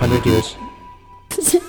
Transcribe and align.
500 0.00 0.24
years. 0.24 0.56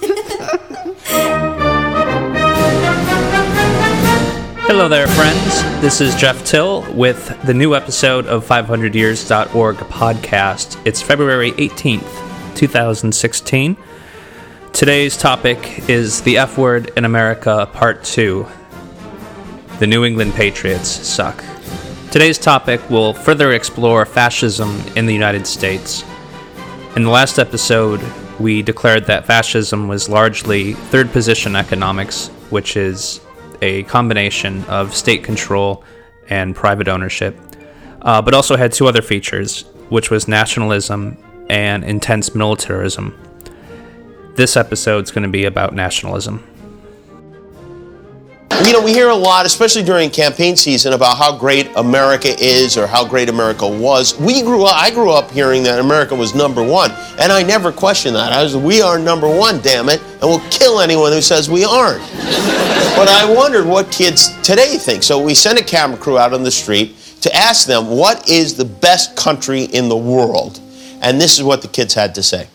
Hello 4.67 4.87
there, 4.87 5.05
friends. 5.07 5.61
This 5.81 5.99
is 5.99 6.15
Jeff 6.15 6.45
Till 6.45 6.89
with 6.93 7.37
the 7.43 7.53
new 7.53 7.75
episode 7.75 8.27
of 8.27 8.47
500years.org 8.47 9.75
podcast. 9.75 10.79
It's 10.85 11.01
February 11.01 11.51
18th, 11.51 12.55
2016. 12.55 13.75
Today's 14.71 15.17
topic 15.17 15.89
is 15.89 16.21
the 16.21 16.37
F 16.37 16.57
word 16.57 16.93
in 16.95 17.03
America, 17.03 17.69
part 17.73 18.01
2. 18.05 18.47
The 19.79 19.87
New 19.87 20.05
England 20.05 20.35
Patriots 20.35 20.87
suck. 20.87 21.43
Today's 22.11 22.37
topic 22.37 22.89
will 22.89 23.13
further 23.13 23.51
explore 23.51 24.05
fascism 24.05 24.81
in 24.95 25.05
the 25.05 25.13
United 25.13 25.45
States. 25.45 26.05
In 26.95 27.03
the 27.03 27.09
last 27.09 27.39
episode, 27.39 28.01
we 28.41 28.61
declared 28.61 29.05
that 29.05 29.25
fascism 29.25 29.87
was 29.87 30.09
largely 30.09 30.73
third 30.73 31.11
position 31.11 31.55
economics, 31.55 32.27
which 32.49 32.75
is 32.75 33.21
a 33.61 33.83
combination 33.83 34.63
of 34.65 34.95
state 34.95 35.23
control 35.23 35.83
and 36.29 36.55
private 36.55 36.87
ownership, 36.87 37.37
uh, 38.01 38.21
but 38.21 38.33
also 38.33 38.55
had 38.55 38.71
two 38.71 38.87
other 38.87 39.01
features, 39.01 39.65
which 39.89 40.09
was 40.09 40.27
nationalism 40.27 41.17
and 41.49 41.83
intense 41.83 42.33
militarism. 42.33 43.17
This 44.35 44.57
episode's 44.57 45.11
going 45.11 45.23
to 45.23 45.29
be 45.29 45.45
about 45.45 45.75
nationalism. 45.75 46.47
You 48.65 48.73
know, 48.73 48.81
we 48.81 48.93
hear 48.93 49.09
a 49.09 49.15
lot, 49.15 49.45
especially 49.45 49.83
during 49.83 50.09
campaign 50.09 50.55
season, 50.55 50.93
about 50.93 51.17
how 51.17 51.35
great 51.35 51.69
America 51.75 52.29
is 52.39 52.77
or 52.77 52.85
how 52.85 53.03
great 53.03 53.27
America 53.27 53.67
was. 53.67 54.17
We 54.19 54.43
grew 54.43 54.65
up, 54.65 54.75
I 54.75 54.91
grew 54.91 55.11
up 55.11 55.31
hearing 55.31 55.63
that 55.63 55.79
America 55.79 56.15
was 56.15 56.35
number 56.35 56.63
one, 56.63 56.91
and 57.19 57.31
I 57.31 57.41
never 57.43 57.71
questioned 57.71 58.15
that. 58.15 58.31
I 58.31 58.43
was, 58.43 58.55
we 58.55 58.81
are 58.81 58.99
number 58.99 59.27
one, 59.27 59.61
damn 59.61 59.89
it, 59.89 59.99
and 60.01 60.21
we'll 60.21 60.47
kill 60.51 60.79
anyone 60.79 61.11
who 61.11 61.21
says 61.21 61.49
we 61.49 61.65
aren't. 61.65 62.01
but 62.95 63.07
I 63.07 63.33
wondered 63.35 63.65
what 63.65 63.91
kids 63.91 64.29
today 64.41 64.77
think. 64.77 65.01
So 65.01 65.19
we 65.19 65.33
sent 65.33 65.59
a 65.59 65.63
camera 65.63 65.97
crew 65.97 66.19
out 66.19 66.33
on 66.33 66.43
the 66.43 66.51
street 66.51 66.95
to 67.21 67.35
ask 67.35 67.65
them, 67.65 67.87
what 67.87 68.29
is 68.29 68.55
the 68.55 68.65
best 68.65 69.15
country 69.15 69.63
in 69.63 69.89
the 69.89 69.97
world? 69.97 70.59
And 71.01 71.19
this 71.19 71.37
is 71.37 71.43
what 71.43 71.63
the 71.63 71.67
kids 71.67 71.95
had 71.95 72.13
to 72.15 72.23
say. 72.23 72.47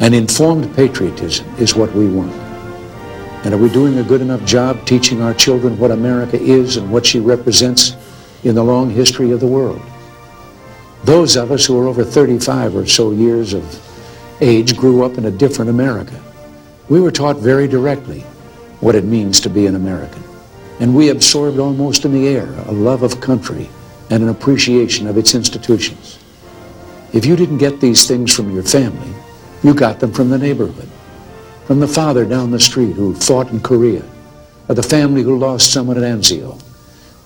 An 0.00 0.12
informed 0.12 0.74
patriotism 0.76 1.46
is 1.56 1.74
what 1.74 1.92
we 1.94 2.06
want. 2.06 2.43
And 3.44 3.52
are 3.52 3.58
we 3.58 3.68
doing 3.68 3.98
a 3.98 4.02
good 4.02 4.22
enough 4.22 4.42
job 4.46 4.86
teaching 4.86 5.20
our 5.20 5.34
children 5.34 5.78
what 5.78 5.90
America 5.90 6.40
is 6.40 6.78
and 6.78 6.90
what 6.90 7.04
she 7.04 7.20
represents 7.20 7.94
in 8.42 8.54
the 8.54 8.64
long 8.64 8.88
history 8.88 9.32
of 9.32 9.40
the 9.40 9.46
world? 9.46 9.82
Those 11.04 11.36
of 11.36 11.52
us 11.52 11.66
who 11.66 11.78
are 11.78 11.86
over 11.86 12.04
35 12.04 12.74
or 12.74 12.86
so 12.86 13.10
years 13.12 13.52
of 13.52 13.62
age 14.40 14.74
grew 14.74 15.04
up 15.04 15.18
in 15.18 15.26
a 15.26 15.30
different 15.30 15.68
America. 15.68 16.18
We 16.88 17.02
were 17.02 17.10
taught 17.10 17.36
very 17.36 17.68
directly 17.68 18.20
what 18.80 18.94
it 18.94 19.04
means 19.04 19.40
to 19.42 19.50
be 19.50 19.66
an 19.66 19.74
American. 19.74 20.22
And 20.80 20.96
we 20.96 21.10
absorbed 21.10 21.58
almost 21.58 22.06
in 22.06 22.14
the 22.14 22.26
air 22.28 22.50
a 22.66 22.72
love 22.72 23.02
of 23.02 23.20
country 23.20 23.68
and 24.08 24.22
an 24.22 24.30
appreciation 24.30 25.06
of 25.06 25.18
its 25.18 25.34
institutions. 25.34 26.18
If 27.12 27.26
you 27.26 27.36
didn't 27.36 27.58
get 27.58 27.78
these 27.78 28.08
things 28.08 28.34
from 28.34 28.54
your 28.54 28.62
family, 28.62 29.12
you 29.62 29.74
got 29.74 30.00
them 30.00 30.12
from 30.12 30.30
the 30.30 30.38
neighborhood 30.38 30.88
from 31.66 31.80
the 31.80 31.88
father 31.88 32.24
down 32.24 32.50
the 32.50 32.60
street 32.60 32.92
who 32.92 33.14
fought 33.14 33.50
in 33.50 33.60
Korea, 33.60 34.02
or 34.68 34.74
the 34.74 34.82
family 34.82 35.22
who 35.22 35.38
lost 35.38 35.72
someone 35.72 35.96
at 35.96 36.02
Anzio. 36.02 36.60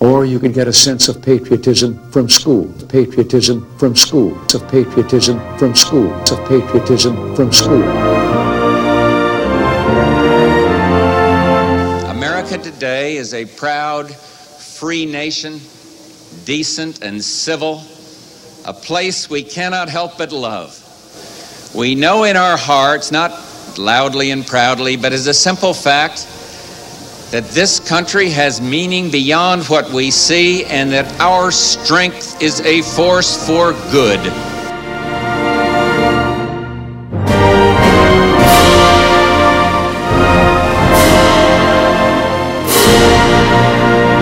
Or 0.00 0.25
you 0.25 0.39
can 0.39 0.53
get 0.53 0.69
a 0.69 0.72
sense 0.72 1.08
of 1.08 1.20
patriotism 1.20 1.98
from 2.12 2.28
school, 2.28 2.72
patriotism 2.89 3.66
from 3.78 3.97
school, 3.97 4.39
of 4.55 4.69
patriotism 4.69 5.41
from 5.59 5.75
school, 5.75 6.12
of 6.14 6.48
patriotism 6.48 7.34
from 7.34 7.53
school. 7.53 7.82
America 12.09 12.59
today 12.59 13.16
is 13.16 13.34
a 13.34 13.44
proud, 13.44 14.09
free 14.09 15.04
nation, 15.04 15.60
decent 16.44 17.03
and 17.03 17.22
civil, 17.22 17.82
a 18.66 18.72
place 18.72 19.28
we 19.28 19.43
cannot 19.43 19.88
help 19.88 20.16
but 20.16 20.31
love. 20.31 20.84
We 21.75 21.97
know 21.97 22.22
in 22.22 22.37
our 22.37 22.56
hearts, 22.56 23.10
not 23.10 23.32
loudly 23.78 24.31
and 24.31 24.47
proudly, 24.47 24.97
but 24.97 25.12
as 25.12 25.27
a 25.27 25.34
simple 25.34 25.72
fact 25.72 26.27
that 27.31 27.44
this 27.50 27.78
country 27.78 28.31
has 28.31 28.61
meaning 28.61 29.11
beyond 29.11 29.62
what 29.66 29.91
we 29.91 30.11
see 30.11 30.65
and 30.65 30.91
that 30.91 31.21
our 31.21 31.50
strength 31.50 32.41
is 32.43 32.61
a 32.62 32.81
force 32.83 33.47
for 33.47 33.72
good. 33.93 34.19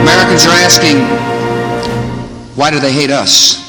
Americans 0.02 0.44
are 0.46 0.58
asking, 0.66 0.98
why 2.56 2.70
do 2.72 2.80
they 2.80 2.92
hate 2.92 3.10
us? 3.10 3.64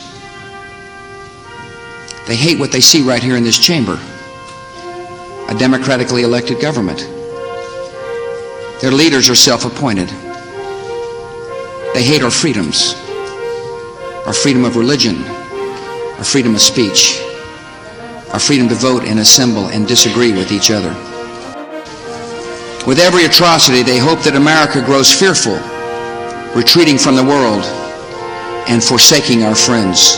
They 2.28 2.36
hate 2.36 2.60
what 2.60 2.72
they 2.72 2.82
see 2.82 3.04
right 3.04 3.22
here 3.22 3.38
in 3.38 3.44
this 3.44 3.58
chamber 3.58 4.00
a 5.50 5.56
democratically 5.58 6.24
elected 6.24 6.60
government. 6.60 7.00
Their 8.82 8.92
leaders 8.92 9.30
are 9.30 9.36
self 9.36 9.66
appointed. 9.66 10.10
They 11.94 12.04
hate 12.04 12.22
our 12.22 12.32
freedoms 12.32 12.96
our 14.28 14.34
freedom 14.34 14.66
of 14.66 14.76
religion, 14.76 15.16
our 16.18 16.24
freedom 16.26 16.54
of 16.54 16.60
speech, 16.60 17.22
our 18.34 18.40
freedom 18.40 18.68
to 18.68 18.76
vote 18.76 19.04
and 19.06 19.20
assemble 19.20 19.68
and 19.68 19.88
disagree 19.88 20.34
with 20.34 20.52
each 20.52 20.70
other. 20.70 20.90
With 22.86 23.00
every 23.00 23.24
atrocity, 23.24 23.84
they 23.84 24.00
hope 24.00 24.20
that 24.24 24.36
America 24.36 24.84
grows 24.84 25.10
fearful, 25.10 25.56
retreating 26.54 26.98
from 26.98 27.16
the 27.16 27.24
world 27.24 27.64
and 28.68 28.84
forsaking 28.84 29.44
our 29.44 29.56
friends. 29.56 30.18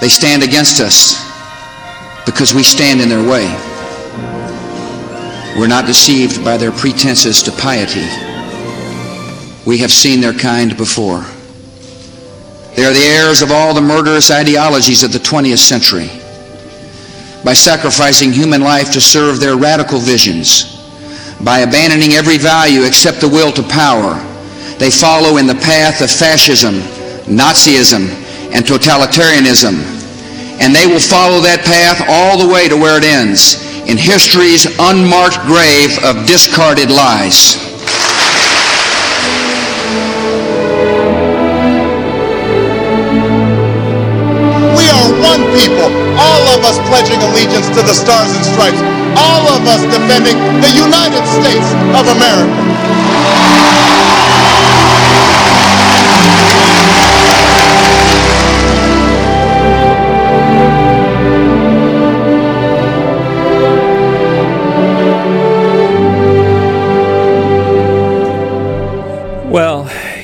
They 0.00 0.08
stand 0.08 0.42
against 0.42 0.80
us 0.80 1.25
because 2.26 2.52
we 2.52 2.62
stand 2.62 3.00
in 3.00 3.08
their 3.08 3.26
way. 3.26 3.46
We're 5.56 5.68
not 5.68 5.86
deceived 5.86 6.44
by 6.44 6.58
their 6.58 6.72
pretenses 6.72 7.42
to 7.44 7.52
piety. 7.52 8.04
We 9.64 9.78
have 9.78 9.90
seen 9.90 10.20
their 10.20 10.34
kind 10.34 10.76
before. 10.76 11.24
They 12.76 12.84
are 12.84 12.92
the 12.92 13.00
heirs 13.00 13.40
of 13.40 13.50
all 13.50 13.72
the 13.72 13.80
murderous 13.80 14.30
ideologies 14.30 15.02
of 15.02 15.12
the 15.12 15.18
20th 15.18 15.58
century. 15.58 16.10
By 17.42 17.54
sacrificing 17.54 18.32
human 18.32 18.60
life 18.60 18.92
to 18.92 19.00
serve 19.00 19.40
their 19.40 19.56
radical 19.56 19.98
visions, 19.98 20.76
by 21.42 21.60
abandoning 21.60 22.12
every 22.12 22.36
value 22.36 22.82
except 22.82 23.22
the 23.22 23.28
will 23.28 23.50
to 23.52 23.62
power, 23.62 24.14
they 24.78 24.90
follow 24.90 25.38
in 25.38 25.46
the 25.46 25.54
path 25.54 26.02
of 26.02 26.10
fascism, 26.10 26.74
Nazism, 27.24 28.10
and 28.52 28.64
totalitarianism. 28.64 29.95
And 30.58 30.74
they 30.74 30.86
will 30.86 31.02
follow 31.02 31.40
that 31.44 31.62
path 31.64 32.00
all 32.08 32.40
the 32.40 32.48
way 32.48 32.68
to 32.68 32.76
where 32.76 32.96
it 32.96 33.04
ends 33.04 33.60
in 33.86 33.96
history's 33.96 34.66
unmarked 34.82 35.38
grave 35.46 35.94
of 36.02 36.26
discarded 36.26 36.90
lies. 36.90 37.54
We 44.74 44.86
are 44.90 45.08
one 45.22 45.42
people, 45.54 45.86
all 46.18 46.42
of 46.50 46.66
us 46.66 46.82
pledging 46.90 47.22
allegiance 47.22 47.70
to 47.76 47.82
the 47.86 47.94
Stars 47.94 48.34
and 48.34 48.42
Stripes, 48.42 48.82
all 49.14 49.46
of 49.54 49.62
us 49.70 49.86
defending 49.86 50.34
the 50.64 50.72
United 50.74 51.22
States 51.30 51.68
of 51.94 52.10
America. 52.10 53.15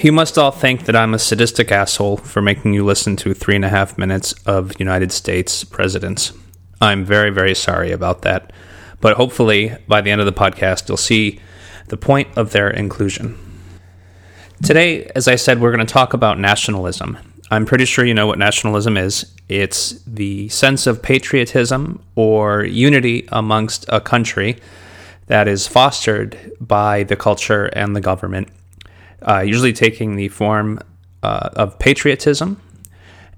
You 0.04 0.12
must 0.12 0.38
all 0.38 0.50
think 0.50 0.86
that 0.86 0.96
I'm 0.96 1.14
a 1.14 1.18
sadistic 1.18 1.70
asshole 1.70 2.16
for 2.16 2.42
making 2.42 2.72
you 2.74 2.84
listen 2.84 3.14
to 3.16 3.34
three 3.34 3.56
and 3.56 3.64
a 3.64 3.68
half 3.68 3.98
minutes 3.98 4.32
of 4.46 4.78
United 4.80 5.12
States 5.12 5.64
presidents. 5.64 6.32
I'm 6.80 7.04
very, 7.04 7.30
very 7.30 7.54
sorry 7.54 7.92
about 7.92 8.22
that. 8.22 8.52
But 9.00 9.16
hopefully, 9.16 9.76
by 9.86 10.00
the 10.00 10.10
end 10.10 10.20
of 10.20 10.26
the 10.26 10.32
podcast, 10.32 10.88
you'll 10.88 10.96
see 10.96 11.40
the 11.88 11.96
point 11.96 12.28
of 12.36 12.52
their 12.52 12.70
inclusion. 12.70 13.38
Today, 14.62 15.04
as 15.14 15.28
I 15.28 15.36
said, 15.36 15.60
we're 15.60 15.72
going 15.72 15.86
to 15.86 15.92
talk 15.92 16.14
about 16.14 16.38
nationalism. 16.38 17.18
I'm 17.50 17.66
pretty 17.66 17.84
sure 17.84 18.04
you 18.04 18.14
know 18.14 18.26
what 18.26 18.38
nationalism 18.38 18.96
is. 18.96 19.30
It's 19.48 20.02
the 20.04 20.48
sense 20.48 20.86
of 20.86 21.02
patriotism 21.02 22.02
or 22.14 22.64
unity 22.64 23.28
amongst 23.30 23.84
a 23.88 24.00
country 24.00 24.58
that 25.26 25.48
is 25.48 25.66
fostered 25.66 26.56
by 26.60 27.02
the 27.02 27.16
culture 27.16 27.66
and 27.66 27.94
the 27.94 28.00
government 28.00 28.48
uh, 29.28 29.40
usually 29.40 29.72
taking 29.72 30.16
the 30.16 30.28
form 30.28 30.78
uh, 31.22 31.50
of 31.54 31.78
patriotism. 31.78 32.60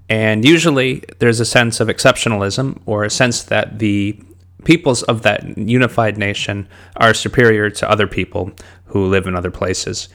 And 0.09 0.45
usually 0.45 1.03
there's 1.19 1.39
a 1.39 1.45
sense 1.45 1.79
of 1.79 1.87
exceptionalism 1.87 2.79
or 2.85 3.03
a 3.03 3.09
sense 3.09 3.43
that 3.43 3.79
the 3.79 4.19
peoples 4.63 5.03
of 5.03 5.21
that 5.23 5.57
unified 5.57 6.17
nation 6.17 6.67
are 6.97 7.13
superior 7.13 7.69
to 7.69 7.89
other 7.89 8.07
people 8.07 8.51
who 8.85 9.05
live 9.07 9.27
in 9.27 9.35
other 9.35 9.51
places. 9.51 10.09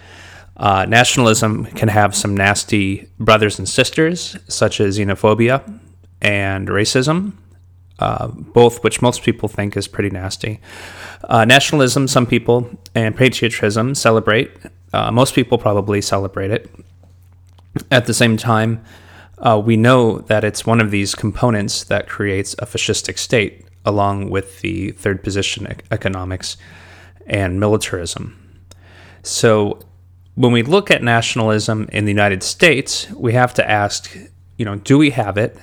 Uh, 0.57 0.85
nationalism 0.87 1.65
can 1.65 1.89
have 1.89 2.15
some 2.15 2.37
nasty 2.37 3.09
brothers 3.19 3.59
and 3.59 3.69
sisters, 3.69 4.37
such 4.47 4.81
as 4.81 4.99
xenophobia 4.99 5.63
and 6.21 6.69
racism, 6.69 7.33
uh, 7.99 8.29
both 8.29 8.85
which 8.85 9.01
most 9.01 9.23
people 9.23 9.49
think 9.49 9.77
is 9.77 9.89
pretty 9.89 10.11
nasty. 10.11 10.61
Uh, 11.25 11.45
nationalism, 11.45 12.07
some 12.07 12.27
people, 12.27 12.69
and 12.95 13.17
patriotism 13.17 13.95
celebrate. 13.95 14.51
Uh, 14.93 15.11
most 15.11 15.35
people 15.35 15.59
probably 15.59 16.01
celebrate 16.01 16.51
it. 16.51 16.71
At 17.91 18.07
the 18.07 18.15
same 18.15 18.37
time, 18.37 18.85
uh, 19.39 19.61
we 19.65 19.77
know 19.77 20.19
that 20.19 20.45
it's 20.45 20.67
one 20.67 20.81
of 20.81 20.91
these 20.91 21.15
components 21.15 21.85
that 21.85 22.09
creates 22.09 22.55
a 22.55 22.67
fascistic 22.67 23.19
state, 23.19 23.65
along 23.85 24.31
with 24.31 24.61
the 24.61 24.91
third 24.93 25.23
position 25.23 25.67
economics 25.91 26.57
and 27.27 27.61
militarism. 27.61 28.37
So, 29.23 29.81
when 30.35 30.53
we 30.53 30.63
look 30.63 30.91
at 30.91 31.03
nationalism 31.03 31.89
in 31.93 32.05
the 32.05 32.11
United 32.11 32.43
States, 32.43 33.11
we 33.11 33.33
have 33.35 33.53
to 33.55 33.71
ask, 33.71 34.17
you 34.57 34.65
know, 34.65 34.77
do 34.77 34.97
we 34.97 35.11
have 35.11 35.37
it? 35.37 35.59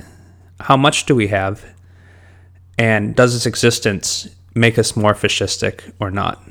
How 0.59 0.77
much 0.77 1.05
do 1.05 1.15
we 1.15 1.27
have? 1.27 1.65
And 2.77 3.15
does 3.15 3.35
its 3.35 3.45
existence 3.45 4.29
make 4.53 4.77
us 4.77 4.95
more 4.95 5.13
fascistic 5.13 5.93
or 5.99 6.11
not? 6.11 6.43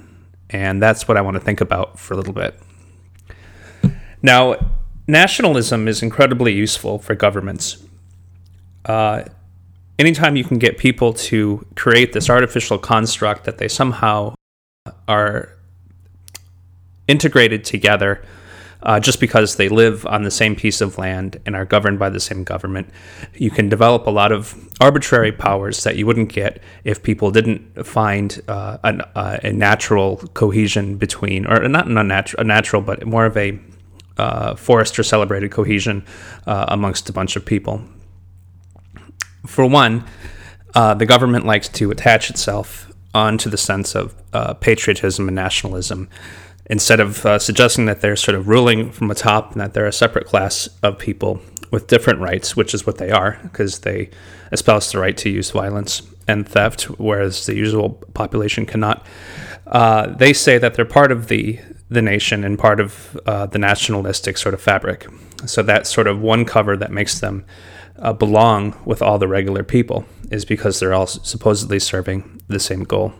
And 0.50 0.80
that's 0.80 1.08
what 1.08 1.16
I 1.16 1.20
want 1.20 1.34
to 1.34 1.40
think 1.40 1.60
about 1.60 1.98
for 1.98 2.14
a 2.14 2.16
little 2.16 2.32
bit. 2.32 2.58
Now, 4.22 4.56
nationalism 5.06 5.88
is 5.88 6.02
incredibly 6.02 6.52
useful 6.52 6.98
for 6.98 7.14
governments. 7.14 7.82
Uh, 8.84 9.24
anytime 9.98 10.36
you 10.36 10.44
can 10.44 10.58
get 10.58 10.78
people 10.78 11.12
to 11.12 11.66
create 11.74 12.12
this 12.12 12.30
artificial 12.30 12.78
construct 12.78 13.44
that 13.44 13.58
they 13.58 13.68
somehow 13.68 14.34
are 15.08 15.52
integrated 17.08 17.64
together 17.64 18.22
uh, 18.86 19.00
just 19.00 19.18
because 19.18 19.56
they 19.56 19.68
live 19.68 20.06
on 20.06 20.22
the 20.22 20.30
same 20.30 20.54
piece 20.54 20.80
of 20.80 20.96
land 20.96 21.40
and 21.44 21.56
are 21.56 21.64
governed 21.64 21.98
by 21.98 22.08
the 22.08 22.20
same 22.20 22.44
government. 22.44 22.88
You 23.34 23.50
can 23.50 23.68
develop 23.68 24.06
a 24.06 24.10
lot 24.10 24.30
of 24.30 24.54
arbitrary 24.80 25.32
powers 25.32 25.82
that 25.82 25.96
you 25.96 26.06
wouldn't 26.06 26.32
get 26.32 26.62
if 26.84 27.02
people 27.02 27.32
didn't 27.32 27.84
find 27.84 28.40
uh, 28.46 28.78
an, 28.84 29.00
uh, 29.16 29.38
a 29.42 29.52
natural 29.52 30.18
cohesion 30.34 30.96
between, 30.98 31.46
or 31.46 31.68
not 31.68 31.88
an 31.88 31.98
unnatural, 31.98 32.40
a 32.40 32.44
natural, 32.44 32.80
but 32.80 33.04
more 33.04 33.26
of 33.26 33.36
a 33.36 33.58
uh, 34.18 34.54
Forrester 34.54 35.02
celebrated 35.02 35.50
cohesion 35.50 36.04
uh, 36.46 36.66
amongst 36.68 37.08
a 37.08 37.12
bunch 37.12 37.34
of 37.34 37.44
people. 37.44 37.82
For 39.46 39.66
one, 39.66 40.04
uh, 40.76 40.94
the 40.94 41.06
government 41.06 41.44
likes 41.44 41.68
to 41.70 41.90
attach 41.90 42.30
itself 42.30 42.92
onto 43.12 43.50
the 43.50 43.56
sense 43.56 43.96
of 43.96 44.14
uh, 44.32 44.54
patriotism 44.54 45.26
and 45.26 45.34
nationalism 45.34 46.08
instead 46.68 47.00
of 47.00 47.24
uh, 47.24 47.38
suggesting 47.38 47.86
that 47.86 48.00
they're 48.00 48.16
sort 48.16 48.34
of 48.34 48.48
ruling 48.48 48.90
from 48.90 49.08
the 49.08 49.14
top 49.14 49.52
and 49.52 49.60
that 49.60 49.72
they're 49.72 49.86
a 49.86 49.92
separate 49.92 50.26
class 50.26 50.68
of 50.82 50.98
people 50.98 51.40
with 51.70 51.86
different 51.86 52.20
rights, 52.20 52.56
which 52.56 52.74
is 52.74 52.86
what 52.86 52.98
they 52.98 53.10
are, 53.10 53.38
because 53.42 53.80
they 53.80 54.10
espouse 54.52 54.90
the 54.92 54.98
right 54.98 55.16
to 55.16 55.30
use 55.30 55.50
violence 55.50 56.02
and 56.28 56.48
theft, 56.48 56.84
whereas 56.98 57.46
the 57.46 57.54
usual 57.54 57.90
population 58.14 58.66
cannot. 58.66 59.06
Uh, 59.66 60.08
they 60.08 60.32
say 60.32 60.58
that 60.58 60.74
they're 60.74 60.84
part 60.84 61.12
of 61.12 61.28
the 61.28 61.58
the 61.88 62.02
nation 62.02 62.42
and 62.42 62.58
part 62.58 62.80
of 62.80 63.16
uh, 63.26 63.46
the 63.46 63.58
nationalistic 63.58 64.36
sort 64.36 64.54
of 64.54 64.60
fabric. 64.60 65.06
So 65.44 65.62
that 65.62 65.86
sort 65.86 66.08
of 66.08 66.20
one 66.20 66.44
cover 66.44 66.76
that 66.76 66.90
makes 66.90 67.20
them 67.20 67.44
uh, 67.98 68.12
belong 68.12 68.76
with 68.84 69.00
all 69.00 69.18
the 69.18 69.28
regular 69.28 69.62
people 69.62 70.04
is 70.30 70.44
because 70.44 70.80
they're 70.80 70.94
all 70.94 71.06
supposedly 71.06 71.78
serving 71.78 72.42
the 72.48 72.58
same 72.58 72.82
goal. 72.82 73.12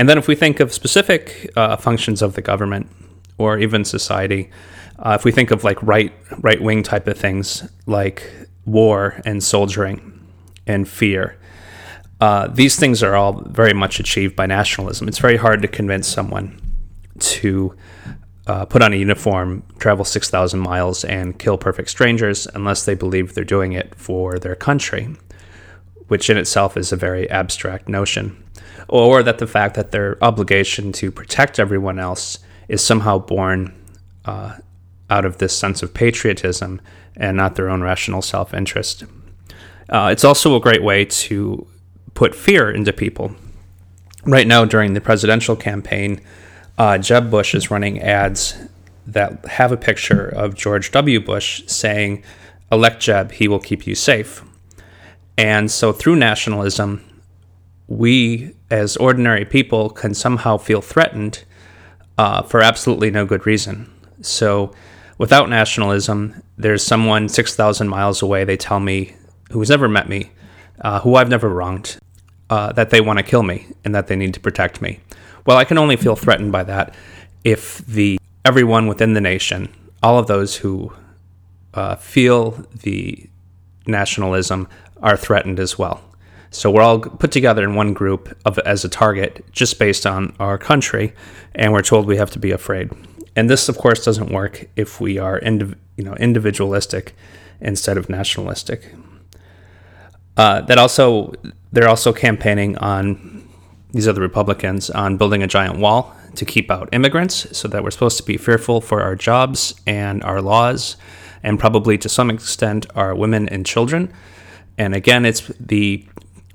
And 0.00 0.08
then 0.08 0.16
if 0.16 0.28
we 0.28 0.34
think 0.34 0.60
of 0.60 0.72
specific 0.72 1.52
uh, 1.56 1.76
functions 1.76 2.22
of 2.22 2.32
the 2.32 2.40
government 2.40 2.88
or 3.36 3.58
even 3.58 3.84
society, 3.84 4.48
uh, 4.98 5.14
if 5.18 5.26
we 5.26 5.30
think 5.30 5.50
of 5.50 5.62
like 5.62 5.76
right 5.82 6.10
right 6.38 6.58
wing 6.58 6.82
type 6.82 7.06
of 7.06 7.18
things 7.18 7.70
like 7.84 8.32
war 8.64 9.20
and 9.26 9.44
soldiering 9.44 10.26
and 10.66 10.88
fear, 10.88 11.36
uh, 12.18 12.48
these 12.48 12.76
things 12.76 13.02
are 13.02 13.14
all 13.14 13.42
very 13.42 13.74
much 13.74 14.00
achieved 14.00 14.34
by 14.34 14.46
nationalism. 14.46 15.06
It's 15.06 15.18
very 15.18 15.36
hard 15.36 15.60
to 15.60 15.68
convince 15.68 16.08
someone 16.08 16.58
to 17.18 17.76
uh, 18.46 18.64
put 18.64 18.80
on 18.80 18.94
a 18.94 18.96
uniform, 18.96 19.62
travel 19.80 20.06
6,000 20.06 20.58
miles, 20.58 21.04
and 21.04 21.38
kill 21.38 21.58
perfect 21.58 21.90
strangers 21.90 22.46
unless 22.54 22.86
they 22.86 22.94
believe 22.94 23.34
they're 23.34 23.44
doing 23.44 23.74
it 23.74 23.94
for 23.96 24.38
their 24.38 24.54
country, 24.54 25.14
which 26.08 26.30
in 26.30 26.38
itself 26.38 26.78
is 26.78 26.90
a 26.90 26.96
very 26.96 27.28
abstract 27.28 27.86
notion. 27.86 28.42
Or 28.90 29.22
that 29.22 29.38
the 29.38 29.46
fact 29.46 29.76
that 29.76 29.92
their 29.92 30.22
obligation 30.22 30.90
to 30.92 31.12
protect 31.12 31.58
everyone 31.58 31.98
else 31.98 32.40
is 32.68 32.84
somehow 32.84 33.18
born 33.18 33.72
uh, 34.24 34.56
out 35.08 35.24
of 35.24 35.38
this 35.38 35.56
sense 35.56 35.82
of 35.82 35.94
patriotism 35.94 36.80
and 37.16 37.36
not 37.36 37.54
their 37.54 37.70
own 37.70 37.82
rational 37.82 38.20
self 38.20 38.52
interest. 38.52 39.04
Uh, 39.88 40.08
it's 40.12 40.24
also 40.24 40.56
a 40.56 40.60
great 40.60 40.82
way 40.82 41.04
to 41.04 41.66
put 42.14 42.34
fear 42.34 42.70
into 42.70 42.92
people. 42.92 43.34
Right 44.24 44.46
now, 44.46 44.64
during 44.64 44.94
the 44.94 45.00
presidential 45.00 45.56
campaign, 45.56 46.20
uh, 46.76 46.98
Jeb 46.98 47.30
Bush 47.30 47.54
is 47.54 47.70
running 47.70 48.00
ads 48.00 48.54
that 49.06 49.44
have 49.46 49.72
a 49.72 49.76
picture 49.76 50.26
of 50.26 50.54
George 50.54 50.90
W. 50.90 51.20
Bush 51.20 51.62
saying, 51.66 52.22
elect 52.72 53.00
Jeb, 53.00 53.32
he 53.32 53.48
will 53.48 53.60
keep 53.60 53.86
you 53.86 53.94
safe. 53.94 54.44
And 55.38 55.70
so 55.70 55.92
through 55.92 56.16
nationalism, 56.16 57.04
we 57.88 58.54
as 58.70 58.96
ordinary 58.96 59.44
people 59.44 59.90
can 59.90 60.14
somehow 60.14 60.56
feel 60.56 60.80
threatened 60.80 61.44
uh, 62.18 62.42
for 62.42 62.60
absolutely 62.60 63.10
no 63.10 63.26
good 63.26 63.46
reason. 63.46 63.90
So 64.22 64.72
without 65.18 65.48
nationalism, 65.48 66.42
there's 66.56 66.84
someone 66.84 67.28
6,000 67.28 67.88
miles 67.88 68.22
away, 68.22 68.44
they 68.44 68.56
tell 68.56 68.80
me, 68.80 69.16
who's 69.50 69.70
never 69.70 69.88
met 69.88 70.08
me, 70.08 70.30
uh, 70.80 71.00
who 71.00 71.16
I've 71.16 71.28
never 71.28 71.48
wronged, 71.48 71.98
uh, 72.48 72.72
that 72.72 72.90
they 72.90 73.00
want 73.00 73.18
to 73.18 73.22
kill 73.22 73.42
me 73.42 73.66
and 73.84 73.94
that 73.94 74.06
they 74.06 74.16
need 74.16 74.34
to 74.34 74.40
protect 74.40 74.82
me. 74.82 75.00
Well, 75.46 75.56
I 75.56 75.64
can 75.64 75.78
only 75.78 75.96
feel 75.96 76.16
threatened 76.16 76.52
by 76.52 76.64
that 76.64 76.94
if 77.44 77.78
the 77.86 78.18
everyone 78.44 78.86
within 78.86 79.14
the 79.14 79.20
nation, 79.20 79.72
all 80.02 80.18
of 80.18 80.26
those 80.26 80.56
who 80.56 80.92
uh, 81.74 81.96
feel 81.96 82.64
the 82.82 83.28
nationalism, 83.86 84.68
are 85.02 85.16
threatened 85.16 85.58
as 85.58 85.78
well. 85.78 86.02
So 86.50 86.70
we're 86.70 86.82
all 86.82 86.98
put 86.98 87.30
together 87.30 87.62
in 87.62 87.74
one 87.76 87.92
group 87.92 88.36
of, 88.44 88.58
as 88.60 88.84
a 88.84 88.88
target 88.88 89.44
just 89.52 89.78
based 89.78 90.04
on 90.04 90.34
our 90.40 90.58
country, 90.58 91.14
and 91.54 91.72
we're 91.72 91.82
told 91.82 92.06
we 92.06 92.16
have 92.16 92.30
to 92.32 92.40
be 92.40 92.50
afraid. 92.50 92.90
And 93.36 93.48
this, 93.48 93.68
of 93.68 93.78
course, 93.78 94.04
doesn't 94.04 94.32
work 94.32 94.68
if 94.74 95.00
we 95.00 95.18
are 95.18 95.40
indiv- 95.40 95.76
you 95.96 96.04
know 96.04 96.14
individualistic 96.14 97.14
instead 97.60 97.96
of 97.96 98.08
nationalistic. 98.08 98.92
Uh, 100.36 100.62
that 100.62 100.78
also, 100.78 101.32
they're 101.72 101.88
also 101.88 102.12
campaigning 102.12 102.76
on 102.78 103.48
these 103.92 104.06
the 104.06 104.20
Republicans, 104.20 104.90
on 104.90 105.16
building 105.16 105.42
a 105.42 105.46
giant 105.46 105.78
wall 105.78 106.14
to 106.34 106.44
keep 106.44 106.70
out 106.70 106.88
immigrants 106.92 107.56
so 107.56 107.68
that 107.68 107.82
we're 107.82 107.90
supposed 107.90 108.16
to 108.16 108.22
be 108.22 108.36
fearful 108.36 108.80
for 108.80 109.02
our 109.02 109.16
jobs 109.16 109.74
and 109.86 110.22
our 110.24 110.40
laws, 110.40 110.96
and 111.42 111.58
probably 111.58 111.98
to 111.98 112.08
some 112.08 112.30
extent 112.30 112.86
our 112.94 113.14
women 113.14 113.48
and 113.48 113.66
children. 113.66 114.12
And 114.78 114.94
again, 114.94 115.26
it's 115.26 115.48
the 115.60 116.06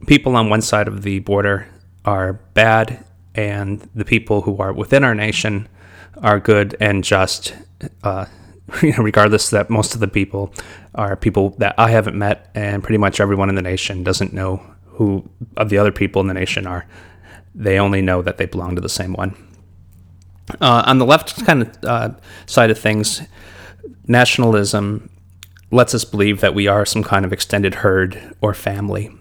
people 0.05 0.35
on 0.35 0.49
one 0.49 0.61
side 0.61 0.87
of 0.87 1.03
the 1.03 1.19
border 1.19 1.67
are 2.03 2.33
bad, 2.33 3.03
and 3.33 3.87
the 3.95 4.05
people 4.05 4.41
who 4.41 4.57
are 4.57 4.73
within 4.73 5.03
our 5.03 5.15
nation 5.15 5.67
are 6.17 6.39
good 6.39 6.75
and 6.79 7.03
just. 7.03 7.55
Uh, 8.03 8.25
regardless 8.97 9.51
that 9.51 9.69
most 9.69 9.93
of 9.93 9.99
the 9.99 10.07
people 10.07 10.51
are 10.95 11.15
people 11.15 11.51
that 11.59 11.75
I 11.77 11.89
haven't 11.91 12.17
met, 12.17 12.49
and 12.55 12.83
pretty 12.83 12.97
much 12.97 13.19
everyone 13.19 13.49
in 13.49 13.55
the 13.55 13.61
nation 13.61 14.03
doesn't 14.03 14.33
know 14.33 14.61
who 14.85 15.29
of 15.57 15.69
the 15.69 15.77
other 15.77 15.91
people 15.91 16.21
in 16.21 16.27
the 16.27 16.33
nation 16.33 16.65
are. 16.65 16.85
They 17.53 17.79
only 17.79 18.01
know 18.01 18.21
that 18.21 18.37
they 18.37 18.45
belong 18.45 18.75
to 18.75 18.81
the 18.81 18.89
same 18.89 19.13
one. 19.13 19.35
Uh, 20.61 20.83
on 20.85 20.99
the 20.99 21.05
left 21.05 21.45
kind 21.45 21.63
of 21.63 21.83
uh, 21.83 22.09
side 22.45 22.69
of 22.69 22.79
things, 22.79 23.21
nationalism 24.07 25.09
lets 25.71 25.93
us 25.93 26.05
believe 26.05 26.41
that 26.41 26.53
we 26.53 26.67
are 26.67 26.85
some 26.85 27.03
kind 27.03 27.25
of 27.25 27.33
extended 27.33 27.75
herd 27.75 28.35
or 28.41 28.53
family. 28.53 29.11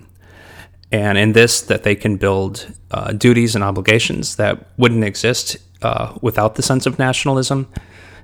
And 0.94 1.18
in 1.18 1.32
this, 1.32 1.60
that 1.62 1.82
they 1.82 1.96
can 1.96 2.16
build 2.16 2.72
uh, 2.90 3.12
duties 3.12 3.54
and 3.54 3.64
obligations 3.64 4.36
that 4.36 4.68
wouldn't 4.78 5.02
exist 5.02 5.56
uh, 5.82 6.16
without 6.22 6.54
the 6.54 6.62
sense 6.62 6.86
of 6.86 6.98
nationalism. 6.98 7.68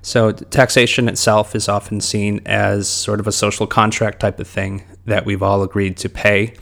So, 0.03 0.31
taxation 0.31 1.09
itself 1.09 1.53
is 1.53 1.67
often 1.67 2.01
seen 2.01 2.39
as 2.45 2.87
sort 2.87 3.19
of 3.19 3.27
a 3.27 3.31
social 3.31 3.67
contract 3.67 4.21
type 4.21 4.39
of 4.39 4.47
thing 4.47 4.83
that 5.05 5.25
we've 5.25 5.43
all 5.43 5.61
agreed 5.63 5.97
to 5.97 6.09
pay 6.09 6.55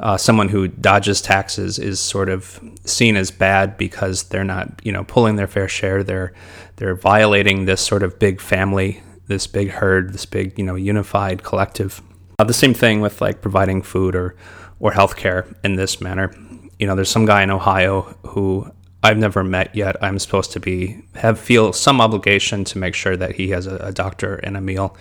uh, 0.00 0.16
someone 0.16 0.48
who 0.48 0.68
dodges 0.68 1.20
taxes 1.20 1.78
is 1.78 1.98
sort 1.98 2.28
of 2.28 2.60
seen 2.84 3.16
as 3.16 3.30
bad 3.30 3.76
because 3.76 4.24
they're 4.24 4.44
not, 4.44 4.80
you 4.84 4.92
know, 4.92 5.04
pulling 5.04 5.36
their 5.36 5.46
fair 5.46 5.68
share. 5.68 6.02
They're 6.02 6.32
they're 6.76 6.94
violating 6.94 7.64
this 7.64 7.80
sort 7.80 8.02
of 8.02 8.18
big 8.18 8.40
family, 8.40 9.02
this 9.26 9.46
big 9.46 9.70
herd, 9.70 10.12
this 10.12 10.26
big, 10.26 10.56
you 10.58 10.64
know, 10.64 10.76
unified 10.76 11.42
collective. 11.42 12.00
Uh, 12.38 12.44
the 12.44 12.54
same 12.54 12.74
thing 12.74 13.00
with 13.00 13.20
like 13.20 13.42
providing 13.42 13.82
food 13.82 14.14
or 14.14 14.36
or 14.80 14.92
healthcare 14.92 15.54
in 15.64 15.76
this 15.76 16.00
manner. 16.00 16.34
You 16.78 16.86
know, 16.86 16.94
there's 16.94 17.10
some 17.10 17.26
guy 17.26 17.42
in 17.42 17.50
Ohio 17.50 18.02
who 18.26 18.70
I've 19.02 19.18
never 19.18 19.44
met 19.44 19.74
yet. 19.74 19.96
I'm 20.02 20.18
supposed 20.18 20.52
to 20.52 20.60
be 20.60 21.02
have 21.14 21.38
feel 21.38 21.72
some 21.72 22.00
obligation 22.00 22.64
to 22.64 22.78
make 22.78 22.94
sure 22.94 23.16
that 23.16 23.32
he 23.32 23.50
has 23.50 23.66
a, 23.66 23.76
a 23.76 23.92
doctor 23.92 24.36
and 24.36 24.56
a 24.56 24.60
meal 24.60 24.96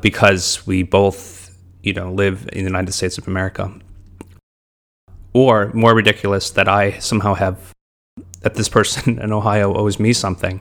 because 0.00 0.66
we 0.66 0.82
both, 0.82 1.56
you 1.82 1.92
know, 1.92 2.12
live 2.12 2.48
in 2.52 2.58
the 2.58 2.70
United 2.70 2.92
States 2.92 3.18
of 3.18 3.26
America. 3.26 3.72
Or 5.32 5.70
more 5.74 5.94
ridiculous, 5.94 6.50
that 6.52 6.68
I 6.68 6.98
somehow 6.98 7.34
have 7.34 7.74
that 8.40 8.54
this 8.54 8.68
person 8.68 9.18
in 9.22 9.32
Ohio 9.32 9.74
owes 9.74 9.98
me 9.98 10.12
something 10.12 10.60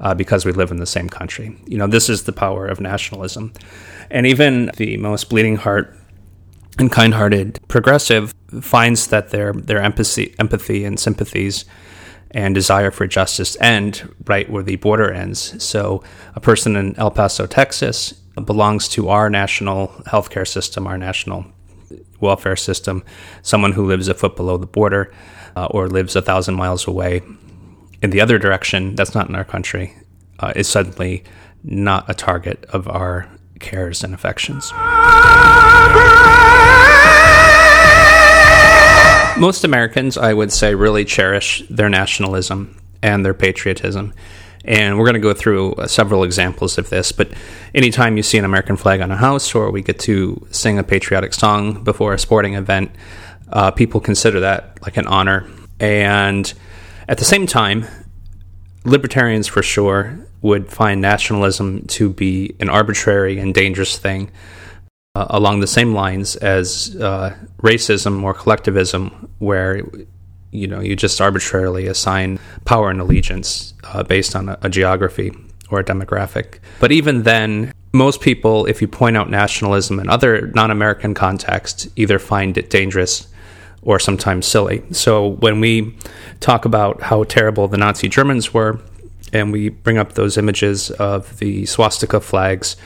uh, 0.00 0.14
because 0.14 0.44
we 0.44 0.52
live 0.52 0.70
in 0.70 0.78
the 0.78 0.86
same 0.86 1.08
country. 1.08 1.56
You 1.66 1.78
know, 1.78 1.86
this 1.86 2.08
is 2.08 2.24
the 2.24 2.32
power 2.32 2.66
of 2.66 2.80
nationalism. 2.80 3.52
And 4.10 4.26
even 4.26 4.70
the 4.76 4.96
most 4.96 5.28
bleeding 5.28 5.56
heart 5.56 5.96
and 6.80 6.90
kind-hearted 6.90 7.60
progressive 7.68 8.34
finds 8.60 9.08
that 9.08 9.30
their 9.30 9.52
their 9.52 9.80
empathy, 9.80 10.34
empathy 10.38 10.84
and 10.84 10.98
sympathies 10.98 11.64
and 12.32 12.54
desire 12.54 12.90
for 12.90 13.06
justice 13.06 13.56
end 13.60 14.12
right 14.26 14.48
where 14.50 14.62
the 14.62 14.76
border 14.76 15.12
ends. 15.12 15.62
So, 15.62 16.02
a 16.34 16.40
person 16.40 16.76
in 16.76 16.96
El 16.96 17.10
Paso, 17.10 17.46
Texas, 17.46 18.12
belongs 18.44 18.88
to 18.90 19.08
our 19.08 19.28
national 19.28 19.88
healthcare 20.06 20.46
system, 20.46 20.86
our 20.86 20.96
national 20.96 21.44
welfare 22.20 22.56
system. 22.56 23.04
Someone 23.42 23.72
who 23.72 23.86
lives 23.86 24.08
a 24.08 24.14
foot 24.14 24.36
below 24.36 24.56
the 24.56 24.66
border 24.66 25.12
uh, 25.56 25.66
or 25.66 25.88
lives 25.88 26.16
a 26.16 26.22
thousand 26.22 26.54
miles 26.54 26.86
away 26.86 27.22
in 28.02 28.10
the 28.10 28.20
other 28.20 28.38
direction, 28.38 28.94
that's 28.94 29.14
not 29.14 29.28
in 29.28 29.34
our 29.34 29.44
country, 29.44 29.94
uh, 30.38 30.52
is 30.56 30.68
suddenly 30.68 31.24
not 31.62 32.08
a 32.08 32.14
target 32.14 32.64
of 32.70 32.88
our 32.88 33.28
cares 33.58 34.02
and 34.02 34.14
affections. 34.14 34.72
Most 39.40 39.64
Americans, 39.64 40.18
I 40.18 40.34
would 40.34 40.52
say, 40.52 40.74
really 40.74 41.06
cherish 41.06 41.64
their 41.70 41.88
nationalism 41.88 42.76
and 43.02 43.24
their 43.24 43.32
patriotism. 43.32 44.12
And 44.66 44.98
we're 44.98 45.06
going 45.06 45.14
to 45.14 45.20
go 45.20 45.32
through 45.32 45.72
uh, 45.72 45.86
several 45.86 46.24
examples 46.24 46.76
of 46.76 46.90
this. 46.90 47.10
But 47.10 47.30
anytime 47.74 48.18
you 48.18 48.22
see 48.22 48.36
an 48.36 48.44
American 48.44 48.76
flag 48.76 49.00
on 49.00 49.10
a 49.10 49.16
house, 49.16 49.54
or 49.54 49.70
we 49.70 49.80
get 49.80 49.98
to 50.00 50.46
sing 50.50 50.78
a 50.78 50.82
patriotic 50.82 51.32
song 51.32 51.82
before 51.84 52.12
a 52.12 52.18
sporting 52.18 52.52
event, 52.52 52.90
uh, 53.48 53.70
people 53.70 53.98
consider 53.98 54.40
that 54.40 54.78
like 54.82 54.98
an 54.98 55.06
honor. 55.06 55.48
And 55.80 56.52
at 57.08 57.16
the 57.16 57.24
same 57.24 57.46
time, 57.46 57.86
libertarians 58.84 59.46
for 59.46 59.62
sure 59.62 60.18
would 60.42 60.68
find 60.68 61.00
nationalism 61.00 61.86
to 61.86 62.12
be 62.12 62.54
an 62.60 62.68
arbitrary 62.68 63.38
and 63.38 63.54
dangerous 63.54 63.96
thing 63.96 64.30
uh, 65.14 65.26
along 65.30 65.60
the 65.60 65.66
same 65.66 65.94
lines 65.94 66.36
as 66.36 66.96
uh, 67.00 67.34
racism 67.62 68.22
or 68.22 68.34
collectivism, 68.34 69.28
where 69.38 69.82
you 70.50 70.66
know 70.66 70.80
you 70.80 70.96
just 70.96 71.20
arbitrarily 71.20 71.86
assign 71.86 72.38
power 72.64 72.90
and 72.90 73.00
allegiance 73.00 73.74
uh, 73.84 74.02
based 74.02 74.36
on 74.36 74.48
a, 74.48 74.58
a 74.62 74.68
geography 74.68 75.32
or 75.70 75.80
a 75.80 75.84
demographic. 75.84 76.58
But 76.80 76.92
even 76.92 77.22
then, 77.24 77.72
most 77.92 78.20
people, 78.20 78.66
if 78.66 78.80
you 78.80 78.88
point 78.88 79.16
out 79.16 79.30
nationalism 79.30 79.98
in 79.98 80.08
other 80.08 80.48
non-American 80.48 81.14
contexts, 81.14 81.88
either 81.96 82.18
find 82.18 82.56
it 82.56 82.70
dangerous 82.70 83.28
or 83.82 83.98
sometimes 83.98 84.46
silly. 84.46 84.82
So 84.92 85.26
when 85.26 85.60
we 85.60 85.96
talk 86.40 86.64
about 86.64 87.02
how 87.02 87.24
terrible 87.24 87.66
the 87.66 87.78
Nazi 87.78 88.08
Germans 88.08 88.52
were, 88.52 88.80
and 89.32 89.52
we 89.52 89.70
bring 89.70 89.96
up 89.96 90.12
those 90.12 90.36
images 90.36 90.90
of 90.92 91.38
the 91.38 91.66
swastika 91.66 92.20
flags 92.20 92.76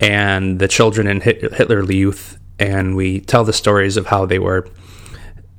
and 0.00 0.58
the 0.58 0.68
children 0.68 1.06
in 1.06 1.20
Hitler 1.20 1.82
Youth, 1.90 2.38
and 2.58 2.96
we 2.96 3.20
tell 3.20 3.44
the 3.44 3.52
stories 3.52 3.96
of 3.96 4.06
how 4.06 4.26
they 4.26 4.38
were 4.38 4.68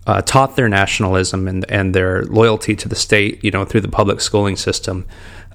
uh, 0.08 0.22
taught 0.24 0.56
their 0.56 0.68
nationalism 0.70 1.48
and, 1.48 1.70
and 1.70 1.94
their 1.94 2.24
loyalty 2.26 2.76
to 2.76 2.90
the 2.90 2.96
state, 2.96 3.44
you 3.44 3.52
know, 3.52 3.64
through 3.64 3.82
the 3.82 3.88
public 3.88 4.20
schooling 4.22 4.56
system. 4.56 5.06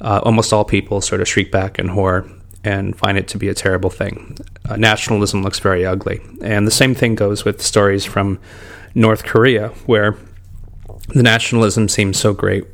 Uh, 0.01 0.21
almost 0.23 0.53
all 0.53 0.65
people 0.65 1.01
sort 1.01 1.21
of 1.21 1.27
shriek 1.27 1.51
back 1.51 1.79
in 1.79 1.89
horror 1.89 2.31
and 2.63 2.97
find 2.97 3.19
it 3.19 3.27
to 3.29 3.39
be 3.39 3.49
a 3.49 3.55
terrible 3.55 3.91
thing. 3.91 4.39
Uh, 4.69 4.77
nationalism 4.77 5.43
looks 5.43 5.59
very 5.59 5.85
ugly. 5.85 6.21
And 6.41 6.67
the 6.67 6.71
same 6.71 6.95
thing 6.95 7.17
goes 7.17 7.45
with 7.45 7.61
stories 7.63 8.05
from 8.05 8.39
North 8.95 9.25
Korea, 9.25 9.69
where 9.87 10.17
the 11.09 11.23
nationalism 11.23 11.89
seems 11.89 12.19
so 12.19 12.33
great. 12.33 12.65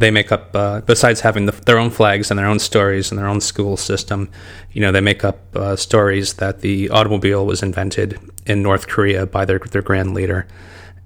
They 0.00 0.10
make 0.10 0.32
up, 0.32 0.56
uh, 0.56 0.80
besides 0.80 1.20
having 1.20 1.44
the, 1.44 1.52
their 1.52 1.78
own 1.78 1.90
flags 1.90 2.30
and 2.30 2.38
their 2.38 2.46
own 2.46 2.58
stories 2.58 3.10
and 3.10 3.18
their 3.18 3.28
own 3.28 3.42
school 3.42 3.76
system, 3.76 4.30
you 4.72 4.80
know, 4.80 4.92
they 4.92 5.02
make 5.02 5.24
up 5.24 5.54
uh, 5.54 5.76
stories 5.76 6.34
that 6.34 6.62
the 6.62 6.88
automobile 6.88 7.44
was 7.44 7.62
invented 7.62 8.18
in 8.46 8.62
North 8.62 8.88
Korea 8.88 9.26
by 9.26 9.44
their, 9.44 9.58
their 9.58 9.82
grand 9.82 10.14
leader 10.14 10.46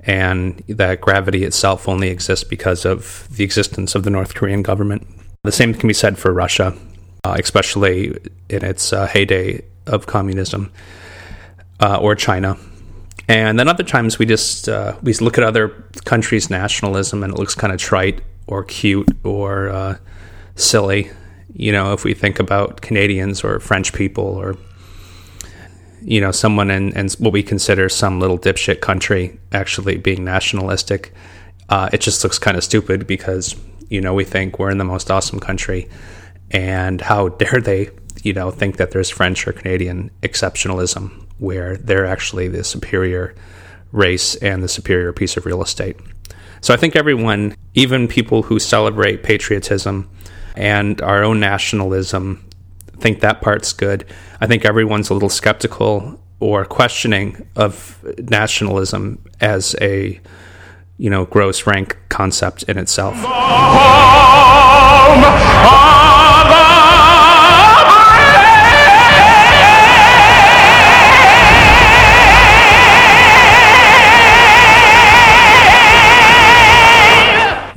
and 0.07 0.63
that 0.69 1.01
gravity 1.01 1.43
itself 1.43 1.89
only 1.89 2.09
exists 2.09 2.45
because 2.45 2.85
of 2.85 3.27
the 3.37 3.43
existence 3.43 3.97
of 3.97 4.05
the 4.05 4.11
North 4.11 4.37
Korean 4.37 4.63
government. 4.63 5.05
The 5.43 5.51
same 5.51 5.75
can 5.75 5.89
be 5.89 5.95
said 5.95 6.17
for 6.17 6.33
Russia, 6.33 6.77
uh, 7.25 7.37
especially 7.41 8.17
in 8.49 8.65
its 8.65 8.93
uh, 8.93 9.07
heyday 9.09 9.65
of 9.87 10.07
communism, 10.07 10.71
uh, 11.81 11.99
or 11.99 12.15
China. 12.15 12.57
And 13.29 13.59
then 13.59 13.69
other 13.69 13.83
times 13.83 14.21
we 14.21 14.27
just 14.27 14.69
uh, 14.69 14.97
we 15.03 15.15
look 15.15 15.37
at 15.37 15.43
other 15.43 15.71
countries' 16.05 16.49
nationalism 16.49 17.25
and 17.25 17.33
it 17.33 17.39
looks 17.39 17.57
kind 17.57 17.73
of 17.73 17.81
trite 17.81 18.21
or 18.47 18.65
cute 18.65 19.09
or 19.25 19.69
uh, 19.69 19.97
silly. 20.55 21.11
You 21.53 21.73
know, 21.73 21.93
if 21.93 22.05
we 22.05 22.15
think 22.15 22.39
about 22.39 22.81
Canadians 22.81 23.45
or 23.45 23.61
French 23.61 23.93
people 23.93 24.25
or 24.25 24.57
you 26.03 26.21
know 26.21 26.33
someone 26.33 26.71
in, 26.71 26.97
in 26.97 27.09
what 27.19 27.33
we 27.33 27.43
consider 27.43 27.89
some 27.89 28.21
little 28.21 28.39
dipshit 28.39 28.81
country 28.81 29.39
actually 29.53 29.97
being 29.97 30.25
nationalistic, 30.25 31.13
uh, 31.69 31.89
it 31.93 32.01
just 32.01 32.23
looks 32.23 32.39
kind 32.39 32.57
of 32.57 32.65
stupid 32.65 33.07
because 33.07 33.57
you 33.89 34.01
know 34.01 34.15
we 34.15 34.25
think 34.25 34.59
we're 34.59 34.71
in 34.71 34.79
the 34.79 34.85
most 34.85 35.11
awesome 35.11 35.41
country, 35.41 35.89
and 36.51 37.01
how 37.01 37.29
dare 37.41 37.61
they 37.61 37.91
you 38.23 38.33
know 38.33 38.51
think 38.51 38.77
that 38.77 38.91
there's 38.91 39.11
French 39.11 39.47
or 39.47 39.53
Canadian 39.53 40.11
exceptionalism 40.23 41.25
where 41.39 41.77
they're 41.77 42.07
actually 42.07 42.49
the 42.49 42.65
superior 42.65 43.35
race 43.93 44.35
and 44.37 44.63
the 44.63 44.69
superior 44.69 45.13
piece 45.13 45.37
of 45.37 45.47
real 45.47 45.63
estate. 45.63 45.97
So 46.65 46.73
I 46.73 46.79
think 46.79 46.97
everyone, 46.97 47.55
even 47.75 48.09
people 48.09 48.43
who 48.43 48.59
celebrate 48.59 49.23
patriotism 49.23 50.09
and 50.57 50.99
our 51.03 51.23
own 51.23 51.39
nationalism, 51.39 52.43
think 53.01 53.21
that 53.21 53.43
part's 53.43 53.75
good. 53.75 54.07
I 54.41 54.47
think 54.47 54.65
everyone's 54.65 55.11
a 55.11 55.13
little 55.13 55.29
skeptical 55.29 56.19
or 56.41 56.65
questioning 56.65 57.47
of 57.55 58.03
nationalism 58.17 59.23
as 59.43 59.77
a 59.83 60.19
you 60.97 61.11
know 61.11 61.27
gross 61.27 61.67
rank 61.67 61.99
concept 62.09 62.63
in 62.63 62.79
itself. 62.79 63.15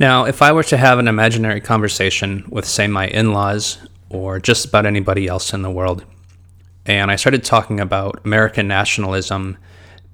Now, 0.00 0.26
if 0.26 0.42
I 0.42 0.52
were 0.52 0.62
to 0.64 0.76
have 0.76 1.00
an 1.00 1.08
imaginary 1.08 1.60
conversation 1.60 2.44
with, 2.48 2.64
say, 2.64 2.86
my 2.86 3.08
in 3.08 3.32
laws 3.32 3.78
or 4.10 4.38
just 4.38 4.66
about 4.66 4.86
anybody 4.86 5.26
else 5.26 5.52
in 5.52 5.62
the 5.62 5.70
world, 5.70 6.04
and 6.86 7.10
I 7.10 7.16
started 7.16 7.42
talking 7.42 7.80
about 7.80 8.20
American 8.24 8.68
nationalism 8.68 9.58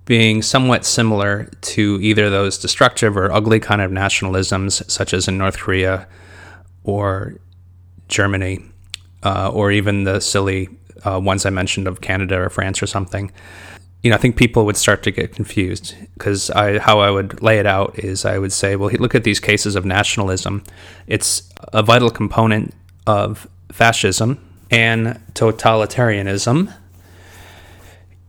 being 0.07 0.41
somewhat 0.41 0.87
similar 0.87 1.51
to 1.61 1.99
either 2.01 2.31
those 2.31 2.59
destructive 2.59 3.17
or 3.17 3.31
ugly 3.31 3.61
kind 3.61 3.83
of 3.83 3.91
nationalisms, 3.91 4.91
such 4.91 5.13
as 5.13 5.29
in 5.29 5.37
North 5.37 5.59
Korea 5.59 6.09
or 6.83 7.35
Germany, 8.09 8.61
uh, 9.23 9.51
or 9.51 9.71
even 9.71 10.05
the 10.05 10.21
silly 10.21 10.69
uh, 11.05 11.21
ones 11.21 11.45
I 11.45 11.51
mentioned 11.51 11.87
of 11.87 12.01
Canada 12.01 12.41
or 12.41 12.49
France 12.49 12.83
or 12.83 12.87
something 12.87 13.31
you 14.05 14.11
know, 14.11 14.17
I 14.17 14.19
think 14.19 14.37
people 14.37 14.67
would 14.67 14.77
start 14.77 15.03
to 15.05 15.11
get 15.11 15.35
confused 15.35 15.95
because 16.13 16.51
I, 16.51 16.79
how 16.79 17.01
I 17.01 17.11
would 17.11 17.43
lay 17.43 17.59
it 17.59 17.65
out 17.65 17.99
is 17.99 18.27
I 18.27 18.37
would 18.37 18.53
say, 18.53 18.77
well, 18.77 18.91
look 18.91 19.15
at 19.15 19.25
these 19.25 19.41
cases 19.41 19.77
of 19.77 19.87
nationalism. 19.87 20.63
It's 21.07 21.49
a 21.73 21.83
vital 21.83 22.11
component 22.11 22.75
of 23.07 23.49
fascism 23.73 24.47
and 24.71 25.19
totalitarianism. 25.33 26.71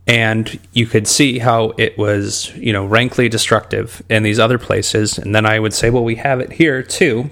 And 0.07 0.59
you 0.71 0.85
could 0.87 1.09
see 1.09 1.39
how 1.39 1.73
it 1.77 1.97
was, 1.97 2.55
you 2.55 2.71
know, 2.71 2.85
rankly 2.85 3.27
destructive 3.27 4.01
in 4.09 4.23
these 4.23 4.39
other 4.39 4.57
places. 4.57 5.17
And 5.17 5.35
then 5.35 5.45
I 5.45 5.59
would 5.59 5.73
say, 5.73 5.89
well, 5.89 6.05
we 6.05 6.15
have 6.15 6.39
it 6.39 6.53
here 6.53 6.83
too. 6.83 7.29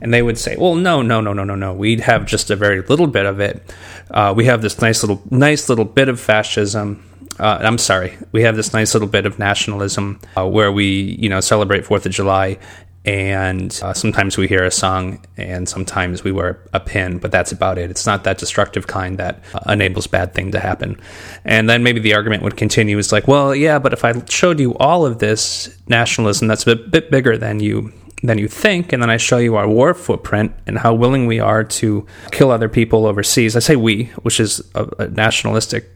And 0.00 0.14
they 0.14 0.22
would 0.22 0.38
say, 0.38 0.56
well, 0.56 0.76
no, 0.76 1.02
no, 1.02 1.20
no, 1.20 1.34
no, 1.34 1.44
no, 1.44 1.56
no. 1.56 1.74
We'd 1.74 2.00
have 2.00 2.24
just 2.24 2.50
a 2.50 2.56
very 2.56 2.80
little 2.80 3.06
bit 3.06 3.26
of 3.26 3.38
it. 3.38 3.62
Uh, 4.10 4.32
we 4.34 4.46
have 4.46 4.62
this 4.62 4.80
nice 4.80 5.02
little, 5.02 5.22
nice 5.30 5.68
little 5.68 5.84
bit 5.84 6.08
of 6.08 6.18
fascism 6.18 7.04
uh, 7.42 7.58
I'm 7.60 7.78
sorry, 7.78 8.16
we 8.30 8.42
have 8.42 8.56
this 8.56 8.72
nice 8.72 8.94
little 8.94 9.08
bit 9.08 9.26
of 9.26 9.38
nationalism 9.38 10.20
uh, 10.36 10.46
where 10.46 10.70
we, 10.70 11.16
you 11.18 11.28
know, 11.28 11.40
celebrate 11.40 11.84
Fourth 11.84 12.06
of 12.06 12.12
July, 12.12 12.58
and 13.04 13.80
uh, 13.82 13.92
sometimes 13.92 14.38
we 14.38 14.46
hear 14.46 14.62
a 14.64 14.70
song 14.70 15.24
and 15.36 15.68
sometimes 15.68 16.22
we 16.22 16.30
wear 16.30 16.62
a 16.72 16.78
pin 16.78 17.18
but 17.18 17.32
that's 17.32 17.50
about 17.50 17.76
it. 17.76 17.90
It's 17.90 18.06
not 18.06 18.22
that 18.24 18.38
destructive 18.38 18.86
kind 18.86 19.18
that 19.18 19.42
uh, 19.54 19.72
enables 19.72 20.06
bad 20.06 20.34
thing 20.34 20.52
to 20.52 20.60
happen. 20.60 21.00
And 21.44 21.68
then 21.68 21.82
maybe 21.82 21.98
the 21.98 22.14
argument 22.14 22.44
would 22.44 22.56
continue 22.56 22.98
is 22.98 23.10
like 23.10 23.26
well 23.26 23.54
yeah 23.54 23.80
but 23.80 23.92
if 23.92 24.04
i 24.04 24.24
showed 24.26 24.60
you 24.60 24.76
all 24.78 25.04
of 25.04 25.18
this 25.18 25.76
nationalism 25.88 26.46
that's 26.46 26.62
a 26.62 26.76
bit, 26.76 26.90
bit 26.90 27.10
bigger 27.10 27.36
than 27.36 27.58
you 27.58 27.92
than 28.22 28.38
you 28.38 28.46
think 28.46 28.92
and 28.92 29.02
then 29.02 29.10
i 29.10 29.16
show 29.16 29.38
you 29.38 29.56
our 29.56 29.68
war 29.68 29.94
footprint 29.94 30.54
and 30.68 30.78
how 30.78 30.94
willing 30.94 31.26
we 31.26 31.40
are 31.40 31.64
to 31.64 32.06
kill 32.30 32.52
other 32.52 32.68
people 32.68 33.04
overseas. 33.06 33.56
I 33.56 33.58
say 33.58 33.74
we 33.74 34.04
which 34.22 34.38
is 34.38 34.62
a, 34.76 34.86
a 35.00 35.08
nationalistic 35.08 35.90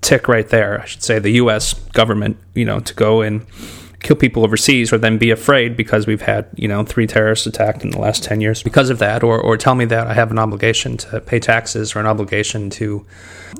tick 0.00 0.28
right 0.28 0.48
there. 0.48 0.80
I 0.80 0.84
should 0.84 1.02
say 1.02 1.18
the 1.18 1.32
us 1.32 1.74
government 1.74 2.36
you 2.54 2.64
know 2.64 2.80
to 2.80 2.94
go 2.94 3.20
and 3.22 3.46
kill 4.00 4.16
people 4.16 4.44
overseas 4.44 4.92
or 4.92 4.98
then 4.98 5.16
be 5.16 5.30
afraid 5.30 5.76
because 5.76 6.06
we've 6.06 6.22
had 6.22 6.46
you 6.54 6.68
know 6.68 6.84
three 6.84 7.06
terrorists 7.06 7.46
attacked 7.46 7.82
in 7.82 7.90
the 7.90 7.98
last 7.98 8.22
10 8.22 8.40
years 8.40 8.62
because 8.62 8.90
of 8.90 8.98
that. 8.98 9.22
Or, 9.22 9.40
or 9.40 9.56
tell 9.56 9.74
me 9.74 9.86
that 9.86 10.06
i 10.06 10.14
have 10.14 10.30
an 10.30 10.38
obligation 10.38 10.96
to 10.98 11.20
pay 11.20 11.40
taxes 11.40 11.96
or 11.96 12.00
an 12.00 12.06
obligation 12.06 12.70
to 12.70 13.06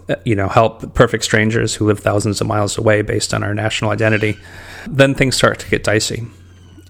uh, 0.08 0.16
you 0.24 0.34
know 0.34 0.48
help 0.48 0.94
perfect 0.94 1.24
strangers 1.24 1.74
who 1.74 1.86
live 1.86 2.00
thousands 2.00 2.40
of 2.40 2.46
miles 2.46 2.76
away 2.78 3.02
based 3.02 3.32
on 3.34 3.42
our 3.42 3.54
national 3.54 3.90
identity. 3.90 4.36
Then 4.86 5.14
things 5.14 5.36
start 5.36 5.58
to 5.60 5.70
get 5.70 5.82
dicey. 5.82 6.26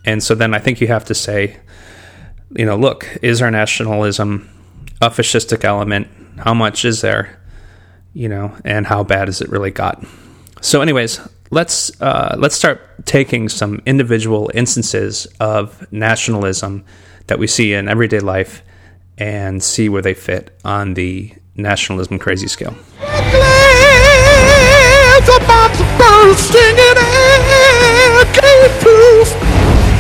And 0.05 0.23
so 0.23 0.35
then 0.35 0.53
i 0.53 0.59
think 0.59 0.81
you 0.81 0.89
have 0.89 1.05
to 1.07 1.15
say 1.15 1.57
you 2.51 2.67
know 2.67 2.77
look 2.77 3.19
is 3.23 3.41
our 3.41 3.51
nationalism 3.51 4.51
a 5.01 5.11
fascistic 5.11 5.65
element? 5.65 6.09
How 6.39 6.55
much 6.55 6.85
is 6.85 7.01
there 7.01 7.39
you 8.15 8.29
know 8.29 8.57
and 8.65 8.87
how 8.87 9.05
bad 9.05 9.29
has 9.29 9.41
it 9.41 9.49
really 9.51 9.71
got 9.71 10.03
so 10.61 10.81
anyways 10.81 11.21
let's 11.51 12.01
uh, 12.01 12.35
let's 12.39 12.55
start 12.55 12.81
taking 13.05 13.49
some 13.49 13.83
individual 13.87 14.51
instances 14.55 15.27
of 15.41 15.87
nationalism 15.93 16.85
that 17.27 17.39
we 17.39 17.47
see 17.47 17.73
in 17.73 17.89
everyday 17.89 18.21
life 18.21 18.63
and 19.19 19.63
see 19.63 19.89
where 19.89 20.03
they 20.03 20.15
fit 20.15 20.57
on 20.65 20.95
the 20.95 21.33
nationalism 21.57 22.19
crazy 22.19 22.49
scale. 22.49 22.75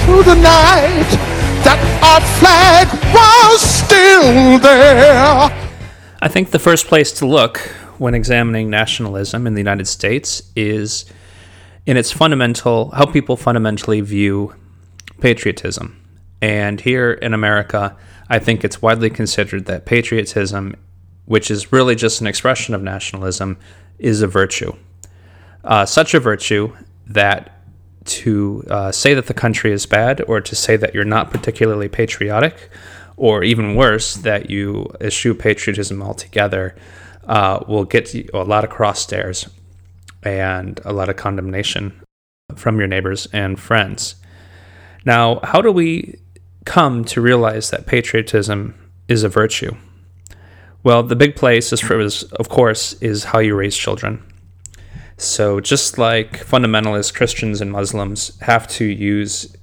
through 0.04 0.22
the 0.22 0.34
night 0.34 1.10
that 1.64 1.80
our 2.04 2.20
flag 2.38 2.86
was 3.14 3.60
still 3.60 4.58
there. 4.58 5.50
I 6.20 6.28
think 6.28 6.50
the 6.50 6.58
first 6.58 6.86
place 6.86 7.10
to 7.12 7.26
look 7.26 7.70
when 7.98 8.14
examining 8.14 8.70
nationalism 8.70 9.46
in 9.46 9.54
the 9.54 9.60
United 9.60 9.86
States 9.86 10.50
is 10.56 11.04
in 11.86 11.96
its 11.96 12.10
fundamental, 12.10 12.90
how 12.90 13.06
people 13.06 13.36
fundamentally 13.36 14.00
view 14.00 14.54
patriotism. 15.20 16.00
And 16.40 16.80
here 16.80 17.12
in 17.12 17.34
America, 17.34 17.96
I 18.28 18.38
think 18.38 18.64
it's 18.64 18.80
widely 18.80 19.10
considered 19.10 19.66
that 19.66 19.84
patriotism, 19.84 20.76
which 21.26 21.50
is 21.50 21.72
really 21.72 21.94
just 21.94 22.20
an 22.20 22.26
expression 22.26 22.74
of 22.74 22.82
nationalism, 22.82 23.58
is 23.98 24.22
a 24.22 24.26
virtue. 24.26 24.72
Uh, 25.62 25.86
such 25.86 26.14
a 26.14 26.20
virtue 26.20 26.74
that 27.06 27.62
to 28.04 28.64
uh, 28.68 28.92
say 28.92 29.14
that 29.14 29.26
the 29.26 29.34
country 29.34 29.72
is 29.72 29.86
bad 29.86 30.22
or 30.28 30.40
to 30.40 30.54
say 30.54 30.76
that 30.76 30.94
you're 30.94 31.04
not 31.04 31.30
particularly 31.30 31.88
patriotic, 31.88 32.70
or 33.16 33.44
even 33.44 33.76
worse, 33.76 34.14
that 34.16 34.50
you 34.50 34.90
eschew 35.00 35.34
patriotism 35.34 36.02
altogether, 36.02 36.74
uh, 37.26 37.64
will 37.66 37.84
get 37.84 38.14
you 38.14 38.28
a 38.34 38.44
lot 38.44 38.64
of 38.64 38.70
cross 38.70 39.00
stares 39.00 39.48
and 40.22 40.80
a 40.84 40.92
lot 40.92 41.08
of 41.08 41.16
condemnation 41.16 42.00
from 42.56 42.78
your 42.78 42.88
neighbors 42.88 43.26
and 43.32 43.58
friends. 43.58 44.16
Now, 45.04 45.40
how 45.42 45.60
do 45.60 45.70
we 45.70 46.18
come 46.64 47.04
to 47.06 47.20
realize 47.20 47.70
that 47.70 47.86
patriotism 47.86 48.74
is 49.08 49.22
a 49.22 49.28
virtue? 49.28 49.76
Well, 50.82 51.02
the 51.02 51.16
big 51.16 51.36
place 51.36 51.72
is, 51.72 52.22
of 52.32 52.48
course, 52.48 52.92
is 52.94 53.24
how 53.24 53.38
you 53.38 53.54
raise 53.54 53.76
children. 53.76 54.22
So, 55.16 55.60
just 55.60 55.96
like 55.96 56.32
fundamentalist 56.44 57.14
Christians 57.14 57.60
and 57.60 57.70
Muslims 57.70 58.38
have 58.40 58.66
to 58.68 58.84
use 58.84 59.54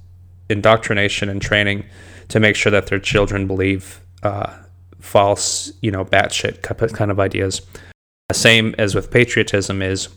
indoctrination 0.48 1.28
and 1.28 1.40
training 1.40 1.84
to 2.28 2.40
make 2.40 2.56
sure 2.56 2.72
that 2.72 2.86
their 2.86 2.98
children 2.98 3.46
believe 3.46 4.00
uh, 4.22 4.61
false, 5.02 5.72
you 5.82 5.90
know, 5.90 6.04
batshit 6.04 6.62
kind 6.62 7.10
of 7.10 7.20
ideas. 7.20 7.60
Same 8.32 8.74
as 8.78 8.94
with 8.94 9.10
patriotism 9.10 9.82
is 9.82 10.08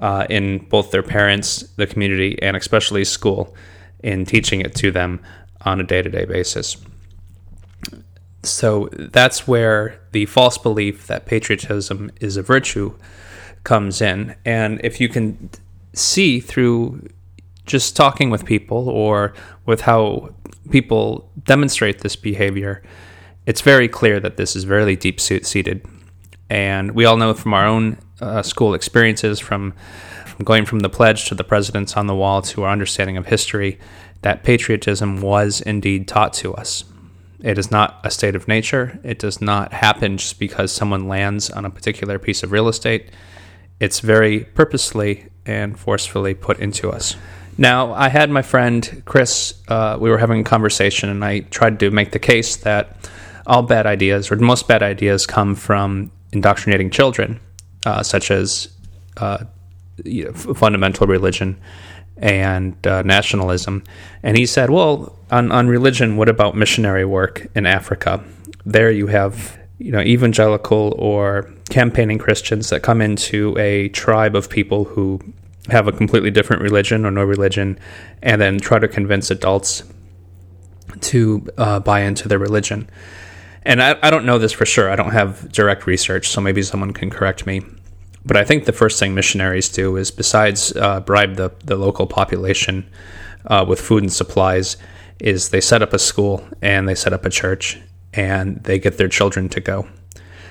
uh, 0.00 0.26
in 0.30 0.58
both 0.66 0.90
their 0.90 1.02
parents, 1.02 1.62
the 1.76 1.86
community, 1.86 2.40
and 2.40 2.56
especially 2.56 3.04
school 3.04 3.54
in 4.02 4.24
teaching 4.24 4.60
it 4.60 4.74
to 4.76 4.90
them 4.90 5.20
on 5.64 5.80
a 5.80 5.84
day 5.84 6.00
to 6.00 6.08
day 6.08 6.24
basis. 6.24 6.76
So 8.42 8.88
that's 8.92 9.46
where 9.46 10.00
the 10.12 10.26
false 10.26 10.58
belief 10.58 11.06
that 11.06 11.26
patriotism 11.26 12.10
is 12.20 12.36
a 12.36 12.42
virtue 12.42 12.96
comes 13.64 14.00
in. 14.00 14.34
And 14.44 14.80
if 14.82 15.00
you 15.00 15.08
can 15.08 15.50
see 15.92 16.40
through 16.40 17.08
just 17.66 17.94
talking 17.94 18.30
with 18.30 18.44
people 18.44 18.88
or 18.88 19.34
with 19.66 19.82
how 19.82 20.34
people 20.70 21.30
demonstrate 21.44 22.00
this 22.00 22.16
behavior, 22.16 22.82
it's 23.46 23.60
very 23.60 23.88
clear 23.88 24.20
that 24.20 24.36
this 24.36 24.54
is 24.56 24.64
very 24.64 24.96
deep 24.96 25.20
seated. 25.20 25.84
And 26.48 26.92
we 26.92 27.04
all 27.04 27.16
know 27.16 27.34
from 27.34 27.54
our 27.54 27.66
own 27.66 27.98
uh, 28.20 28.42
school 28.42 28.74
experiences 28.74 29.40
from 29.40 29.74
from 30.26 30.44
going 30.44 30.64
from 30.64 30.80
the 30.80 30.88
pledge 30.88 31.26
to 31.28 31.34
the 31.34 31.44
presidents 31.44 31.96
on 31.96 32.06
the 32.06 32.14
wall 32.14 32.40
to 32.40 32.62
our 32.62 32.70
understanding 32.70 33.18
of 33.18 33.26
history 33.26 33.78
that 34.22 34.44
patriotism 34.44 35.20
was 35.20 35.60
indeed 35.60 36.08
taught 36.08 36.32
to 36.32 36.54
us. 36.54 36.84
It 37.40 37.58
is 37.58 37.70
not 37.70 38.00
a 38.04 38.10
state 38.10 38.36
of 38.36 38.48
nature. 38.48 38.98
It 39.02 39.18
does 39.18 39.40
not 39.40 39.72
happen 39.72 40.16
just 40.16 40.38
because 40.38 40.72
someone 40.72 41.08
lands 41.08 41.50
on 41.50 41.64
a 41.64 41.70
particular 41.70 42.18
piece 42.18 42.42
of 42.42 42.52
real 42.52 42.68
estate. 42.68 43.10
It's 43.80 44.00
very 44.00 44.44
purposely 44.44 45.26
and 45.44 45.78
forcefully 45.78 46.34
put 46.34 46.60
into 46.60 46.90
us. 46.90 47.16
Now, 47.58 47.92
I 47.92 48.08
had 48.08 48.30
my 48.30 48.42
friend 48.42 49.02
Chris, 49.04 49.60
uh, 49.68 49.98
we 50.00 50.08
were 50.08 50.18
having 50.18 50.40
a 50.40 50.44
conversation, 50.44 51.10
and 51.10 51.24
I 51.24 51.40
tried 51.40 51.80
to 51.80 51.90
make 51.90 52.12
the 52.12 52.18
case 52.18 52.56
that 52.58 53.10
all 53.46 53.62
bad 53.62 53.86
ideas, 53.86 54.30
or 54.30 54.36
most 54.36 54.68
bad 54.68 54.82
ideas, 54.82 55.26
come 55.26 55.54
from 55.54 56.10
indoctrinating 56.32 56.90
children 56.90 57.40
uh, 57.86 58.02
such 58.02 58.30
as 58.30 58.68
uh, 59.16 59.44
you 60.04 60.24
know, 60.24 60.32
fundamental 60.32 61.06
religion 61.06 61.60
and 62.16 62.86
uh, 62.86 63.02
nationalism. 63.02 63.82
And 64.22 64.36
he 64.36 64.46
said, 64.46 64.70
well, 64.70 65.18
on, 65.30 65.50
on 65.50 65.68
religion, 65.68 66.16
what 66.16 66.28
about 66.28 66.56
missionary 66.56 67.04
work 67.04 67.46
in 67.54 67.66
Africa? 67.66 68.22
There 68.64 68.90
you 68.90 69.08
have 69.08 69.58
you 69.78 69.90
know 69.90 70.00
evangelical 70.00 70.94
or 70.96 71.50
campaigning 71.68 72.18
Christians 72.18 72.70
that 72.70 72.82
come 72.82 73.00
into 73.00 73.56
a 73.58 73.88
tribe 73.88 74.36
of 74.36 74.48
people 74.48 74.84
who 74.84 75.20
have 75.68 75.88
a 75.88 75.92
completely 75.92 76.30
different 76.30 76.62
religion 76.62 77.04
or 77.04 77.10
no 77.10 77.24
religion, 77.24 77.78
and 78.22 78.40
then 78.40 78.60
try 78.60 78.78
to 78.78 78.86
convince 78.86 79.30
adults 79.30 79.82
to 81.00 81.48
uh, 81.58 81.80
buy 81.80 82.00
into 82.00 82.28
their 82.28 82.38
religion 82.38 82.88
and 83.64 83.82
I, 83.82 83.96
I 84.02 84.10
don't 84.10 84.24
know 84.24 84.38
this 84.38 84.52
for 84.52 84.66
sure. 84.66 84.90
I 84.90 84.96
don't 84.96 85.12
have 85.12 85.50
direct 85.52 85.86
research, 85.86 86.28
so 86.28 86.40
maybe 86.40 86.62
someone 86.62 86.92
can 86.92 87.10
correct 87.10 87.46
me. 87.46 87.62
But 88.24 88.36
I 88.36 88.44
think 88.44 88.64
the 88.64 88.72
first 88.72 88.98
thing 89.00 89.14
missionaries 89.14 89.68
do 89.68 89.96
is, 89.96 90.10
besides 90.10 90.74
uh, 90.76 91.00
bribe 91.00 91.36
the, 91.36 91.50
the 91.64 91.76
local 91.76 92.06
population 92.06 92.88
uh, 93.46 93.64
with 93.68 93.80
food 93.80 94.02
and 94.02 94.12
supplies, 94.12 94.76
is 95.18 95.48
they 95.48 95.60
set 95.60 95.82
up 95.82 95.92
a 95.92 95.98
school 95.98 96.46
and 96.60 96.88
they 96.88 96.94
set 96.94 97.12
up 97.12 97.24
a 97.24 97.30
church 97.30 97.80
and 98.12 98.62
they 98.64 98.78
get 98.78 98.98
their 98.98 99.08
children 99.08 99.48
to 99.48 99.60
go. 99.60 99.88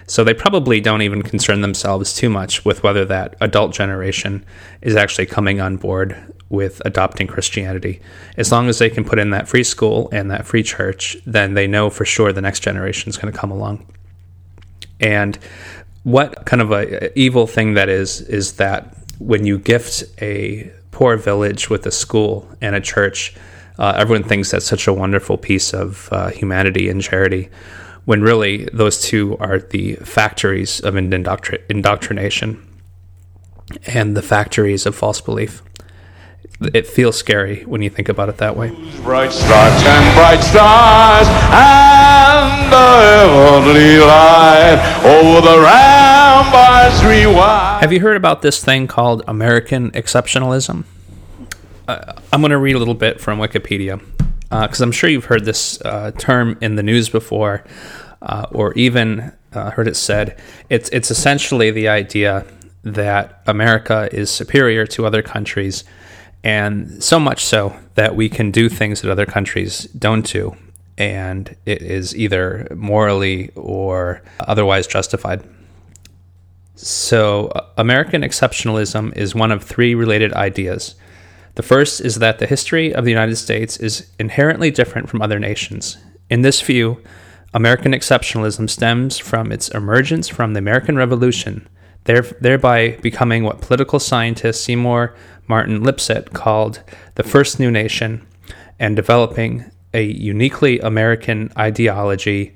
So 0.07 0.23
they 0.23 0.33
probably 0.33 0.81
don't 0.81 1.03
even 1.03 1.21
concern 1.21 1.61
themselves 1.61 2.13
too 2.13 2.29
much 2.29 2.65
with 2.65 2.83
whether 2.83 3.05
that 3.05 3.35
adult 3.39 3.73
generation 3.73 4.45
is 4.81 4.95
actually 4.95 5.27
coming 5.27 5.61
on 5.61 5.77
board 5.77 6.33
with 6.51 6.81
adopting 6.85 7.27
Christianity. 7.27 8.01
As 8.37 8.51
long 8.51 8.67
as 8.67 8.77
they 8.77 8.89
can 8.89 9.03
put 9.03 9.17
in 9.17 9.31
that 9.31 9.47
free 9.47 9.63
school 9.63 10.09
and 10.11 10.29
that 10.29 10.45
free 10.45 10.63
church, 10.63 11.17
then 11.25 11.53
they 11.53 11.65
know 11.65 11.89
for 11.89 12.05
sure 12.05 12.31
the 12.31 12.41
next 12.41 12.59
generation 12.59 13.09
is 13.09 13.17
going 13.17 13.33
to 13.33 13.39
come 13.39 13.51
along. 13.51 13.87
And 14.99 15.39
what 16.03 16.45
kind 16.45 16.61
of 16.61 16.71
a 16.71 17.17
evil 17.17 17.47
thing 17.47 17.73
that 17.75 17.89
is 17.89 18.21
is 18.21 18.53
that 18.53 18.95
when 19.17 19.45
you 19.45 19.57
gift 19.57 20.03
a 20.21 20.71
poor 20.91 21.15
village 21.15 21.69
with 21.69 21.85
a 21.85 21.91
school 21.91 22.47
and 22.59 22.75
a 22.75 22.81
church, 22.81 23.33
uh, 23.79 23.93
everyone 23.97 24.27
thinks 24.27 24.51
that's 24.51 24.65
such 24.65 24.87
a 24.87 24.93
wonderful 24.93 25.37
piece 25.37 25.73
of 25.73 26.09
uh, 26.11 26.29
humanity 26.29 26.89
and 26.89 27.01
charity 27.01 27.49
when 28.05 28.21
really 28.21 28.67
those 28.73 29.01
two 29.01 29.37
are 29.37 29.59
the 29.59 29.95
factories 29.97 30.79
of 30.81 30.95
indoctr- 30.95 31.61
indoctrination 31.69 32.67
and 33.85 34.17
the 34.17 34.21
factories 34.21 34.85
of 34.85 34.95
false 34.95 35.21
belief. 35.21 35.61
It 36.59 36.85
feels 36.85 37.17
scary 37.17 37.63
when 37.63 37.81
you 37.81 37.89
think 37.89 38.07
about 38.09 38.29
it 38.29 38.37
that 38.37 38.55
way. 38.55 38.69
Bright 39.03 39.31
stripes 39.31 39.83
and 39.83 40.15
bright 40.15 40.41
stars 40.41 41.27
and 41.51 42.71
the 42.71 42.89
heavenly 43.01 43.97
light 43.97 44.79
over 45.03 45.41
the 45.41 45.59
ramparts 45.59 47.03
rewind. 47.03 47.81
Have 47.81 47.91
you 47.91 47.99
heard 47.99 48.15
about 48.15 48.41
this 48.43 48.63
thing 48.63 48.85
called 48.87 49.23
American 49.27 49.89
exceptionalism? 49.91 50.83
Uh, 51.87 52.13
I'm 52.31 52.41
going 52.41 52.51
to 52.51 52.57
read 52.57 52.75
a 52.75 52.79
little 52.79 52.93
bit 52.93 53.19
from 53.19 53.39
Wikipedia. 53.39 53.99
because 54.49 54.81
uh, 54.81 54.83
I'm 54.83 54.91
sure 54.91 55.09
you've 55.09 55.25
heard 55.25 55.45
this 55.45 55.81
uh, 55.81 56.11
term 56.11 56.57
in 56.61 56.75
the 56.75 56.83
news 56.83 57.09
before, 57.09 57.63
uh, 58.21 58.45
or 58.51 58.73
even 58.73 59.31
uh, 59.53 59.71
heard 59.71 59.87
it 59.87 59.95
said. 59.95 60.39
It's 60.69 60.89
it's 60.89 61.09
essentially 61.09 61.71
the 61.71 61.87
idea 61.87 62.45
that 62.83 63.41
America 63.47 64.09
is 64.11 64.29
superior 64.29 64.85
to 64.87 65.05
other 65.05 65.21
countries, 65.21 65.83
and 66.43 67.03
so 67.03 67.19
much 67.19 67.45
so 67.45 67.75
that 67.95 68.15
we 68.15 68.29
can 68.29 68.51
do 68.51 68.69
things 68.69 69.01
that 69.01 69.11
other 69.11 69.25
countries 69.25 69.83
don't 69.85 70.25
do, 70.25 70.55
and 70.97 71.55
it 71.65 71.81
is 71.81 72.15
either 72.15 72.67
morally 72.75 73.51
or 73.55 74.21
otherwise 74.39 74.87
justified. 74.87 75.43
So, 76.75 77.47
uh, 77.49 77.67
American 77.77 78.23
exceptionalism 78.23 79.15
is 79.15 79.35
one 79.35 79.51
of 79.51 79.63
three 79.63 79.93
related 79.93 80.33
ideas. 80.33 80.95
The 81.55 81.63
first 81.63 82.01
is 82.01 82.15
that 82.15 82.39
the 82.39 82.47
history 82.47 82.93
of 82.93 83.05
the 83.05 83.11
United 83.11 83.35
States 83.35 83.77
is 83.77 84.09
inherently 84.17 84.71
different 84.71 85.09
from 85.09 85.21
other 85.21 85.37
nations. 85.37 85.97
In 86.29 86.41
this 86.41 86.61
view, 86.61 87.03
American 87.53 87.91
exceptionalism 87.91 88.69
stems 88.69 89.17
from 89.17 89.51
its 89.51 89.67
emergence 89.69 90.29
from 90.29 90.53
the 90.53 90.59
American 90.59 90.95
Revolution, 90.95 91.67
thereby 92.05 92.97
becoming 93.01 93.43
what 93.43 93.61
political 93.61 93.99
scientist 93.99 94.63
Seymour 94.63 95.13
Martin 95.51 95.83
Lipset 95.83 96.31
called 96.31 96.81
the 97.15 97.23
first 97.23 97.59
new 97.59 97.69
nation 97.69 98.25
and 98.79 98.95
developing 98.95 99.69
a 99.93 100.01
uniquely 100.01 100.79
American 100.79 101.51
ideology, 101.57 102.55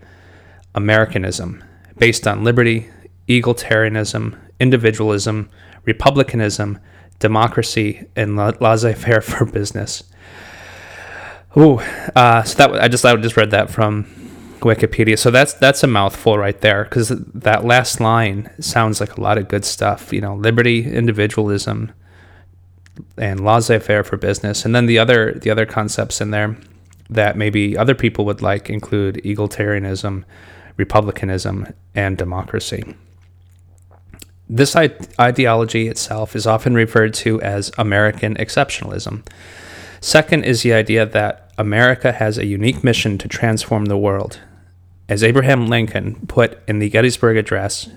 Americanism, 0.73 1.61
based 1.97 2.25
on 2.25 2.45
liberty, 2.45 2.89
egalitarianism, 3.27 4.37
individualism, 4.61 5.49
republicanism, 5.83 6.79
democracy, 7.19 8.07
and 8.15 8.37
laissez-faire 8.37 9.19
for 9.21 9.43
business. 9.43 10.03
Ooh, 11.57 11.79
uh, 12.15 12.43
so 12.43 12.55
that 12.59 12.81
I 12.81 12.87
just 12.87 13.03
I 13.03 13.13
just 13.17 13.35
read 13.35 13.51
that 13.51 13.69
from 13.69 14.05
Wikipedia. 14.61 15.19
So 15.19 15.31
that's 15.31 15.53
that's 15.53 15.83
a 15.83 15.87
mouthful 15.87 16.37
right 16.37 16.59
there 16.61 16.85
because 16.85 17.09
that 17.09 17.65
last 17.65 17.99
line 17.99 18.49
sounds 18.61 19.01
like 19.01 19.17
a 19.17 19.21
lot 19.21 19.37
of 19.37 19.49
good 19.49 19.65
stuff. 19.65 20.13
You 20.13 20.21
know, 20.21 20.35
liberty, 20.35 20.89
individualism, 20.89 21.91
and 23.17 23.43
laissez-faire 23.43 24.03
for 24.03 24.17
business, 24.17 24.65
and 24.65 24.75
then 24.75 24.85
the 24.85 24.99
other 24.99 25.33
the 25.33 25.49
other 25.49 25.65
concepts 25.65 26.21
in 26.21 26.31
there 26.31 26.57
that 27.09 27.37
maybe 27.37 27.77
other 27.77 27.95
people 27.95 28.25
would 28.25 28.41
like 28.41 28.69
include 28.69 29.15
egalitarianism, 29.23 30.23
republicanism, 30.77 31.71
and 31.93 32.17
democracy. 32.17 32.95
This 34.49 34.75
ideology 34.75 35.87
itself 35.87 36.35
is 36.35 36.47
often 36.47 36.73
referred 36.73 37.13
to 37.15 37.41
as 37.41 37.71
American 37.77 38.35
exceptionalism. 38.35 39.25
Second 40.01 40.43
is 40.43 40.61
the 40.61 40.73
idea 40.73 41.05
that 41.05 41.51
America 41.57 42.11
has 42.11 42.37
a 42.37 42.45
unique 42.45 42.83
mission 42.83 43.17
to 43.17 43.27
transform 43.27 43.85
the 43.85 43.97
world. 43.97 44.39
As 45.07 45.23
Abraham 45.23 45.67
Lincoln 45.67 46.25
put 46.27 46.59
in 46.67 46.79
the 46.79 46.89
Gettysburg 46.89 47.37
Address, 47.37 47.89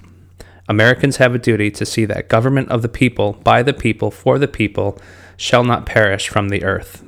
Americans 0.68 1.16
have 1.16 1.34
a 1.34 1.38
duty 1.38 1.70
to 1.70 1.86
see 1.86 2.04
that 2.04 2.28
government 2.28 2.68
of 2.68 2.82
the 2.82 2.88
people, 2.88 3.34
by 3.44 3.62
the 3.62 3.72
people, 3.72 4.10
for 4.10 4.38
the 4.38 4.48
people, 4.48 5.00
shall 5.36 5.64
not 5.64 5.86
perish 5.86 6.28
from 6.28 6.50
the 6.50 6.62
earth. 6.62 7.02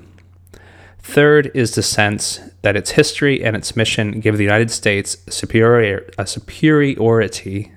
Third 0.99 1.51
is 1.55 1.75
the 1.75 1.83
sense 1.83 2.41
that 2.63 2.77
its 2.77 2.93
history 2.93 3.43
and 3.43 3.57
its 3.57 3.77
mission 3.77 4.21
give 4.21 4.37
the 4.37 4.45
United 4.45 4.71
States 4.71 5.19
superior, 5.29 6.09
a 6.17 6.27
superiority 6.27 7.73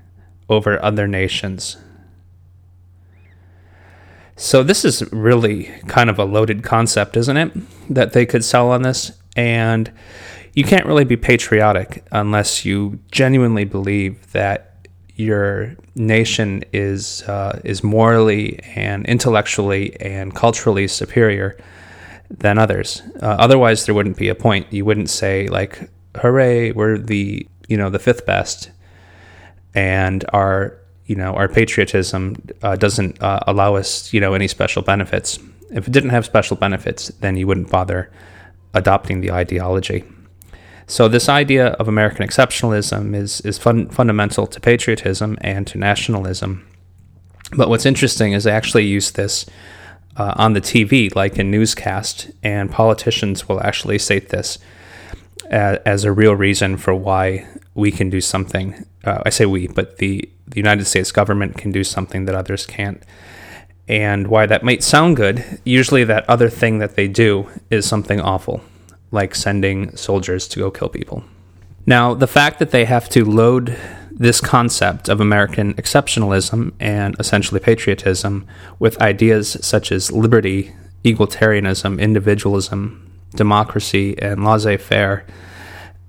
over 0.50 0.82
other 0.84 1.08
nations. 1.08 1.78
So, 4.36 4.64
this 4.64 4.84
is 4.84 5.12
really 5.12 5.66
kind 5.88 6.10
of 6.10 6.18
a 6.18 6.26
loaded 6.26 6.64
concept, 6.64 7.16
isn't 7.18 7.38
it? 7.38 7.52
That 7.90 8.14
they 8.14 8.26
could 8.26 8.44
sell 8.44 8.72
on 8.72 8.82
this. 8.82 9.12
And 9.36 9.92
you 10.54 10.64
can't 10.64 10.86
really 10.86 11.06
be 11.06 11.18
patriotic 11.18 12.06
unless 12.12 12.66
you 12.66 13.00
genuinely 13.12 13.64
believe 13.64 14.32
that 14.32 14.73
your 15.16 15.76
nation 15.96 16.64
is, 16.74 17.24
uh, 17.24 17.60
is 17.64 17.84
morally 17.84 18.60
and 18.76 19.06
intellectually 19.06 20.00
and 20.00 20.34
culturally 20.36 20.88
superior 20.88 21.58
than 22.30 22.58
others. 22.58 23.02
Uh, 23.22 23.36
otherwise, 23.40 23.86
there 23.86 23.94
wouldn't 23.94 24.18
be 24.18 24.30
a 24.30 24.36
point. 24.36 24.72
You 24.72 24.86
wouldn't 24.86 25.10
say, 25.10 25.48
like, 25.48 25.90
hooray, 26.16 26.72
we're 26.72 26.98
the, 26.98 27.48
you 27.68 27.78
know, 27.78 27.90
the 27.90 28.00
fifth 28.00 28.26
best 28.26 28.72
and 29.74 30.26
our 30.34 30.78
you 31.06 31.16
know 31.16 31.34
our 31.34 31.48
patriotism 31.48 32.36
uh, 32.62 32.76
doesn't 32.76 33.22
uh, 33.22 33.40
allow 33.48 33.76
us 33.76 34.14
you 34.14 34.20
know 34.20 34.34
any 34.34 34.48
special 34.48 34.82
benefits. 34.82 35.40
If 35.72 35.88
it 35.88 35.92
didn't 35.92 36.12
have 36.12 36.26
special 36.26 36.56
benefits, 36.56 37.08
then 37.20 37.36
you 37.36 37.48
wouldn't 37.48 37.70
bother 37.70 38.12
adopting 38.74 39.22
the 39.22 39.32
ideology. 39.32 40.04
So 40.88 41.08
this 41.08 41.30
idea 41.30 41.68
of 41.68 41.88
American 41.88 42.28
exceptionalism 42.28 43.16
is 43.16 43.42
is 43.42 43.58
fun, 43.58 43.90
fundamental 43.90 44.48
to 44.48 44.60
patriotism 44.60 45.38
and 45.42 45.66
to 45.68 45.78
nationalism. 45.78 46.68
But 47.56 47.70
what's 47.70 47.86
interesting 47.86 48.34
is 48.34 48.44
they 48.44 48.52
actually 48.52 48.86
use 48.86 49.12
this 49.12 49.46
uh, 50.18 50.34
on 50.36 50.54
the 50.54 50.62
TV, 50.62 51.14
like 51.16 51.38
in 51.38 51.52
newscast, 51.52 52.32
and 52.44 52.72
politicians 52.72 53.48
will 53.48 53.62
actually 53.62 54.00
state 54.00 54.30
this 54.30 54.60
as, 55.50 55.78
as 55.86 56.04
a 56.04 56.12
real 56.12 56.36
reason 56.36 56.78
for 56.78 56.94
why 56.94 57.48
we 57.74 57.92
can 57.92 58.10
do 58.10 58.22
something. 58.22 58.86
Uh, 59.04 59.22
I 59.26 59.30
say 59.30 59.46
we, 59.46 59.68
but 59.68 59.98
the, 59.98 60.30
the 60.48 60.58
United 60.58 60.86
States 60.86 61.12
government 61.12 61.58
can 61.58 61.72
do 61.72 61.84
something 61.84 62.26
that 62.26 62.36
others 62.36 62.66
can't. 62.66 63.04
And 63.88 64.28
why 64.28 64.46
that 64.46 64.64
might 64.64 64.84
sound 64.84 65.18
good, 65.18 65.60
usually 65.66 66.04
that 66.06 66.30
other 66.30 66.50
thing 66.50 66.80
that 66.80 66.96
they 66.96 67.08
do 67.08 67.50
is 67.70 67.86
something 67.86 68.22
awful, 68.22 68.62
like 69.14 69.36
sending 69.36 69.96
soldiers 69.96 70.48
to 70.50 70.60
go 70.60 70.72
kill 70.72 70.90
people. 70.90 71.24
Now, 71.86 72.14
the 72.14 72.28
fact 72.28 72.60
that 72.60 72.72
they 72.72 72.86
have 72.86 73.08
to 73.10 73.24
load 73.24 73.78
this 74.12 74.42
concept 74.42 75.10
of 75.10 75.20
American 75.20 75.74
exceptionalism 75.76 76.74
and 76.80 77.16
essentially 77.20 77.60
patriotism 77.60 78.46
with 78.80 79.02
ideas 79.02 79.58
such 79.62 79.92
as 79.92 80.12
liberty, 80.12 80.74
egalitarianism, 81.04 82.00
individualism, 82.00 83.12
democracy, 83.36 84.18
and 84.20 84.44
laissez 84.44 84.78
faire 84.78 85.26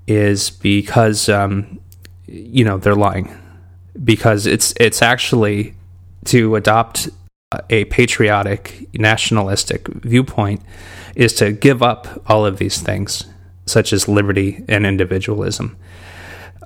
is 0.07 0.51
because 0.51 1.29
um, 1.29 1.79
you 2.27 2.65
know 2.65 2.79
they're 2.79 2.95
lying 2.95 3.35
because 4.03 4.47
it's 4.47 4.75
it's 4.79 5.01
actually 5.03 5.75
to 6.25 6.57
adopt 6.57 7.09
a 7.71 7.85
patriotic 7.87 8.87
nationalistic 8.95 9.89
viewpoint 9.89 10.61
is 11.17 11.33
to 11.35 11.53
give 11.53 11.83
up 11.83 12.23
all 12.27 12.45
of 12.47 12.59
these 12.59 12.81
things 12.81 13.25
such 13.67 13.93
as 13.93 14.09
liberty 14.09 14.65
and 14.69 14.87
individualism 14.87 15.77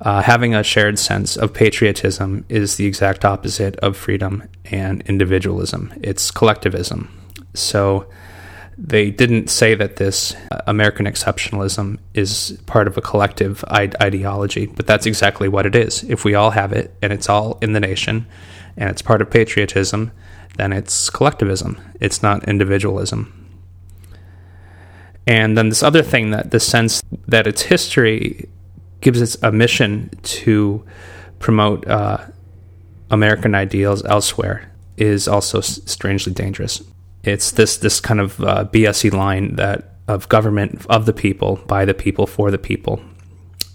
uh, 0.02 0.22
having 0.22 0.54
a 0.54 0.62
shared 0.62 0.98
sense 0.98 1.36
of 1.36 1.52
patriotism 1.52 2.44
is 2.48 2.76
the 2.76 2.86
exact 2.86 3.24
opposite 3.24 3.76
of 3.76 3.96
freedom 3.96 4.42
and 4.66 5.02
individualism 5.02 5.92
it's 6.02 6.30
collectivism 6.30 7.08
so 7.54 8.06
they 8.78 9.10
didn't 9.10 9.50
say 9.50 9.74
that 9.74 9.96
this 9.96 10.36
uh, 10.52 10.60
American 10.68 11.06
exceptionalism 11.06 11.98
is 12.14 12.60
part 12.66 12.86
of 12.86 12.96
a 12.96 13.00
collective 13.00 13.64
ideology, 13.68 14.66
but 14.66 14.86
that's 14.86 15.04
exactly 15.04 15.48
what 15.48 15.66
it 15.66 15.74
is. 15.74 16.04
If 16.04 16.24
we 16.24 16.36
all 16.36 16.50
have 16.50 16.72
it 16.72 16.94
and 17.02 17.12
it's 17.12 17.28
all 17.28 17.58
in 17.60 17.72
the 17.72 17.80
nation 17.80 18.26
and 18.76 18.88
it's 18.88 19.02
part 19.02 19.20
of 19.20 19.30
patriotism, 19.30 20.12
then 20.56 20.72
it's 20.72 21.10
collectivism. 21.10 21.80
It's 22.00 22.22
not 22.22 22.48
individualism. 22.48 23.47
And 25.26 25.56
then 25.56 25.68
this 25.68 25.82
other 25.82 26.02
thing 26.02 26.30
that 26.30 26.50
the 26.50 26.60
sense 26.60 27.02
that 27.26 27.46
its 27.46 27.62
history 27.62 28.48
gives 29.00 29.20
it 29.20 29.36
a 29.42 29.52
mission 29.52 30.10
to 30.22 30.84
promote 31.38 31.86
uh, 31.86 32.18
American 33.10 33.54
ideals 33.54 34.04
elsewhere 34.04 34.72
is 34.96 35.28
also 35.28 35.60
strangely 35.60 36.32
dangerous. 36.32 36.82
It's 37.24 37.52
this 37.52 37.76
this 37.76 38.00
kind 38.00 38.20
of 38.20 38.40
uh, 38.40 38.64
BSE 38.72 39.12
line 39.12 39.56
that 39.56 39.94
of 40.08 40.28
government 40.28 40.86
of 40.88 41.06
the 41.06 41.12
people, 41.12 41.56
by 41.66 41.84
the 41.84 41.94
people, 41.94 42.26
for 42.26 42.50
the 42.50 42.58
people, 42.58 43.00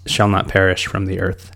shall 0.06 0.28
not 0.28 0.48
perish 0.48 0.86
from 0.86 1.06
the 1.06 1.20
earth. 1.20 1.52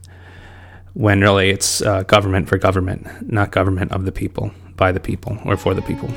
When 0.95 1.21
really 1.21 1.51
it's 1.51 1.83
uh, 1.83 2.05
government 2.05 2.49
for 2.49 2.59
government, 2.59 3.31
not 3.31 3.51
government 3.51 3.93
of 3.93 4.05
the 4.05 4.13
people, 4.13 4.53
by 4.77 4.93
the 4.93 5.01
people, 5.01 5.39
or 5.45 5.57
for 5.57 5.75
the 5.75 5.83
people. 5.83 6.09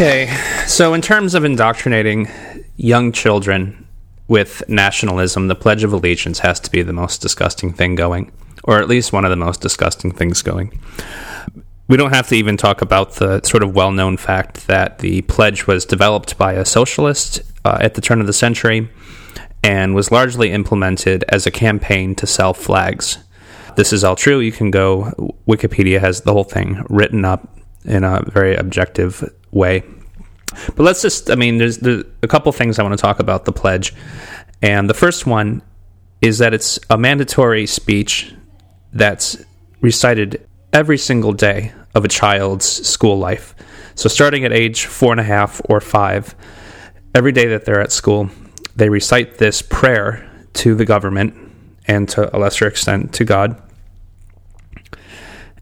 Okay, 0.00 0.28
so 0.68 0.94
in 0.94 1.02
terms 1.02 1.34
of 1.34 1.44
indoctrinating 1.44 2.28
young 2.76 3.10
children 3.10 3.84
with 4.28 4.62
nationalism, 4.68 5.48
the 5.48 5.56
Pledge 5.56 5.82
of 5.82 5.92
Allegiance 5.92 6.38
has 6.38 6.60
to 6.60 6.70
be 6.70 6.82
the 6.82 6.92
most 6.92 7.20
disgusting 7.20 7.72
thing 7.72 7.96
going, 7.96 8.30
or 8.62 8.78
at 8.78 8.86
least 8.86 9.12
one 9.12 9.24
of 9.24 9.30
the 9.30 9.36
most 9.36 9.60
disgusting 9.60 10.12
things 10.12 10.40
going. 10.40 10.78
We 11.88 11.96
don't 11.96 12.14
have 12.14 12.28
to 12.28 12.36
even 12.36 12.56
talk 12.56 12.80
about 12.80 13.14
the 13.14 13.42
sort 13.42 13.64
of 13.64 13.74
well 13.74 13.90
known 13.90 14.16
fact 14.16 14.68
that 14.68 15.00
the 15.00 15.22
pledge 15.22 15.66
was 15.66 15.84
developed 15.84 16.38
by 16.38 16.52
a 16.52 16.64
socialist 16.64 17.42
uh, 17.64 17.78
at 17.80 17.94
the 17.94 18.00
turn 18.00 18.20
of 18.20 18.28
the 18.28 18.32
century 18.32 18.88
and 19.64 19.96
was 19.96 20.12
largely 20.12 20.52
implemented 20.52 21.24
as 21.28 21.44
a 21.44 21.50
campaign 21.50 22.14
to 22.14 22.24
sell 22.24 22.54
flags. 22.54 23.18
This 23.74 23.92
is 23.92 24.04
all 24.04 24.14
true. 24.14 24.38
You 24.38 24.52
can 24.52 24.70
go, 24.70 25.10
Wikipedia 25.48 25.98
has 25.98 26.20
the 26.20 26.32
whole 26.32 26.44
thing 26.44 26.84
written 26.88 27.24
up 27.24 27.58
in 27.84 28.04
a 28.04 28.22
very 28.30 28.54
objective 28.54 29.28
way. 29.50 29.82
But 30.76 30.80
let's 30.80 31.02
just, 31.02 31.30
I 31.30 31.34
mean, 31.34 31.58
there's, 31.58 31.78
a 31.82 32.28
couple 32.28 32.50
things 32.52 32.78
I 32.78 32.82
want 32.82 32.98
to 32.98 33.00
talk 33.00 33.20
about 33.20 33.44
the 33.44 33.52
pledge. 33.52 33.94
And 34.62 34.88
the 34.88 34.94
first 34.94 35.26
one 35.26 35.62
is 36.20 36.38
that 36.38 36.54
it's 36.54 36.78
a 36.90 36.98
mandatory 36.98 37.66
speech 37.66 38.34
that's 38.92 39.36
recited 39.80 40.46
every 40.72 40.98
single 40.98 41.32
day 41.32 41.72
of 41.94 42.04
a 42.04 42.08
child's 42.08 42.64
school 42.86 43.18
life. 43.18 43.54
So, 43.94 44.08
starting 44.08 44.44
at 44.44 44.52
age 44.52 44.86
four 44.86 45.12
and 45.12 45.20
a 45.20 45.24
half 45.24 45.60
or 45.68 45.80
five, 45.80 46.34
every 47.14 47.32
day 47.32 47.46
that 47.48 47.64
they're 47.64 47.80
at 47.80 47.92
school, 47.92 48.30
they 48.76 48.88
recite 48.88 49.38
this 49.38 49.62
prayer 49.62 50.30
to 50.54 50.74
the 50.74 50.84
government 50.84 51.34
and 51.86 52.08
to 52.10 52.34
a 52.34 52.38
lesser 52.38 52.66
extent 52.66 53.12
to 53.14 53.24
God. 53.24 53.60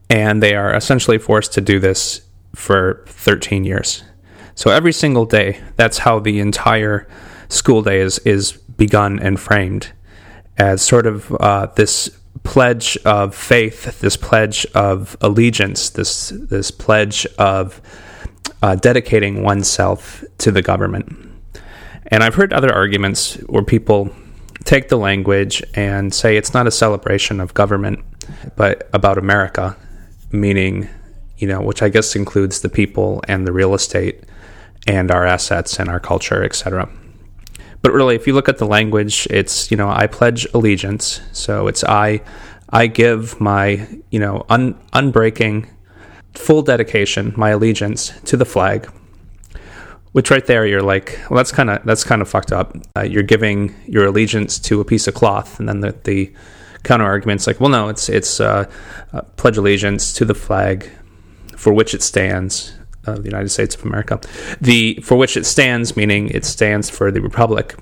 And 0.09 0.43
they 0.43 0.55
are 0.55 0.75
essentially 0.75 1.19
forced 1.19 1.55
to 1.55 1.61
do 1.61 1.81
this 1.81 2.26
for 2.57 3.05
13 3.07 3.65
years. 3.65 4.03
So 4.55 4.71
every 4.71 4.93
single 4.93 5.27
day, 5.27 5.61
that's 5.77 5.99
how 5.99 6.19
the 6.19 6.41
entire 6.41 7.07
school 7.49 7.83
day 7.83 8.01
is, 8.01 8.19
is 8.21 8.53
begun 8.53 9.19
and 9.19 9.39
framed 9.39 9.93
as 10.57 10.83
sort 10.83 11.07
of 11.07 11.31
uh, 11.35 11.67
this 11.77 12.09
pledge 12.43 12.97
of 13.05 13.35
faith, 13.35 14.01
this 14.01 14.17
pledge 14.17 14.67
of 14.75 15.17
allegiance, 15.21 15.91
this 15.91 16.31
this 16.31 16.71
pledge 16.71 17.27
of 17.39 17.81
uh, 18.63 18.77
dedicating 18.77 19.43
oneself 19.43 20.25
to 20.39 20.51
the 20.51 20.63
government. 20.63 21.15
And 22.07 22.23
I've 22.23 22.37
heard 22.37 22.53
other 22.53 22.73
arguments 22.73 23.35
where 23.47 23.65
people 23.65 24.11
take 24.65 24.89
the 24.89 24.97
language 24.97 25.63
and 25.75 26.15
say 26.15 26.37
it's 26.37 26.55
not 26.55 26.67
a 26.67 26.71
celebration 26.71 27.41
of 27.41 27.53
government, 27.53 28.05
but 28.57 28.89
about 28.93 29.19
America, 29.19 29.77
meaning 30.33 30.89
you 31.39 31.47
know, 31.47 31.61
which 31.61 31.83
I 31.83 31.89
guess 31.89 32.17
includes 32.17 32.61
the 32.61 32.69
people 32.69 33.23
and 33.29 33.47
the 33.47 33.53
real 33.53 33.75
estate 33.75 34.25
and 34.87 35.11
our 35.11 35.27
assets 35.27 35.79
and 35.79 35.89
our 35.89 36.01
culture, 36.01 36.43
etc. 36.43 36.89
But 37.83 37.93
really, 37.93 38.15
if 38.15 38.27
you 38.27 38.33
look 38.33 38.49
at 38.49 38.59
the 38.59 38.67
language, 38.67 39.27
it's 39.31 39.71
you 39.71 39.77
know, 39.77 39.89
I 39.89 40.07
pledge 40.07 40.47
allegiance. 40.55 41.21
So 41.33 41.67
it's 41.69 41.85
I, 41.85 42.23
I 42.71 42.87
give 42.87 43.41
my 43.41 43.87
you 44.11 44.19
know 44.19 44.45
un, 44.49 44.75
unbreaking, 44.93 45.69
full 46.35 46.63
dedication, 46.63 47.33
my 47.37 47.51
allegiance 47.51 48.13
to 48.25 48.37
the 48.37 48.45
flag. 48.45 48.91
Which 50.13 50.31
right 50.31 50.47
there, 50.47 50.67
you're 50.67 50.83
like, 50.83 51.21
well, 51.29 51.37
that's 51.37 51.53
kind 51.53 51.69
of 51.69 51.85
that's 51.85 52.03
kind 52.03 52.23
of 52.23 52.29
fucked 52.29 52.53
up. 52.53 52.75
Uh, 52.97 53.03
you're 53.03 53.23
giving 53.23 53.75
your 53.87 54.07
allegiance 54.07 54.59
to 54.61 54.81
a 54.81 54.85
piece 54.85 55.07
of 55.07 55.15
cloth, 55.15 55.61
and 55.61 55.69
then 55.69 55.81
the, 55.81 55.95
the 56.05 56.33
counter 56.85 57.05
argument's 57.05 57.47
like, 57.47 57.61
well, 57.61 57.69
no, 57.69 57.89
it's 57.89 58.09
it's 58.09 58.41
uh, 58.41 58.65
uh, 59.13 59.21
pledge 59.37 59.59
allegiance 59.59 60.15
to 60.15 60.25
the 60.25 60.35
flag 60.35 60.91
for 61.67 61.73
which 61.73 61.95
it 61.95 62.03
stands, 62.03 62.73
uh, 63.09 63.17
the 63.17 63.25
United 63.25 63.49
States 63.49 63.75
of 63.75 63.85
America. 63.85 64.21
The 64.61 65.01
for 65.03 65.17
which 65.17 65.37
it 65.37 65.45
stands, 65.45 65.97
meaning 65.97 66.29
it 66.29 66.45
stands 66.45 66.89
for 66.89 67.11
the 67.11 67.21
Republic. 67.21 67.75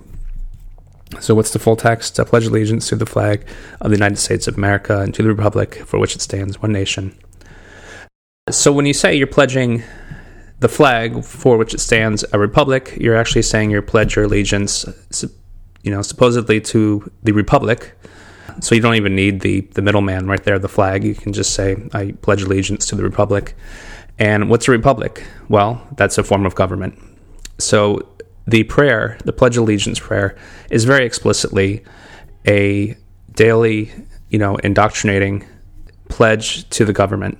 So, 1.20 1.34
what's 1.34 1.52
the 1.52 1.58
full 1.58 1.76
text? 1.76 2.18
I 2.18 2.24
pledge 2.24 2.46
allegiance 2.46 2.88
to 2.88 2.96
the 2.96 3.04
flag 3.04 3.46
of 3.82 3.90
the 3.90 3.96
United 3.98 4.16
States 4.16 4.48
of 4.48 4.56
America 4.56 5.00
and 5.00 5.12
to 5.12 5.22
the 5.22 5.28
Republic 5.28 5.74
for 5.84 5.98
which 5.98 6.16
it 6.16 6.22
stands, 6.22 6.62
one 6.62 6.72
nation. 6.72 7.14
So, 8.48 8.72
when 8.72 8.86
you 8.86 8.94
say 8.94 9.14
you're 9.14 9.26
pledging 9.26 9.82
the 10.60 10.70
flag 10.70 11.22
for 11.22 11.58
which 11.58 11.74
it 11.74 11.80
stands, 11.80 12.24
a 12.32 12.38
republic, 12.38 12.96
you're 12.98 13.16
actually 13.16 13.42
saying 13.42 13.70
you're 13.70 13.82
pledge 13.82 14.16
your 14.16 14.24
allegiance, 14.24 14.86
you 15.82 15.90
know, 15.90 16.00
supposedly 16.00 16.58
to 16.72 17.12
the 17.22 17.32
republic. 17.32 17.92
So 18.60 18.74
you 18.74 18.80
don't 18.80 18.94
even 18.94 19.14
need 19.14 19.40
the 19.40 19.60
the 19.60 19.82
middleman 19.82 20.26
right 20.26 20.42
there, 20.42 20.58
the 20.58 20.68
flag. 20.68 21.04
You 21.04 21.14
can 21.14 21.32
just 21.32 21.54
say, 21.54 21.76
"I 21.92 22.12
pledge 22.22 22.42
allegiance 22.42 22.86
to 22.86 22.94
the 22.94 23.02
republic." 23.02 23.54
And 24.18 24.48
what's 24.48 24.68
a 24.68 24.70
republic? 24.70 25.24
Well, 25.48 25.86
that's 25.96 26.18
a 26.18 26.22
form 26.22 26.46
of 26.46 26.54
government. 26.54 26.98
So 27.58 28.08
the 28.46 28.64
prayer, 28.64 29.18
the 29.24 29.32
Pledge 29.32 29.56
of 29.56 29.62
Allegiance 29.62 29.98
prayer, 29.98 30.36
is 30.70 30.84
very 30.84 31.04
explicitly 31.04 31.82
a 32.46 32.96
daily, 33.32 33.90
you 34.28 34.38
know, 34.38 34.56
indoctrinating 34.56 35.46
pledge 36.08 36.68
to 36.70 36.84
the 36.84 36.92
government. 36.92 37.38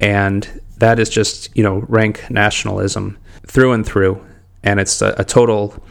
And 0.00 0.60
that 0.78 0.98
is 0.98 1.08
just, 1.08 1.54
you 1.56 1.62
know, 1.62 1.84
rank 1.88 2.28
nationalism 2.30 3.18
through 3.46 3.72
and 3.72 3.84
through. 3.84 4.24
And 4.62 4.80
it's 4.80 5.02
a, 5.02 5.14
a 5.18 5.24
total 5.24 5.82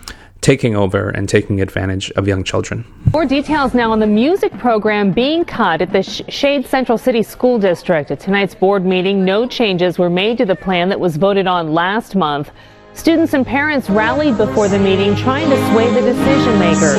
taking 0.47 0.77
over 0.77 1.09
and 1.09 1.27
taking 1.27 1.59
advantage 1.59 2.09
of 2.11 2.25
young 2.25 2.41
children. 2.41 2.85
More 3.11 3.25
details 3.25 3.73
now 3.73 3.91
on 3.91 3.99
the 3.99 4.07
music 4.07 4.57
program 4.57 5.11
being 5.11 5.43
cut 5.43 5.81
at 5.81 5.91
the 5.91 6.01
Shade 6.01 6.65
Central 6.65 6.97
City 6.97 7.21
School 7.21 7.59
District. 7.59 8.09
At 8.11 8.21
tonight's 8.21 8.55
board 8.55 8.85
meeting, 8.85 9.25
no 9.25 9.45
changes 9.45 9.99
were 9.99 10.09
made 10.09 10.37
to 10.37 10.45
the 10.45 10.55
plan 10.55 10.87
that 10.87 11.01
was 11.01 11.17
voted 11.17 11.47
on 11.47 11.73
last 11.73 12.15
month. 12.15 12.49
Students 12.93 13.33
and 13.33 13.45
parents 13.45 13.89
rallied 13.89 14.37
before 14.37 14.69
the 14.69 14.79
meeting 14.79 15.17
trying 15.17 15.49
to 15.49 15.57
sway 15.69 15.93
the 15.93 15.99
decision 15.99 16.57
maker. 16.59 16.95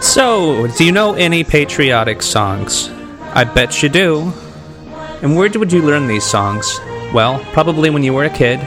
So, 0.00 0.66
do 0.78 0.86
you 0.86 0.92
know 0.92 1.12
any 1.12 1.44
patriotic 1.44 2.22
songs? 2.22 2.88
I 3.34 3.44
bet 3.44 3.82
you 3.82 3.90
do. 3.90 4.32
And 5.20 5.36
where 5.36 5.50
would 5.50 5.70
you 5.70 5.82
learn 5.82 6.06
these 6.06 6.24
songs? 6.24 6.80
Well, 7.12 7.40
probably 7.52 7.90
when 7.90 8.02
you 8.02 8.14
were 8.14 8.24
a 8.24 8.30
kid 8.30 8.58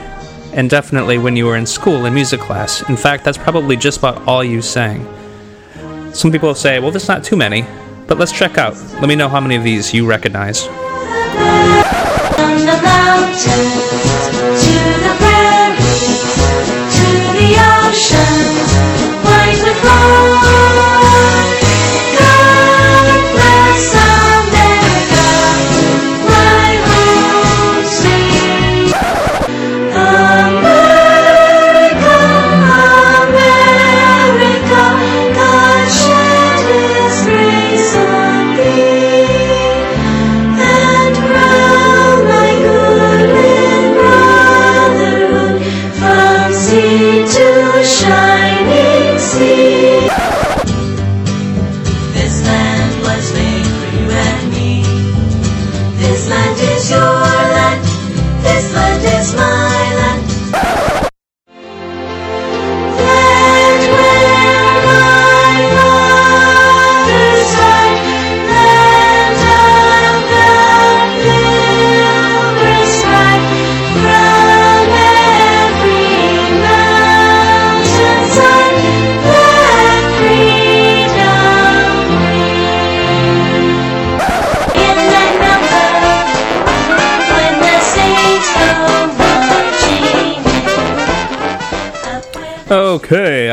and 0.58 0.70
definitely 0.72 1.20
when 1.20 1.36
you 1.36 1.46
were 1.46 1.56
in 1.56 1.68
school 1.68 2.06
in 2.06 2.14
music 2.14 2.40
class. 2.40 2.82
In 2.90 2.98
fact, 2.98 3.24
that's 3.24 3.38
probably 3.38 3.78
just 3.78 4.00
about 4.00 4.28
all 4.28 4.44
you 4.44 4.62
sang. 4.62 5.08
Some 6.14 6.32
people 6.32 6.54
say, 6.56 6.80
well, 6.80 6.90
there's 6.90 7.08
not 7.08 7.24
too 7.24 7.38
many, 7.38 7.64
but 8.08 8.18
let's 8.18 8.32
check 8.32 8.58
out. 8.58 8.76
Let 8.94 9.08
me 9.08 9.16
know 9.16 9.30
how 9.30 9.40
many 9.40 9.56
of 9.56 9.64
these 9.64 9.94
you 9.94 10.08
recognize. 10.08 10.64
The 10.64 10.74
ocean, 17.86 18.24
white 19.24 19.62
with. 19.64 20.37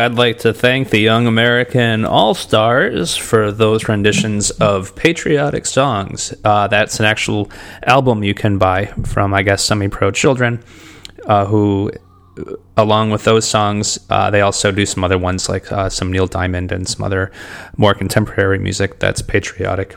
I'd 0.04 0.16
like 0.16 0.40
to 0.40 0.52
thank 0.52 0.90
the 0.90 0.98
Young 0.98 1.26
American 1.26 2.04
All 2.04 2.34
Stars 2.34 3.16
for 3.16 3.50
those 3.50 3.88
renditions 3.88 4.50
of 4.50 4.94
patriotic 4.94 5.64
songs. 5.64 6.34
Uh, 6.44 6.68
that's 6.68 7.00
an 7.00 7.06
actual 7.06 7.50
album 7.84 8.22
you 8.22 8.34
can 8.34 8.58
buy 8.58 8.86
from, 9.06 9.32
I 9.32 9.42
guess, 9.42 9.64
Semi 9.64 9.88
Pro 9.88 10.10
Children. 10.10 10.62
uh, 11.26 11.46
who, 11.46 11.90
along 12.76 13.10
with 13.10 13.24
those 13.24 13.46
songs, 13.46 13.98
uh, 14.10 14.30
they 14.30 14.40
also 14.40 14.70
do 14.70 14.86
some 14.86 15.04
other 15.04 15.18
ones 15.18 15.48
like 15.48 15.70
uh, 15.72 15.88
some 15.88 16.12
Neil 16.12 16.26
Diamond 16.26 16.72
and 16.72 16.88
some 16.88 17.04
other 17.04 17.32
more 17.76 17.94
contemporary 17.94 18.58
music 18.58 18.98
that's 18.98 19.22
patriotic. 19.22 19.96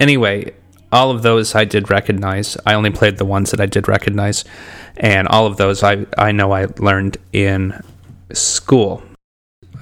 Anyway, 0.00 0.52
all 0.90 1.10
of 1.10 1.22
those 1.22 1.54
I 1.54 1.64
did 1.64 1.90
recognize. 1.90 2.56
I 2.66 2.74
only 2.74 2.90
played 2.90 3.18
the 3.18 3.24
ones 3.24 3.50
that 3.50 3.60
I 3.60 3.66
did 3.66 3.88
recognize, 3.88 4.44
and 4.96 5.26
all 5.28 5.46
of 5.46 5.56
those 5.56 5.82
I 5.82 6.06
I 6.18 6.32
know 6.32 6.52
I 6.52 6.66
learned 6.78 7.16
in 7.32 7.80
school. 8.32 9.02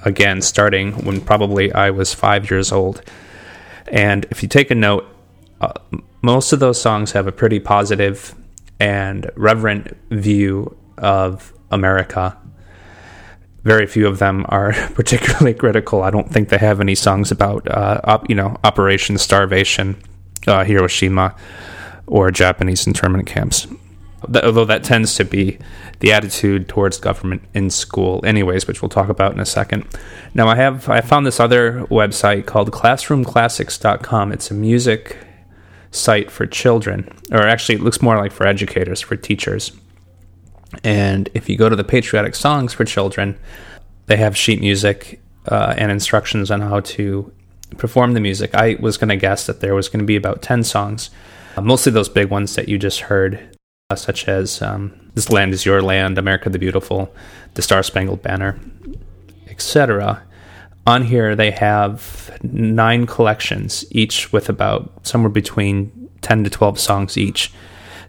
Again, 0.03 0.41
starting 0.41 0.93
when 1.05 1.21
probably 1.21 1.71
I 1.73 1.91
was 1.91 2.13
five 2.13 2.49
years 2.49 2.71
old. 2.71 3.01
And 3.87 4.25
if 4.31 4.41
you 4.41 4.49
take 4.49 4.71
a 4.71 4.75
note, 4.75 5.05
uh, 5.59 5.73
most 6.21 6.53
of 6.53 6.59
those 6.59 6.81
songs 6.81 7.11
have 7.11 7.27
a 7.27 7.31
pretty 7.31 7.59
positive 7.59 8.33
and 8.79 9.29
reverent 9.35 9.95
view 10.09 10.75
of 10.97 11.53
America. 11.69 12.37
Very 13.63 13.85
few 13.85 14.07
of 14.07 14.17
them 14.17 14.45
are 14.49 14.73
particularly 14.95 15.53
critical. 15.53 16.03
I 16.03 16.09
don't 16.09 16.31
think 16.31 16.49
they 16.49 16.57
have 16.57 16.79
any 16.79 16.95
songs 16.95 17.31
about, 17.31 17.67
uh, 17.67 18.01
op, 18.03 18.29
you 18.29 18.35
know, 18.35 18.57
Operation 18.63 19.17
Starvation, 19.17 20.01
uh, 20.47 20.63
Hiroshima, 20.63 21.35
or 22.07 22.31
Japanese 22.31 22.87
internment 22.87 23.27
camps 23.27 23.67
although 24.21 24.65
that 24.65 24.83
tends 24.83 25.15
to 25.15 25.25
be 25.25 25.57
the 25.99 26.11
attitude 26.11 26.67
towards 26.67 26.97
government 26.97 27.41
in 27.53 27.69
school 27.69 28.23
anyways 28.25 28.67
which 28.67 28.81
we'll 28.81 28.89
talk 28.89 29.09
about 29.09 29.33
in 29.33 29.39
a 29.39 29.45
second. 29.45 29.85
Now 30.33 30.47
i 30.47 30.55
have 30.55 30.89
i 30.89 31.01
found 31.01 31.25
this 31.25 31.39
other 31.39 31.85
website 31.85 32.45
called 32.45 32.71
classroomclassics.com 32.71 34.31
it's 34.31 34.51
a 34.51 34.53
music 34.53 35.17
site 35.91 36.31
for 36.31 36.45
children 36.45 37.09
or 37.31 37.47
actually 37.47 37.75
it 37.75 37.81
looks 37.81 38.01
more 38.01 38.17
like 38.17 38.31
for 38.31 38.45
educators 38.45 39.01
for 39.01 39.15
teachers. 39.15 39.71
And 40.83 41.29
if 41.33 41.49
you 41.49 41.57
go 41.57 41.67
to 41.67 41.75
the 41.75 41.83
patriotic 41.83 42.35
songs 42.35 42.73
for 42.73 42.85
children 42.85 43.37
they 44.05 44.17
have 44.17 44.37
sheet 44.37 44.59
music 44.59 45.19
uh, 45.47 45.73
and 45.77 45.91
instructions 45.91 46.51
on 46.51 46.61
how 46.61 46.81
to 46.81 47.31
perform 47.77 48.13
the 48.13 48.19
music. 48.19 48.53
I 48.53 48.75
was 48.79 48.97
going 48.97 49.09
to 49.09 49.15
guess 49.15 49.47
that 49.47 49.61
there 49.61 49.73
was 49.73 49.87
going 49.87 50.01
to 50.01 50.05
be 50.05 50.15
about 50.15 50.41
10 50.41 50.63
songs 50.63 51.09
uh, 51.57 51.61
mostly 51.61 51.91
those 51.91 52.09
big 52.09 52.29
ones 52.29 52.55
that 52.55 52.69
you 52.69 52.77
just 52.77 53.01
heard 53.01 53.57
such 53.95 54.27
as 54.27 54.61
um, 54.61 54.93
This 55.13 55.29
Land 55.29 55.53
is 55.53 55.65
Your 55.65 55.81
Land, 55.81 56.17
America 56.17 56.49
the 56.49 56.59
Beautiful, 56.59 57.13
The 57.53 57.61
Star 57.61 57.83
Spangled 57.83 58.21
Banner, 58.21 58.59
etc. 59.47 60.23
On 60.87 61.03
here, 61.03 61.35
they 61.35 61.51
have 61.51 62.37
nine 62.43 63.05
collections, 63.05 63.85
each 63.91 64.33
with 64.33 64.49
about 64.49 65.05
somewhere 65.05 65.29
between 65.29 66.09
10 66.21 66.43
to 66.43 66.49
12 66.49 66.79
songs 66.79 67.17
each. 67.17 67.51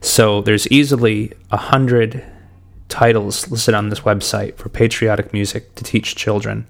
So 0.01 0.41
there's 0.41 0.67
easily 0.69 1.33
a 1.51 1.57
hundred 1.57 2.25
titles 2.89 3.51
listed 3.51 3.75
on 3.75 3.89
this 3.89 4.01
website 4.01 4.57
for 4.57 4.69
patriotic 4.69 5.33
music 5.33 5.75
to 5.77 5.85
teach 5.85 6.17
children. 6.17 6.67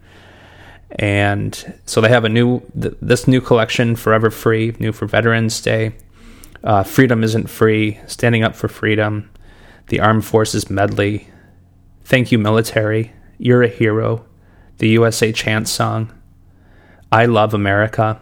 And 0.97 1.75
so 1.87 2.01
they 2.01 2.09
have 2.09 2.25
a 2.25 2.29
new, 2.29 2.61
th- 2.81 2.95
this 3.01 3.27
new 3.27 3.41
collection, 3.41 3.97
Forever 3.97 4.31
Free, 4.31 4.77
new 4.79 4.93
for 4.93 5.07
Veterans 5.07 5.61
Day, 5.61 5.93
uh, 6.65 6.83
Freedom 6.83 7.23
Isn't 7.25 7.49
Free, 7.49 7.99
Standing 8.07 8.45
Up 8.45 8.55
for 8.55 8.69
Freedom, 8.69 9.31
The 9.89 10.01
Armed 10.01 10.25
Forces 10.25 10.71
Medley, 10.71 11.29
Thank 12.05 12.33
You 12.33 12.39
Military, 12.39 13.13
You're 13.39 13.63
a 13.63 13.69
Hero, 13.69 14.25
the 14.79 14.89
USA 14.91 15.33
Chant 15.33 15.69
Song, 15.69 16.13
I 17.11 17.27
Love 17.27 17.55
America. 17.55 18.21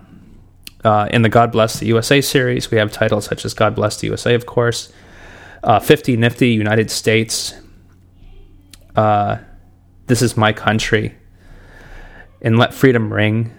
Uh, 0.82 1.08
in 1.10 1.22
the 1.22 1.28
God 1.28 1.52
Bless 1.52 1.78
the 1.78 1.86
USA 1.86 2.20
series, 2.20 2.70
we 2.70 2.78
have 2.78 2.90
titles 2.90 3.26
such 3.26 3.44
as 3.44 3.52
God 3.54 3.74
Bless 3.74 3.98
the 3.98 4.06
USA, 4.06 4.34
of 4.34 4.46
course, 4.46 4.92
uh, 5.62 5.78
50 5.78 6.16
Nifty 6.16 6.48
United 6.48 6.90
States, 6.90 7.54
uh, 8.96 9.36
This 10.06 10.22
Is 10.22 10.36
My 10.36 10.52
Country, 10.52 11.14
and 12.40 12.58
Let 12.58 12.72
Freedom 12.72 13.12
Ring. 13.12 13.54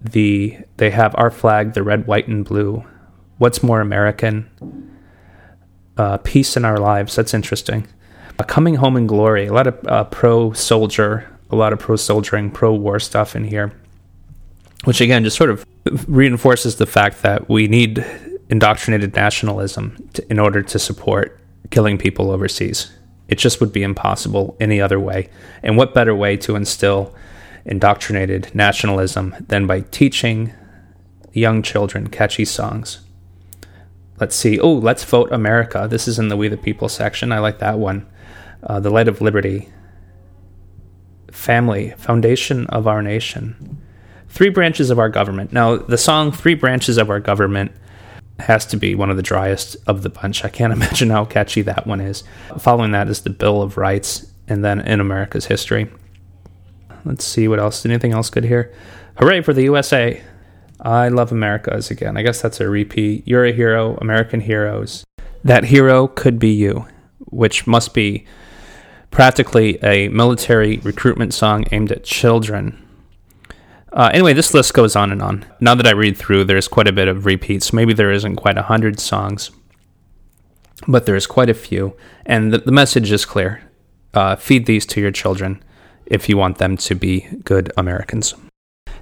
The 0.00 0.58
they 0.76 0.90
have 0.90 1.12
our 1.18 1.30
flag, 1.30 1.72
the 1.72 1.82
red, 1.82 2.06
white, 2.06 2.28
and 2.28 2.44
blue. 2.44 2.84
What's 3.38 3.62
more 3.62 3.80
American? 3.80 4.48
Uh, 5.96 6.18
peace 6.18 6.56
in 6.56 6.64
our 6.64 6.78
lives. 6.78 7.16
That's 7.16 7.34
interesting. 7.34 7.86
Coming 8.46 8.76
home 8.76 8.96
in 8.96 9.06
glory. 9.06 9.46
A 9.46 9.52
lot 9.52 9.66
of 9.66 9.86
uh, 9.86 10.04
pro 10.04 10.52
soldier, 10.52 11.28
a 11.50 11.56
lot 11.56 11.72
of 11.72 11.80
pro 11.80 11.96
soldiering, 11.96 12.50
pro 12.50 12.72
war 12.72 13.00
stuff 13.00 13.34
in 13.34 13.44
here, 13.44 13.72
which 14.84 15.00
again 15.00 15.24
just 15.24 15.36
sort 15.36 15.50
of 15.50 15.66
reinforces 16.06 16.76
the 16.76 16.86
fact 16.86 17.22
that 17.22 17.48
we 17.48 17.66
need 17.66 18.04
indoctrinated 18.48 19.14
nationalism 19.14 20.08
to, 20.14 20.30
in 20.30 20.38
order 20.38 20.62
to 20.62 20.78
support 20.78 21.40
killing 21.70 21.98
people 21.98 22.30
overseas. 22.30 22.92
It 23.28 23.38
just 23.38 23.60
would 23.60 23.72
be 23.72 23.82
impossible 23.82 24.56
any 24.60 24.80
other 24.80 24.98
way. 24.98 25.28
And 25.62 25.76
what 25.76 25.92
better 25.92 26.14
way 26.14 26.36
to 26.38 26.56
instill 26.56 27.14
indoctrinated 27.64 28.54
nationalism 28.54 29.34
than 29.48 29.66
by 29.66 29.80
teaching 29.80 30.52
young 31.32 31.62
children 31.62 32.06
catchy 32.08 32.44
songs? 32.44 33.00
Let's 34.20 34.34
see. 34.34 34.58
Oh, 34.58 34.72
let's 34.72 35.04
vote 35.04 35.32
America. 35.32 35.86
This 35.88 36.08
is 36.08 36.18
in 36.18 36.28
the 36.28 36.36
We 36.36 36.48
the 36.48 36.56
People 36.56 36.88
section. 36.88 37.32
I 37.32 37.38
like 37.38 37.58
that 37.60 37.78
one. 37.78 38.06
Uh, 38.62 38.80
the 38.80 38.90
Light 38.90 39.08
of 39.08 39.20
Liberty. 39.20 39.68
Family, 41.30 41.90
foundation 41.98 42.66
of 42.66 42.86
our 42.88 43.02
nation. 43.02 43.80
Three 44.28 44.50
branches 44.50 44.90
of 44.90 44.98
our 44.98 45.08
government. 45.08 45.52
Now, 45.52 45.76
the 45.76 45.98
song 45.98 46.32
Three 46.32 46.54
Branches 46.54 46.98
of 46.98 47.10
Our 47.10 47.20
Government 47.20 47.72
has 48.40 48.66
to 48.66 48.76
be 48.76 48.94
one 48.94 49.10
of 49.10 49.16
the 49.16 49.22
driest 49.22 49.76
of 49.86 50.02
the 50.02 50.10
bunch. 50.10 50.44
I 50.44 50.48
can't 50.48 50.72
imagine 50.78 51.10
how 51.10 51.24
catchy 51.24 51.62
that 51.62 51.86
one 51.86 52.00
is. 52.00 52.24
Following 52.58 52.92
that 52.92 53.08
is 53.08 53.22
the 53.22 53.30
Bill 53.30 53.62
of 53.62 53.76
Rights, 53.76 54.30
and 54.48 54.64
then 54.64 54.80
In 54.80 55.00
America's 55.00 55.46
History. 55.46 55.90
Let's 57.04 57.24
see 57.24 57.48
what 57.48 57.58
else. 57.58 57.86
Anything 57.86 58.12
else 58.12 58.30
good 58.30 58.44
here? 58.44 58.74
Hooray 59.18 59.42
for 59.42 59.52
the 59.52 59.62
USA! 59.62 60.22
I 60.80 61.08
Love 61.08 61.32
America's 61.32 61.90
again. 61.90 62.16
I 62.16 62.22
guess 62.22 62.40
that's 62.40 62.60
a 62.60 62.68
repeat. 62.68 63.26
You're 63.26 63.44
a 63.44 63.52
hero, 63.52 63.96
American 63.96 64.40
heroes. 64.40 65.04
That 65.44 65.64
hero 65.64 66.08
could 66.08 66.38
be 66.38 66.50
you, 66.50 66.86
which 67.18 67.66
must 67.66 67.94
be 67.94 68.26
practically 69.10 69.82
a 69.82 70.08
military 70.08 70.78
recruitment 70.78 71.34
song 71.34 71.64
aimed 71.72 71.90
at 71.90 72.04
children. 72.04 72.84
Uh, 73.92 74.10
anyway, 74.12 74.32
this 74.34 74.54
list 74.54 74.74
goes 74.74 74.94
on 74.94 75.10
and 75.10 75.22
on. 75.22 75.46
Now 75.60 75.74
that 75.74 75.86
I 75.86 75.92
read 75.92 76.16
through, 76.16 76.44
there's 76.44 76.68
quite 76.68 76.88
a 76.88 76.92
bit 76.92 77.08
of 77.08 77.26
repeats. 77.26 77.72
Maybe 77.72 77.92
there 77.92 78.12
isn't 78.12 78.36
quite 78.36 78.58
a 78.58 78.62
hundred 78.62 79.00
songs, 79.00 79.50
but 80.86 81.06
there's 81.06 81.26
quite 81.26 81.48
a 81.48 81.54
few. 81.54 81.96
And 82.26 82.52
the, 82.52 82.58
the 82.58 82.72
message 82.72 83.10
is 83.10 83.24
clear 83.24 83.62
uh, 84.14 84.36
feed 84.36 84.66
these 84.66 84.86
to 84.86 85.00
your 85.00 85.10
children 85.10 85.62
if 86.06 86.28
you 86.28 86.36
want 86.36 86.58
them 86.58 86.76
to 86.76 86.94
be 86.94 87.26
good 87.44 87.72
Americans. 87.76 88.34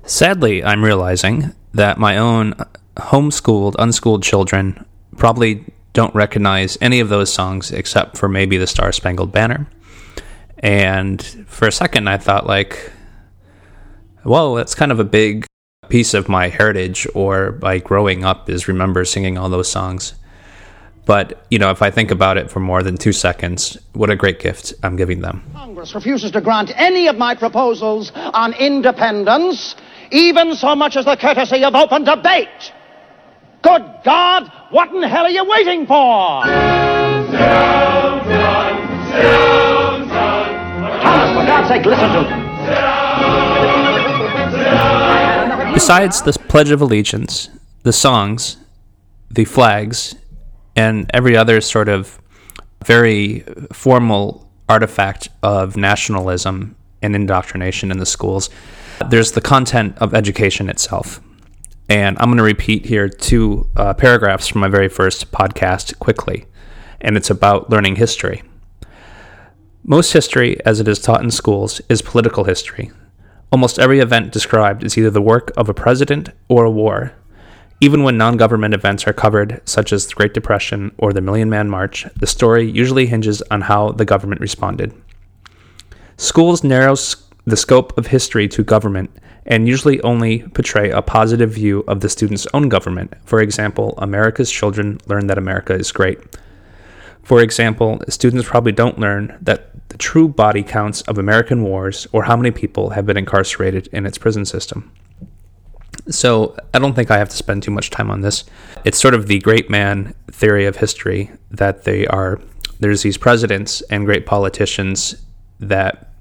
Sadly, 0.06 0.62
I'm 0.62 0.84
realizing 0.84 1.52
that 1.74 1.98
my 1.98 2.16
own 2.16 2.54
homeschooled, 2.96 3.74
unschooled 3.76 4.22
children 4.22 4.86
probably 5.16 5.64
don't 5.94 6.14
recognize 6.14 6.78
any 6.80 7.00
of 7.00 7.08
those 7.08 7.32
songs 7.32 7.72
except 7.72 8.16
for 8.16 8.28
maybe 8.28 8.56
the 8.56 8.68
Star 8.68 8.92
Spangled 8.92 9.32
Banner. 9.32 9.66
And 10.60 11.20
for 11.48 11.66
a 11.66 11.72
second, 11.72 12.08
I 12.08 12.18
thought, 12.18 12.46
like, 12.46 12.92
well, 14.24 14.54
that's 14.54 14.76
kind 14.76 14.92
of 14.92 15.00
a 15.00 15.04
big 15.04 15.44
piece 15.88 16.14
of 16.14 16.28
my 16.28 16.48
heritage 16.48 17.08
or 17.12 17.50
by 17.50 17.78
growing 17.78 18.24
up 18.24 18.48
is 18.48 18.68
remember 18.68 19.04
singing 19.04 19.36
all 19.36 19.48
those 19.48 19.68
songs. 19.68 20.14
But, 21.04 21.46
you 21.50 21.58
know, 21.58 21.70
if 21.70 21.82
I 21.82 21.90
think 21.90 22.12
about 22.12 22.36
it 22.36 22.50
for 22.50 22.60
more 22.60 22.82
than 22.82 22.96
two 22.96 23.12
seconds, 23.12 23.76
what 23.92 24.10
a 24.10 24.16
great 24.16 24.38
gift 24.38 24.72
I'm 24.82 24.96
giving 24.96 25.20
them. 25.20 25.42
Congress 25.52 25.94
refuses 25.94 26.30
to 26.32 26.40
grant 26.40 26.72
any 26.76 27.08
of 27.08 27.16
my 27.16 27.34
proposals 27.34 28.12
on 28.14 28.52
independence 28.54 29.76
even 30.10 30.54
so 30.54 30.74
much 30.74 30.96
as 30.96 31.04
the 31.04 31.16
courtesy 31.16 31.64
of 31.64 31.74
open 31.74 32.04
debate. 32.04 32.72
Good 33.62 33.84
God, 34.04 34.50
what 34.70 34.90
in 34.94 35.02
hell 35.02 35.24
are 35.24 35.30
you 35.30 35.44
waiting 35.44 35.86
for? 35.86 36.44
Thomas, 41.02 41.30
for 41.30 41.46
God's 41.46 41.68
sake, 41.68 41.84
listen 41.84 42.08
to 42.12 42.22
them. 42.28 42.42
Besides 45.74 46.22
the 46.22 46.32
Pledge 46.48 46.70
of 46.70 46.80
Allegiance, 46.80 47.50
the 47.82 47.92
songs, 47.92 48.56
the 49.30 49.44
flags, 49.44 50.14
and 50.74 51.10
every 51.12 51.36
other 51.36 51.60
sort 51.60 51.88
of 51.88 52.20
very 52.84 53.40
formal 53.72 54.48
artifact 54.68 55.28
of 55.42 55.76
nationalism 55.76 56.76
and 57.02 57.14
indoctrination 57.14 57.90
in 57.90 57.98
the 57.98 58.06
schools, 58.06 58.50
there's 59.08 59.32
the 59.32 59.40
content 59.40 59.96
of 59.98 60.14
education 60.14 60.68
itself. 60.68 61.20
And 61.88 62.16
I'm 62.18 62.26
going 62.26 62.38
to 62.38 62.42
repeat 62.42 62.86
here 62.86 63.08
two 63.08 63.68
uh, 63.76 63.94
paragraphs 63.94 64.48
from 64.48 64.60
my 64.60 64.68
very 64.68 64.88
first 64.88 65.30
podcast 65.30 65.98
quickly, 65.98 66.46
and 67.00 67.16
it's 67.16 67.30
about 67.30 67.70
learning 67.70 67.96
history. 67.96 68.42
Most 69.84 70.12
history, 70.12 70.58
as 70.66 70.80
it 70.80 70.88
is 70.88 70.98
taught 70.98 71.22
in 71.22 71.30
schools, 71.30 71.80
is 71.88 72.02
political 72.02 72.44
history. 72.44 72.90
Almost 73.52 73.78
every 73.78 74.00
event 74.00 74.32
described 74.32 74.82
is 74.82 74.98
either 74.98 75.10
the 75.10 75.22
work 75.22 75.52
of 75.56 75.68
a 75.68 75.74
president 75.74 76.30
or 76.48 76.64
a 76.64 76.70
war. 76.70 77.12
Even 77.80 78.02
when 78.02 78.18
non 78.18 78.36
government 78.36 78.74
events 78.74 79.06
are 79.06 79.12
covered, 79.12 79.60
such 79.64 79.92
as 79.92 80.06
the 80.06 80.14
Great 80.14 80.34
Depression 80.34 80.92
or 80.98 81.12
the 81.12 81.20
Million 81.20 81.48
Man 81.48 81.70
March, 81.70 82.04
the 82.16 82.26
story 82.26 82.68
usually 82.68 83.06
hinges 83.06 83.42
on 83.50 83.60
how 83.60 83.92
the 83.92 84.04
government 84.04 84.40
responded. 84.40 84.92
Schools 86.16 86.64
narrow 86.64 86.96
the 87.46 87.56
scope 87.56 87.96
of 87.96 88.08
history 88.08 88.48
to 88.48 88.64
government 88.64 89.10
and 89.46 89.68
usually 89.68 90.00
only 90.02 90.40
portray 90.48 90.90
a 90.90 91.00
positive 91.00 91.50
view 91.50 91.84
of 91.86 92.00
the 92.00 92.08
student's 92.08 92.46
own 92.52 92.68
government. 92.68 93.14
For 93.24 93.40
example, 93.40 93.94
America's 93.98 94.50
children 94.50 94.98
learn 95.06 95.28
that 95.28 95.38
America 95.38 95.72
is 95.72 95.92
great. 95.92 96.18
For 97.22 97.40
example, 97.40 98.00
students 98.08 98.48
probably 98.48 98.72
don't 98.72 98.98
learn 98.98 99.38
that 99.40 99.70
the 99.88 99.98
true 99.98 100.28
body 100.28 100.62
counts 100.62 101.02
of 101.02 101.18
American 101.18 101.62
wars 101.62 102.06
or 102.12 102.24
how 102.24 102.36
many 102.36 102.50
people 102.50 102.90
have 102.90 103.06
been 103.06 103.16
incarcerated 103.16 103.88
in 103.92 104.06
its 104.06 104.18
prison 104.18 104.44
system. 104.44 104.92
So 106.08 106.56
I 106.74 106.78
don't 106.78 106.94
think 106.94 107.10
I 107.10 107.18
have 107.18 107.28
to 107.28 107.36
spend 107.36 107.62
too 107.62 107.70
much 107.70 107.90
time 107.90 108.10
on 108.10 108.20
this. 108.20 108.44
It's 108.84 108.98
sort 108.98 109.14
of 109.14 109.28
the 109.28 109.38
great 109.38 109.70
man 109.70 110.14
theory 110.30 110.66
of 110.66 110.76
history 110.76 111.30
that 111.50 111.84
they 111.84 112.06
are 112.08 112.40
there's 112.78 113.02
these 113.02 113.16
presidents 113.16 113.80
and 113.90 114.04
great 114.04 114.26
politicians 114.26 115.16
that 115.60 116.12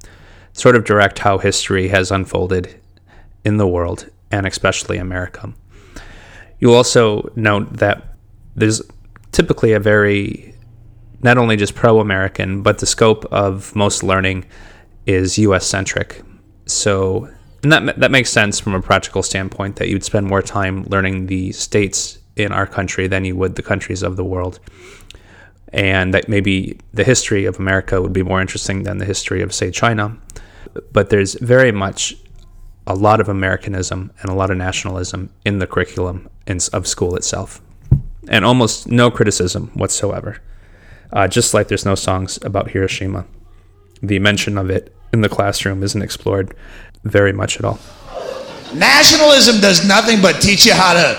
sort 0.56 0.76
of 0.76 0.86
direct 0.86 1.20
how 1.20 1.38
history 1.38 1.89
has 1.89 2.12
unfolded 2.12 2.80
in 3.43 3.58
the 3.58 3.68
world 3.68 4.10
and 4.32 4.47
especially 4.47 4.97
America. 4.97 5.53
You'll 6.60 6.76
also 6.76 7.30
note 7.36 7.74
that 7.74 8.16
there's 8.56 8.82
typically 9.32 9.74
a 9.74 9.80
very 9.80 10.56
not 11.22 11.38
only 11.38 11.58
just 11.58 11.76
pro-American, 11.76 12.62
but 12.62 12.80
the 12.80 12.86
scope 12.86 13.26
of 13.26 13.76
most 13.76 14.01
learning 14.01 14.45
is 15.06 15.38
U.S. 15.39 15.66
centric. 15.66 16.22
So 16.66 17.30
that 17.62 17.99
that 17.99 18.12
makes 18.12 18.30
sense 18.30 18.60
from 18.60 18.76
a 18.76 18.82
practical 18.82 19.24
standpoint 19.24 19.76
that 19.76 19.89
you'd 19.89 20.03
spend 20.03 20.28
more 20.28 20.41
time 20.41 20.84
learning 20.86 21.28
the 21.28 21.51
states 21.51 22.18
in 22.36 22.51
our 22.51 22.68
country 22.68 23.08
than 23.08 23.26
you 23.26 23.36
would 23.36 23.56
the 23.56 23.64
countries 23.64 24.03
of 24.03 24.16
the 24.16 24.24
world, 24.24 24.60
and 25.74 26.14
that 26.14 26.30
maybe 26.30 26.80
the 26.93 27.03
history 27.03 27.45
of 27.45 27.60
America 27.60 28.01
would 28.01 28.14
be 28.14 28.24
more 28.24 28.39
interesting 28.39 28.84
than 28.84 28.99
the 28.99 29.06
history 29.06 29.41
of 29.41 29.53
say 29.53 29.70
China. 29.70 30.18
But 30.91 31.09
there's 31.09 31.36
very 31.36 31.72
much 31.72 32.16
a 32.88 32.93
lot 32.95 33.20
of 33.20 33.30
Americanism 33.30 34.11
and 34.22 34.30
a 34.30 34.34
lot 34.34 34.51
of 34.51 34.57
nationalism 34.57 35.32
in 35.43 35.59
the 35.59 35.68
curriculum 35.68 36.30
of 36.74 36.88
school 36.88 37.16
itself, 37.16 37.61
and 38.28 38.45
almost 38.45 38.88
no 38.88 39.09
criticism 39.09 39.72
whatsoever. 39.74 40.41
Uh, 41.11 41.28
just 41.28 41.53
like 41.53 41.68
there's 41.68 41.86
no 41.86 41.95
songs 41.95 42.39
about 42.43 42.72
Hiroshima, 42.72 43.26
the 44.01 44.20
mention 44.20 44.57
of 44.57 44.70
it 44.70 44.95
in 45.13 45.22
the 45.22 45.30
classroom 45.30 45.82
isn't 45.82 46.01
explored 46.01 46.55
very 47.03 47.32
much 47.32 47.57
at 47.57 47.66
all. 47.66 47.80
Nationalism 48.74 49.61
does 49.61 49.88
nothing 49.88 50.22
but 50.22 50.41
teach 50.41 50.66
you 50.66 50.74
how 50.74 50.93
to 50.93 51.16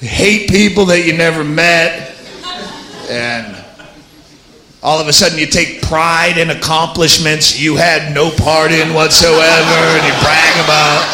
hate 0.00 0.48
people 0.48 0.84
that 0.86 1.06
you 1.06 1.12
never 1.12 1.44
met. 1.44 2.14
And 3.08 3.57
all 4.88 4.98
of 4.98 5.06
a 5.06 5.12
sudden 5.12 5.38
you 5.38 5.44
take 5.44 5.82
pride 5.82 6.38
in 6.38 6.48
accomplishments 6.48 7.60
you 7.60 7.76
had 7.76 8.14
no 8.14 8.30
part 8.30 8.72
in 8.72 8.94
whatsoever 8.94 9.36
and 9.36 10.06
you 10.08 10.14
brag 10.24 10.54
about, 10.64 11.04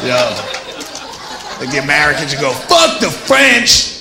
you 0.00 0.14
know, 0.14 0.30
like 1.58 1.72
the 1.72 1.82
Americans 1.82 2.32
you 2.32 2.38
go, 2.38 2.52
fuck 2.52 3.00
the 3.00 3.10
French. 3.10 3.98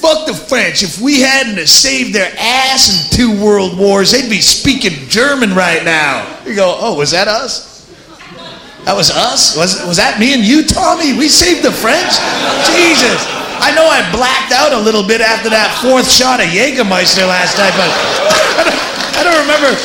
Fuck 0.00 0.26
the 0.26 0.32
French. 0.32 0.82
If 0.82 1.02
we 1.02 1.20
hadn't 1.20 1.66
saved 1.66 2.14
their 2.14 2.32
ass 2.38 2.88
in 2.88 3.14
two 3.14 3.44
world 3.44 3.76
wars, 3.76 4.10
they'd 4.10 4.30
be 4.30 4.40
speaking 4.40 5.06
German 5.10 5.54
right 5.54 5.84
now. 5.84 6.24
You 6.46 6.54
go, 6.54 6.78
oh, 6.80 6.96
was 6.96 7.10
that 7.10 7.28
us? 7.28 7.86
That 8.86 8.96
was 8.96 9.10
us? 9.10 9.54
Was, 9.54 9.84
was 9.84 9.98
that 9.98 10.18
me 10.18 10.32
and 10.32 10.42
you, 10.42 10.66
Tommy? 10.66 11.12
We 11.12 11.28
saved 11.28 11.62
the 11.62 11.72
French? 11.72 12.16
Jesus. 12.72 13.39
I 13.60 13.76
know 13.76 13.84
I 13.84 14.00
blacked 14.10 14.52
out 14.56 14.72
a 14.72 14.80
little 14.80 15.04
bit 15.04 15.20
after 15.20 15.52
that 15.52 15.76
fourth 15.84 16.08
shot 16.08 16.40
of 16.40 16.48
Jägermeister 16.48 17.28
last 17.28 17.60
night, 17.60 17.76
but 17.76 17.88
I 19.20 19.22
don't 19.22 19.36
remember. 19.44 19.76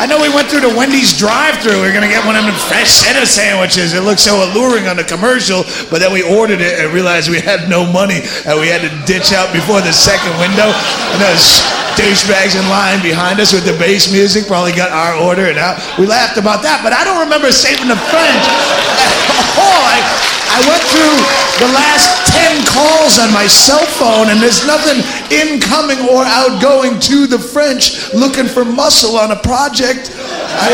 I 0.00 0.10
know 0.10 0.18
we 0.18 0.32
went 0.32 0.50
through 0.50 0.66
the 0.66 0.74
Wendy's 0.74 1.14
drive-through. 1.14 1.78
We 1.78 1.86
are 1.86 1.94
gonna 1.94 2.10
get 2.10 2.26
one 2.26 2.34
of 2.34 2.42
them 2.42 2.56
fresh 2.66 3.04
cheddar 3.04 3.28
sandwiches. 3.28 3.94
It 3.94 4.02
looked 4.02 4.24
so 4.24 4.42
alluring 4.42 4.88
on 4.90 4.96
the 4.96 5.06
commercial, 5.06 5.62
but 5.86 6.02
then 6.02 6.10
we 6.10 6.24
ordered 6.24 6.58
it 6.58 6.80
and 6.82 6.90
realized 6.90 7.30
we 7.30 7.38
had 7.38 7.70
no 7.70 7.86
money, 7.86 8.26
and 8.42 8.58
we 8.58 8.66
had 8.66 8.82
to 8.82 8.90
ditch 9.06 9.30
out 9.30 9.54
before 9.54 9.84
the 9.84 9.94
second 9.94 10.34
window. 10.42 10.66
And 11.14 11.18
those 11.22 11.62
douchebags 11.94 12.58
in 12.58 12.66
line 12.66 13.04
behind 13.06 13.38
us 13.38 13.54
with 13.54 13.62
the 13.62 13.76
bass 13.78 14.10
music 14.10 14.50
probably 14.50 14.74
got 14.74 14.90
our 14.90 15.14
order 15.22 15.46
and 15.46 15.58
out. 15.58 15.78
We 15.94 16.10
laughed 16.10 16.42
about 16.42 16.66
that, 16.66 16.82
but 16.82 16.90
I 16.90 17.06
don't 17.06 17.22
remember 17.22 17.54
saving 17.54 17.86
the 17.86 18.00
French 18.10 18.44
at 18.98 19.12
all. 19.62 19.82
I, 19.86 20.02
I 20.54 20.62
went 20.70 20.86
through 20.86 21.18
the 21.66 21.70
last 21.74 22.30
10 22.30 22.62
calls 22.70 23.18
on 23.18 23.32
my 23.34 23.46
cell 23.46 23.82
phone 23.98 24.30
and 24.30 24.38
there's 24.38 24.64
nothing 24.64 25.02
incoming 25.34 25.98
or 26.06 26.22
outgoing 26.22 27.00
to 27.10 27.26
the 27.26 27.38
French 27.38 28.14
looking 28.14 28.46
for 28.46 28.64
muscle 28.64 29.18
on 29.18 29.32
a 29.32 29.40
project. 29.42 30.14
I 30.14 30.70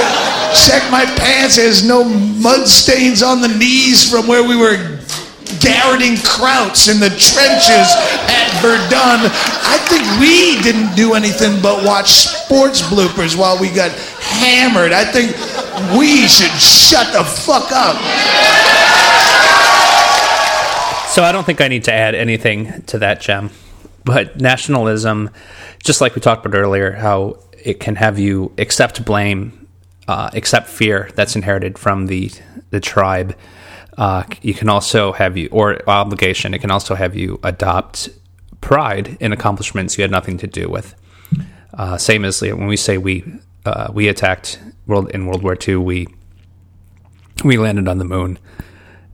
checked 0.53 0.91
my 0.91 1.07
pants, 1.17 1.57
there's 1.57 1.83
no 1.83 2.05
mud 2.05 2.69
stains 2.69 3.23
on 3.23 3.41
the 3.41 3.49
knees 3.49 4.05
from 4.05 4.27
where 4.27 4.47
we 4.47 4.55
were 4.55 4.77
garroting 5.65 6.21
Krauts 6.29 6.93
in 6.93 7.01
the 7.01 7.09
trenches 7.17 7.89
at 8.29 8.49
Verdun. 8.61 9.33
I 9.65 9.81
think 9.89 10.05
we 10.21 10.61
didn't 10.61 10.95
do 10.95 11.15
anything 11.15 11.57
but 11.63 11.85
watch 11.87 12.29
sports 12.29 12.83
bloopers 12.83 13.37
while 13.37 13.59
we 13.59 13.71
got 13.71 13.93
hammered. 14.21 14.93
I 14.93 15.05
think 15.05 15.33
we 15.99 16.29
should 16.29 16.53
shut 16.61 17.13
the 17.13 17.25
fuck 17.25 17.73
up. 17.73 17.97
So 21.11 21.25
I 21.25 21.33
don't 21.33 21.45
think 21.45 21.61
I 21.61 21.69
need 21.69 21.85
to 21.85 21.93
add 21.93 22.15
anything 22.15 22.83
to 22.83 22.99
that, 22.99 23.21
Gem. 23.21 23.51
But 24.05 24.41
nationalism, 24.41 25.31
just 25.83 26.01
like 26.01 26.15
we 26.15 26.21
talked 26.21 26.47
about 26.47 26.59
earlier, 26.59 26.93
how 26.93 27.39
it 27.63 27.81
can 27.81 27.97
have 27.97 28.19
you 28.19 28.53
accept 28.59 29.05
blame, 29.05 29.69
uh, 30.09 30.31
accept 30.33 30.69
fear 30.69 31.11
that's 31.15 31.37
inherited 31.37 31.79
from 31.79 32.07
the 32.07 32.31
the 32.71 32.81
tribe 32.81 33.37
uh, 34.01 34.25
you 34.41 34.55
can 34.55 34.71
also 34.71 35.13
have 35.13 35.37
you, 35.37 35.49
or 35.53 35.79
obligation, 35.89 36.55
it 36.55 36.61
can 36.61 36.71
also 36.71 36.95
have 36.95 37.15
you 37.15 37.39
adopt 37.43 38.09
pride 38.63 39.17
in 39.21 39.31
accomplishments 39.31 39.99
you 39.99 40.03
had 40.03 40.11
nothing 40.11 40.39
to 40.39 40.47
do 40.47 40.71
with. 40.71 40.95
Uh, 41.75 41.99
same 41.99 42.25
as 42.25 42.41
when 42.41 42.67
we 42.67 42.79
say 42.79 42.97
we 42.97 43.23
uh, 43.67 43.91
we 43.93 44.09
attacked 44.09 44.59
world 44.87 45.11
in 45.11 45.27
World 45.27 45.43
War 45.43 45.55
II, 45.55 45.77
we 45.77 46.07
we 47.45 47.59
landed 47.59 47.89
on 47.89 47.99
the 47.99 48.05
moon, 48.05 48.39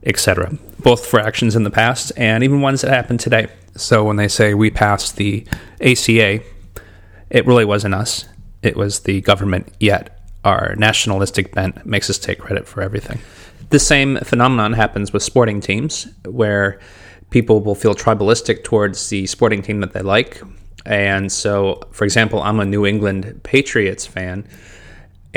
etc. 0.03 0.57
Both 0.79 1.05
for 1.05 1.19
actions 1.19 1.55
in 1.55 1.63
the 1.63 1.71
past 1.71 2.11
and 2.17 2.43
even 2.43 2.61
ones 2.61 2.81
that 2.81 2.91
happened 2.91 3.19
today. 3.19 3.47
So 3.75 4.03
when 4.03 4.15
they 4.15 4.27
say 4.27 4.53
we 4.53 4.71
passed 4.71 5.17
the 5.17 5.45
ACA, 5.81 6.41
it 7.29 7.45
really 7.45 7.65
wasn't 7.65 7.93
us. 7.93 8.25
It 8.61 8.75
was 8.75 9.01
the 9.01 9.21
government. 9.21 9.73
Yet 9.79 10.19
our 10.43 10.75
nationalistic 10.77 11.53
bent 11.53 11.85
makes 11.85 12.09
us 12.09 12.17
take 12.17 12.39
credit 12.39 12.67
for 12.67 12.81
everything. 12.81 13.19
The 13.69 13.79
same 13.79 14.17
phenomenon 14.19 14.73
happens 14.73 15.11
with 15.11 15.23
sporting 15.23 15.59
teams, 15.59 16.07
where 16.25 16.79
people 17.29 17.59
will 17.59 17.75
feel 17.75 17.93
tribalistic 17.93 18.63
towards 18.63 19.09
the 19.09 19.27
sporting 19.27 19.61
team 19.61 19.81
that 19.81 19.93
they 19.93 20.01
like. 20.01 20.41
And 20.85 21.29
so, 21.29 21.81
for 21.91 22.05
example, 22.05 22.41
I'm 22.41 22.61
a 22.61 22.65
New 22.65 22.85
England 22.85 23.41
Patriots 23.43 24.05
fan. 24.05 24.47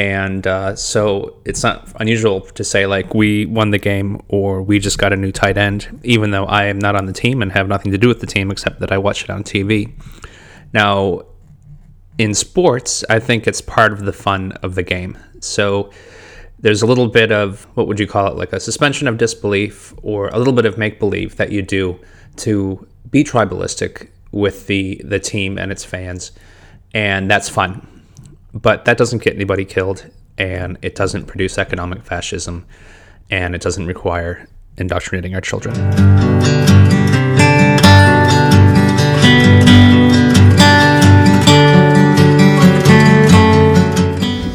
And 0.01 0.47
uh, 0.47 0.77
so 0.77 1.37
it's 1.45 1.63
not 1.63 1.93
unusual 2.01 2.41
to 2.41 2.65
say, 2.65 2.87
like, 2.87 3.13
we 3.13 3.45
won 3.45 3.71
the 3.71 3.79
game 3.79 4.19
or 4.29 4.63
we 4.63 4.79
just 4.79 4.97
got 4.97 5.13
a 5.13 5.17
new 5.17 5.31
tight 5.31 5.59
end, 5.59 6.01
even 6.03 6.31
though 6.31 6.47
I 6.47 6.65
am 6.65 6.79
not 6.79 6.97
on 6.97 7.05
the 7.05 7.13
team 7.13 7.43
and 7.43 7.53
have 7.53 7.69
nothing 7.69 7.93
to 7.93 7.99
do 7.99 8.09
with 8.09 8.21
the 8.21 8.27
team 8.27 8.51
except 8.51 8.81
that 8.81 8.91
I 8.93 8.97
watch 8.97 9.25
it 9.25 9.29
on 9.29 9.45
TV. 9.45 9.93
Now, 10.73 11.21
in 12.17 12.33
sports, 12.33 13.05
I 13.11 13.19
think 13.19 13.47
it's 13.47 13.61
part 13.61 13.93
of 13.93 14.07
the 14.07 14.13
fun 14.15 14.53
of 14.63 14.75
the 14.75 14.83
game. 14.83 15.19
So 15.41 15.91
there's 16.61 16.81
a 16.81 16.87
little 16.87 17.09
bit 17.09 17.31
of 17.31 17.65
what 17.75 17.87
would 17.87 18.01
you 18.01 18.07
call 18.07 18.27
it 18.29 18.37
like 18.39 18.55
a 18.55 18.61
suspension 18.61 19.07
of 19.07 19.19
disbelief 19.19 19.93
or 20.03 20.29
a 20.29 20.39
little 20.39 20.55
bit 20.55 20.65
of 20.65 20.79
make 20.79 20.99
believe 20.99 21.37
that 21.37 21.53
you 21.53 21.61
do 21.61 22.01
to 22.37 22.89
be 23.11 23.23
tribalistic 23.23 24.09
with 24.33 24.67
the 24.67 25.03
the 25.05 25.19
team 25.19 25.59
and 25.59 25.73
its 25.73 25.85
fans 25.85 26.33
and 26.95 27.29
that's 27.31 27.49
fun 27.49 28.00
but 28.53 28.85
that 28.85 28.99
doesn't 28.99 29.23
get 29.23 29.35
anybody 29.35 29.65
killed 29.65 30.11
and 30.39 30.79
it 30.83 30.95
doesn't 30.95 31.27
produce 31.27 31.59
economic 31.59 32.03
fascism 32.05 32.67
and 33.31 33.55
it 33.55 33.61
doesn't 33.61 33.87
require 33.87 34.49
indoctrinating 34.77 35.35
our 35.35 35.41
children 35.41 35.75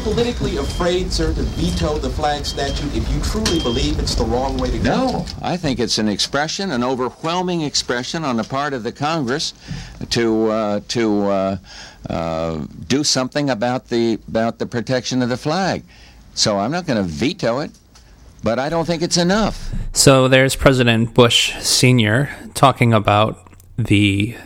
Politically 0.02 0.56
afraid, 0.56 1.12
sir, 1.12 1.32
to 1.34 1.42
veto 1.42 1.98
the 1.98 2.10
flag 2.10 2.44
statute 2.44 2.94
if 2.96 3.08
you 3.10 3.20
truly 3.20 3.60
believe 3.60 3.98
it's 3.98 4.14
the 4.14 4.24
wrong 4.24 4.56
way 4.56 4.70
to 4.70 4.78
go? 4.78 5.06
No, 5.06 5.26
I 5.42 5.56
think 5.56 5.78
it's 5.78 5.98
an 5.98 6.08
expression, 6.08 6.70
an 6.70 6.82
overwhelming 6.82 7.62
expression 7.62 8.24
on 8.24 8.36
the 8.36 8.44
part 8.44 8.72
of 8.72 8.82
the 8.82 8.92
Congress 8.92 9.52
to 10.10 10.50
uh, 10.50 10.80
to 10.88 11.26
uh, 11.26 11.56
uh, 12.08 12.66
do 12.86 13.02
something 13.04 13.50
about 13.50 13.88
the 13.88 14.18
about 14.28 14.58
the 14.58 14.66
protection 14.66 15.22
of 15.22 15.28
the 15.28 15.36
flag. 15.36 15.82
So 16.34 16.58
I'm 16.58 16.70
not 16.70 16.86
going 16.86 16.98
to 16.98 17.08
veto 17.08 17.60
it. 17.60 17.70
but 18.42 18.58
I 18.60 18.68
don't 18.68 18.84
think 18.84 19.02
it's 19.02 19.16
enough. 19.16 19.72
So 19.92 20.28
there's 20.28 20.54
President 20.54 21.14
Bush 21.14 21.52
Sr. 21.60 22.30
talking 22.54 22.92
about 22.92 23.50
the 23.76 24.36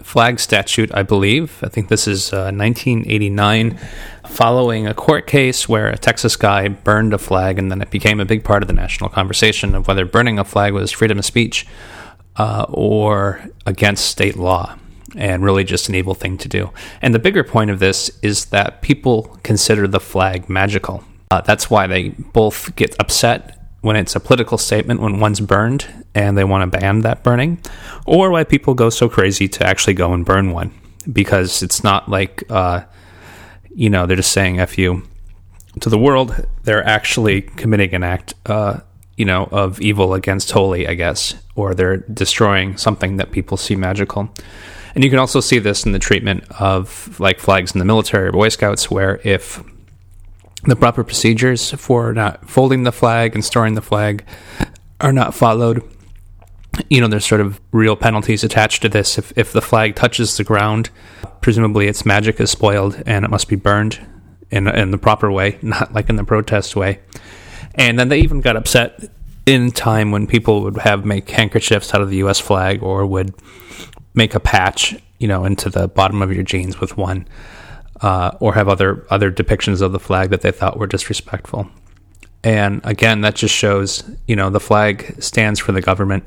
flag 0.00 0.38
statute, 0.38 0.90
I 0.94 1.02
believe. 1.02 1.58
I 1.62 1.68
think 1.68 1.88
this 1.88 2.06
is 2.06 2.32
uh, 2.32 2.52
1989, 2.54 3.78
following 4.28 4.86
a 4.86 4.94
court 4.94 5.26
case 5.26 5.68
where 5.68 5.88
a 5.88 5.98
Texas 5.98 6.36
guy 6.36 6.68
burned 6.68 7.12
a 7.12 7.18
flag, 7.18 7.58
and 7.58 7.70
then 7.70 7.82
it 7.82 7.90
became 7.90 8.20
a 8.20 8.24
big 8.24 8.44
part 8.44 8.62
of 8.62 8.68
the 8.68 8.74
national 8.74 9.10
conversation 9.10 9.74
of 9.74 9.88
whether 9.88 10.04
burning 10.04 10.38
a 10.38 10.44
flag 10.44 10.72
was 10.72 10.92
freedom 10.92 11.18
of 11.18 11.24
speech 11.24 11.66
uh, 12.36 12.64
or 12.68 13.42
against 13.66 14.06
state 14.06 14.36
law. 14.36 14.78
And 15.16 15.42
really 15.42 15.64
just 15.64 15.88
an 15.88 15.94
evil 15.94 16.14
thing 16.14 16.36
to 16.38 16.48
do. 16.48 16.70
And 17.00 17.14
the 17.14 17.18
bigger 17.18 17.42
point 17.42 17.70
of 17.70 17.78
this 17.78 18.10
is 18.22 18.46
that 18.46 18.82
people 18.82 19.38
consider 19.42 19.88
the 19.88 20.00
flag 20.00 20.48
magical. 20.48 21.02
Uh, 21.30 21.40
that's 21.40 21.70
why 21.70 21.86
they 21.86 22.10
both 22.10 22.74
get 22.76 22.94
upset 23.00 23.58
when 23.80 23.96
it's 23.96 24.16
a 24.16 24.20
political 24.20 24.58
statement 24.58 25.00
when 25.00 25.20
one's 25.20 25.40
burned 25.40 25.86
and 26.14 26.36
they 26.36 26.44
want 26.44 26.70
to 26.70 26.78
ban 26.78 27.00
that 27.00 27.22
burning, 27.22 27.60
or 28.06 28.30
why 28.30 28.44
people 28.44 28.74
go 28.74 28.90
so 28.90 29.08
crazy 29.08 29.48
to 29.48 29.66
actually 29.66 29.94
go 29.94 30.12
and 30.12 30.24
burn 30.24 30.52
one 30.52 30.72
because 31.12 31.62
it's 31.62 31.84
not 31.84 32.08
like 32.08 32.42
uh, 32.50 32.82
you 33.74 33.88
know 33.88 34.06
they're 34.06 34.16
just 34.16 34.32
saying 34.32 34.58
"f 34.58 34.76
you" 34.78 35.06
to 35.80 35.88
the 35.88 35.98
world. 35.98 36.46
They're 36.64 36.84
actually 36.84 37.42
committing 37.42 37.94
an 37.94 38.02
act, 38.02 38.34
uh, 38.46 38.80
you 39.16 39.24
know, 39.24 39.48
of 39.50 39.80
evil 39.80 40.14
against 40.14 40.50
holy, 40.50 40.88
I 40.88 40.94
guess, 40.94 41.34
or 41.54 41.74
they're 41.74 41.98
destroying 41.98 42.76
something 42.76 43.16
that 43.16 43.30
people 43.30 43.56
see 43.56 43.76
magical. 43.76 44.30
And 44.98 45.04
you 45.04 45.10
can 45.10 45.20
also 45.20 45.38
see 45.38 45.60
this 45.60 45.86
in 45.86 45.92
the 45.92 46.00
treatment 46.00 46.42
of 46.58 47.20
like 47.20 47.38
flags 47.38 47.70
in 47.72 47.78
the 47.78 47.84
military 47.84 48.26
or 48.26 48.32
Boy 48.32 48.48
Scouts, 48.48 48.90
where 48.90 49.20
if 49.22 49.62
the 50.64 50.74
proper 50.74 51.04
procedures 51.04 51.70
for 51.70 52.12
not 52.12 52.50
folding 52.50 52.82
the 52.82 52.90
flag 52.90 53.36
and 53.36 53.44
storing 53.44 53.74
the 53.74 53.80
flag 53.80 54.24
are 55.00 55.12
not 55.12 55.34
followed. 55.34 55.88
You 56.90 57.00
know, 57.00 57.06
there's 57.06 57.24
sort 57.24 57.40
of 57.40 57.60
real 57.70 57.94
penalties 57.94 58.42
attached 58.42 58.82
to 58.82 58.88
this. 58.88 59.18
If, 59.18 59.32
if 59.38 59.52
the 59.52 59.62
flag 59.62 59.94
touches 59.94 60.36
the 60.36 60.42
ground, 60.42 60.90
presumably 61.42 61.86
its 61.86 62.04
magic 62.04 62.40
is 62.40 62.50
spoiled 62.50 63.00
and 63.06 63.24
it 63.24 63.30
must 63.30 63.46
be 63.46 63.54
burned 63.54 64.04
in, 64.50 64.66
in 64.66 64.90
the 64.90 64.98
proper 64.98 65.30
way, 65.30 65.58
not 65.62 65.94
like 65.94 66.08
in 66.08 66.16
the 66.16 66.24
protest 66.24 66.74
way. 66.74 66.98
And 67.76 68.00
then 68.00 68.08
they 68.08 68.18
even 68.18 68.40
got 68.40 68.56
upset 68.56 69.12
in 69.46 69.70
time 69.70 70.10
when 70.10 70.26
people 70.26 70.62
would 70.64 70.78
have 70.78 71.04
make 71.04 71.30
handkerchiefs 71.30 71.94
out 71.94 72.02
of 72.02 72.10
the 72.10 72.16
U.S. 72.16 72.40
flag 72.40 72.82
or 72.82 73.06
would 73.06 73.32
make 74.18 74.34
a 74.34 74.40
patch, 74.40 74.94
you 75.18 75.26
know, 75.26 75.46
into 75.46 75.70
the 75.70 75.88
bottom 75.88 76.20
of 76.20 76.30
your 76.30 76.42
jeans 76.42 76.78
with 76.80 76.98
one 76.98 77.26
uh, 78.02 78.32
or 78.40 78.52
have 78.54 78.68
other 78.68 79.06
other 79.08 79.32
depictions 79.32 79.80
of 79.80 79.92
the 79.92 79.98
flag 79.98 80.28
that 80.30 80.42
they 80.42 80.52
thought 80.52 80.78
were 80.78 80.86
disrespectful. 80.86 81.70
And 82.44 82.80
again, 82.84 83.22
that 83.22 83.34
just 83.34 83.54
shows, 83.54 84.04
you 84.26 84.36
know, 84.36 84.50
the 84.50 84.60
flag 84.60 85.22
stands 85.22 85.58
for 85.58 85.72
the 85.72 85.80
government. 85.80 86.24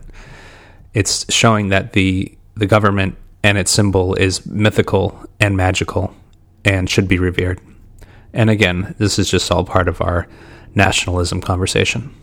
It's 0.94 1.32
showing 1.32 1.70
that 1.70 1.94
the 1.94 2.36
the 2.56 2.66
government 2.66 3.16
and 3.44 3.58
its 3.58 3.72
symbol 3.72 4.16
is 4.16 4.46
mythical 4.46 5.26
and 5.40 5.56
magical 5.56 6.14
and 6.66 6.90
should 6.90 7.08
be 7.08 7.20
revered. 7.20 7.60
And 8.34 8.50
again, 8.50 8.96
this 8.98 9.20
is 9.20 9.30
just 9.30 9.52
all 9.52 9.66
part 9.66 9.88
of 9.88 10.02
our 10.02 10.28
nationalism 10.76 11.42
conversation. 11.42 12.14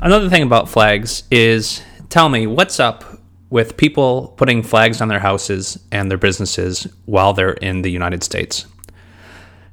Another 0.00 0.28
thing 0.28 0.42
about 0.42 0.68
flags 0.68 1.24
is 1.30 1.82
tell 2.10 2.28
me 2.28 2.46
what's 2.46 2.78
up 2.78 3.17
with 3.50 3.76
people 3.76 4.34
putting 4.36 4.62
flags 4.62 5.00
on 5.00 5.08
their 5.08 5.20
houses 5.20 5.78
and 5.90 6.10
their 6.10 6.18
businesses 6.18 6.86
while 7.06 7.32
they're 7.32 7.52
in 7.52 7.82
the 7.82 7.90
United 7.90 8.22
States. 8.22 8.66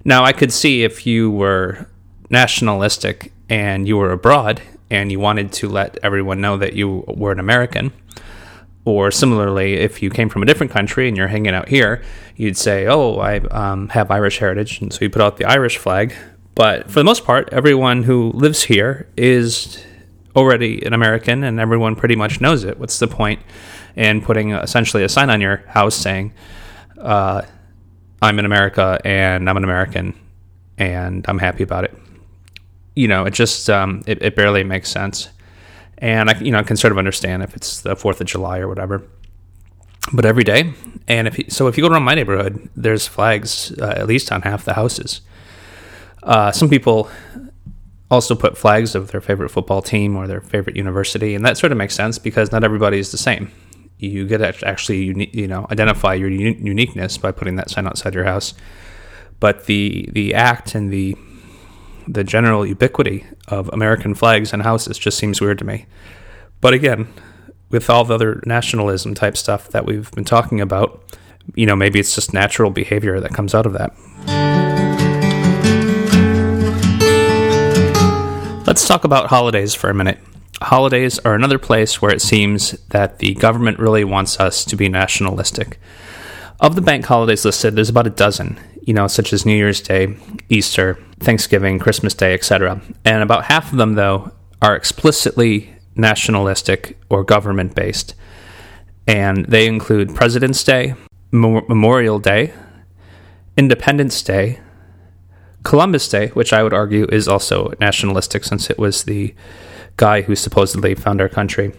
Now, 0.03 0.23
I 0.23 0.33
could 0.33 0.53
see 0.53 0.83
if 0.83 1.05
you 1.05 1.31
were 1.31 1.89
nationalistic 2.29 3.33
and 3.49 3.87
you 3.87 3.97
were 3.97 4.11
abroad 4.11 4.61
and 4.89 5.11
you 5.11 5.19
wanted 5.19 5.51
to 5.53 5.67
let 5.67 5.97
everyone 6.03 6.41
know 6.41 6.57
that 6.57 6.73
you 6.73 7.03
were 7.07 7.31
an 7.31 7.39
American, 7.39 7.91
or 8.85 9.09
similarly, 9.09 9.73
if 9.73 10.01
you 10.03 10.11
came 10.11 10.29
from 10.29 10.43
a 10.43 10.45
different 10.45 10.71
country 10.71 11.07
and 11.07 11.17
you're 11.17 11.27
hanging 11.27 11.55
out 11.55 11.67
here, 11.67 12.03
you'd 12.35 12.55
say, 12.55 12.85
Oh, 12.85 13.15
I 13.15 13.39
um, 13.39 13.89
have 13.89 14.11
Irish 14.11 14.37
heritage. 14.37 14.79
And 14.79 14.93
so 14.93 14.99
you 15.01 15.09
put 15.09 15.23
out 15.23 15.37
the 15.37 15.45
Irish 15.45 15.77
flag. 15.77 16.13
But 16.53 16.89
for 16.89 16.99
the 16.99 17.03
most 17.03 17.25
part, 17.25 17.49
everyone 17.51 18.03
who 18.03 18.31
lives 18.31 18.63
here 18.63 19.09
is 19.17 19.83
already 20.35 20.85
an 20.85 20.93
American 20.93 21.43
and 21.43 21.59
everyone 21.59 21.95
pretty 21.95 22.15
much 22.15 22.41
knows 22.41 22.63
it. 22.63 22.77
What's 22.79 22.99
the 22.99 23.07
point 23.07 23.39
in 23.95 24.21
putting 24.21 24.51
essentially 24.51 25.03
a 25.03 25.09
sign 25.09 25.29
on 25.29 25.41
your 25.41 25.57
house 25.67 25.95
saying, 25.95 26.33
uh, 26.99 27.43
I'm 28.21 28.39
in 28.39 28.45
America 28.45 28.99
and 29.05 29.49
I'm 29.49 29.57
an 29.57 29.63
American 29.63 30.13
and 30.77 31.25
I'm 31.27 31.39
happy 31.39 31.63
about 31.63 31.83
it. 31.85 31.93
You 32.95 33.07
know, 33.07 33.25
it 33.25 33.33
just 33.33 33.69
um, 33.69 34.03
it, 34.07 34.21
it 34.21 34.35
barely 34.35 34.63
makes 34.63 34.89
sense, 34.89 35.29
and 35.97 36.29
I 36.29 36.39
you 36.39 36.51
know 36.51 36.59
I 36.59 36.63
can 36.63 36.77
sort 36.77 36.91
of 36.91 36.97
understand 36.97 37.43
if 37.43 37.55
it's 37.55 37.81
the 37.81 37.95
Fourth 37.95 38.21
of 38.21 38.27
July 38.27 38.59
or 38.59 38.69
whatever. 38.69 39.03
But 40.13 40.25
every 40.25 40.43
day, 40.43 40.73
and 41.07 41.27
if 41.27 41.51
so, 41.51 41.67
if 41.67 41.77
you 41.77 41.83
go 41.83 41.89
around 41.89 42.03
my 42.03 42.15
neighborhood, 42.15 42.69
there's 42.75 43.05
flags 43.05 43.73
uh, 43.79 43.95
at 43.97 44.07
least 44.07 44.31
on 44.31 44.43
half 44.43 44.63
the 44.63 44.75
houses. 44.75 45.21
Uh, 46.23 46.51
some 46.51 46.69
people 46.69 47.09
also 48.11 48.35
put 48.35 48.57
flags 48.57 48.95
of 48.95 49.11
their 49.11 49.21
favorite 49.21 49.49
football 49.49 49.81
team 49.81 50.15
or 50.15 50.27
their 50.27 50.41
favorite 50.41 50.75
university, 50.75 51.35
and 51.35 51.45
that 51.45 51.57
sort 51.57 51.71
of 51.71 51.77
makes 51.77 51.95
sense 51.95 52.19
because 52.19 52.51
not 52.51 52.63
everybody 52.63 52.99
is 52.99 53.11
the 53.11 53.17
same 53.17 53.51
you 53.97 54.27
get 54.27 54.39
to 54.39 54.67
actually 54.67 55.03
uni- 55.03 55.29
you 55.33 55.47
know 55.47 55.65
identify 55.71 56.13
your 56.13 56.29
uni- 56.29 56.59
uniqueness 56.61 57.17
by 57.17 57.31
putting 57.31 57.55
that 57.55 57.69
sign 57.69 57.87
outside 57.87 58.13
your 58.13 58.25
house. 58.25 58.53
But 59.39 59.65
the 59.65 60.09
the 60.11 60.33
act 60.33 60.75
and 60.75 60.91
the 60.91 61.15
the 62.07 62.23
general 62.23 62.65
ubiquity 62.65 63.25
of 63.47 63.69
American 63.69 64.13
flags 64.13 64.53
and 64.53 64.61
houses 64.61 64.97
just 64.97 65.17
seems 65.17 65.41
weird 65.41 65.57
to 65.59 65.65
me. 65.65 65.85
But 66.61 66.73
again, 66.73 67.07
with 67.69 67.89
all 67.89 68.05
the 68.05 68.13
other 68.13 68.41
nationalism 68.45 69.15
type 69.15 69.35
stuff 69.35 69.69
that 69.69 69.85
we've 69.85 70.11
been 70.11 70.23
talking 70.23 70.61
about, 70.61 71.01
you 71.55 71.65
know, 71.65 71.75
maybe 71.75 71.99
it's 71.99 72.13
just 72.13 72.33
natural 72.33 72.69
behavior 72.69 73.19
that 73.19 73.33
comes 73.33 73.55
out 73.55 73.65
of 73.65 73.73
that. 73.73 73.95
Let's 78.75 78.89
talk 78.89 79.05
about 79.05 79.27
holidays 79.27 79.73
for 79.73 79.89
a 79.89 79.93
minute 79.93 80.19
holidays 80.61 81.17
are 81.19 81.33
another 81.33 81.57
place 81.57 82.01
where 82.01 82.13
it 82.13 82.21
seems 82.21 82.71
that 82.89 83.19
the 83.19 83.33
government 83.35 83.79
really 83.79 84.03
wants 84.03 84.37
us 84.37 84.65
to 84.65 84.75
be 84.75 84.89
nationalistic. 84.89 85.79
Of 86.59 86.75
the 86.75 86.81
bank 86.81 87.05
holidays 87.05 87.45
listed, 87.45 87.77
there's 87.77 87.87
about 87.87 88.05
a 88.05 88.09
dozen, 88.09 88.59
you 88.81 88.93
know, 88.93 89.07
such 89.07 89.31
as 89.31 89.45
New 89.45 89.55
Year's 89.55 89.79
Day, 89.79 90.17
Easter, 90.49 90.99
Thanksgiving, 91.21 91.79
Christmas 91.79 92.13
Day, 92.13 92.33
etc. 92.33 92.81
And 93.05 93.23
about 93.23 93.45
half 93.45 93.71
of 93.71 93.77
them, 93.77 93.93
though, 93.93 94.33
are 94.61 94.75
explicitly 94.75 95.73
nationalistic 95.95 96.99
or 97.09 97.23
government 97.23 97.75
based. 97.75 98.13
And 99.07 99.45
they 99.45 99.67
include 99.67 100.15
President's 100.15 100.65
Day, 100.65 100.95
Memorial 101.31 102.19
Day, 102.19 102.53
Independence 103.55 104.21
Day, 104.21 104.59
Columbus 105.65 106.07
Day, 106.07 106.27
which 106.29 106.53
I 106.53 106.63
would 106.63 106.73
argue 106.73 107.05
is 107.11 107.27
also 107.27 107.73
nationalistic 107.79 108.45
since 108.45 108.69
it 108.69 108.77
was 108.77 109.03
the 109.03 109.33
guy 109.97 110.21
who 110.21 110.35
supposedly 110.35 110.93
found 110.95 111.19
our 111.19 111.27
country. 111.27 111.73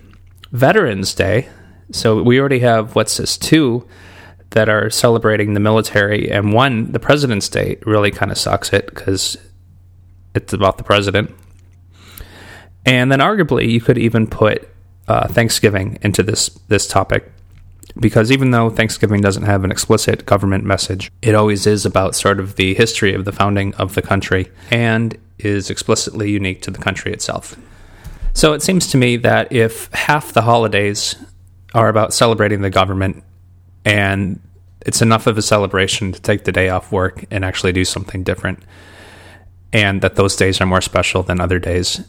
Veterans 0.50 1.14
Day. 1.14 1.48
So 1.92 2.20
we 2.20 2.40
already 2.40 2.58
have 2.58 2.96
what's 2.96 3.16
this 3.16 3.38
two 3.38 3.86
that 4.50 4.68
are 4.68 4.90
celebrating 4.90 5.54
the 5.54 5.60
military, 5.60 6.30
and 6.30 6.52
one 6.52 6.90
the 6.92 6.98
President's 6.98 7.48
Day 7.48 7.78
really 7.86 8.10
kind 8.10 8.32
of 8.32 8.38
sucks 8.38 8.72
it 8.72 8.86
because 8.86 9.36
it's 10.34 10.52
about 10.52 10.78
the 10.78 10.84
president. 10.84 11.32
And 12.84 13.10
then 13.10 13.20
arguably 13.20 13.70
you 13.70 13.80
could 13.80 13.98
even 13.98 14.26
put 14.26 14.68
uh, 15.06 15.28
Thanksgiving 15.28 15.98
into 16.02 16.24
this 16.24 16.48
this 16.68 16.88
topic 16.88 17.32
because 17.98 18.30
even 18.30 18.50
though 18.50 18.70
Thanksgiving 18.70 19.20
doesn't 19.20 19.44
have 19.44 19.64
an 19.64 19.70
explicit 19.70 20.26
government 20.26 20.64
message, 20.64 21.10
it 21.22 21.34
always 21.34 21.66
is 21.66 21.86
about 21.86 22.14
sort 22.14 22.40
of 22.40 22.56
the 22.56 22.74
history 22.74 23.14
of 23.14 23.24
the 23.24 23.32
founding 23.32 23.74
of 23.74 23.94
the 23.94 24.02
country 24.02 24.50
and 24.70 25.16
is 25.38 25.70
explicitly 25.70 26.30
unique 26.30 26.62
to 26.62 26.70
the 26.70 26.78
country 26.78 27.12
itself. 27.12 27.56
So 28.32 28.52
it 28.52 28.62
seems 28.62 28.88
to 28.88 28.98
me 28.98 29.16
that 29.18 29.52
if 29.52 29.92
half 29.92 30.32
the 30.32 30.42
holidays 30.42 31.16
are 31.74 31.88
about 31.88 32.12
celebrating 32.12 32.60
the 32.60 32.70
government 32.70 33.24
and 33.84 34.40
it's 34.84 35.02
enough 35.02 35.26
of 35.26 35.38
a 35.38 35.42
celebration 35.42 36.12
to 36.12 36.20
take 36.20 36.44
the 36.44 36.52
day 36.52 36.68
off 36.68 36.92
work 36.92 37.24
and 37.30 37.44
actually 37.44 37.72
do 37.72 37.84
something 37.84 38.22
different, 38.22 38.62
and 39.72 40.00
that 40.02 40.14
those 40.14 40.36
days 40.36 40.60
are 40.60 40.66
more 40.66 40.80
special 40.80 41.22
than 41.22 41.40
other 41.40 41.58
days, 41.58 42.06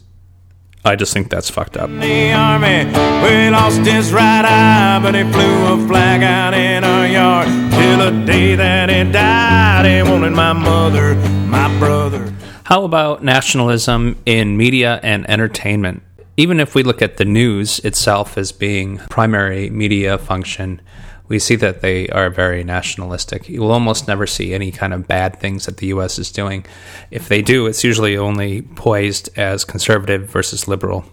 I 0.88 0.96
just 0.96 1.12
think 1.12 1.30
that's 1.30 1.50
fucked 1.50 1.76
up. 1.76 1.90
The 1.90 2.32
army, 2.32 2.86
we 3.22 3.50
lost 3.50 3.80
his 3.80 4.12
right 4.12 4.44
eye, 4.44 4.98
but 5.02 5.14
he 5.14 5.22
flew 5.30 5.74
a 5.74 5.86
flag 5.86 6.22
out 6.22 6.54
in 6.54 6.82
our 6.82 7.06
yard 7.06 7.46
till 7.72 7.98
the 7.98 8.24
day 8.24 8.54
that 8.54 8.88
he 8.88 9.10
died. 9.12 9.84
He 9.84 10.10
wanted 10.10 10.32
my 10.32 10.54
mother, 10.54 11.14
my 11.46 11.68
brother. 11.78 12.32
How 12.64 12.84
about 12.84 13.22
nationalism 13.22 14.16
in 14.26 14.56
media 14.56 14.98
and 15.02 15.28
entertainment? 15.28 16.02
even 16.38 16.60
if 16.60 16.72
we 16.72 16.84
look 16.84 17.02
at 17.02 17.16
the 17.16 17.24
news 17.24 17.80
itself 17.80 18.38
as 18.38 18.52
being 18.52 18.98
primary 19.10 19.68
media 19.70 20.16
function, 20.16 20.80
we 21.28 21.38
see 21.38 21.56
that 21.56 21.82
they 21.82 22.08
are 22.08 22.30
very 22.30 22.64
nationalistic. 22.64 23.48
You 23.48 23.60
will 23.60 23.72
almost 23.72 24.08
never 24.08 24.26
see 24.26 24.54
any 24.54 24.70
kind 24.72 24.94
of 24.94 25.06
bad 25.06 25.38
things 25.40 25.66
that 25.66 25.76
the 25.76 25.88
U.S. 25.88 26.18
is 26.18 26.32
doing. 26.32 26.64
If 27.10 27.28
they 27.28 27.42
do, 27.42 27.66
it's 27.66 27.84
usually 27.84 28.16
only 28.16 28.62
poised 28.62 29.28
as 29.36 29.64
conservative 29.64 30.28
versus 30.28 30.66
liberal, 30.66 31.04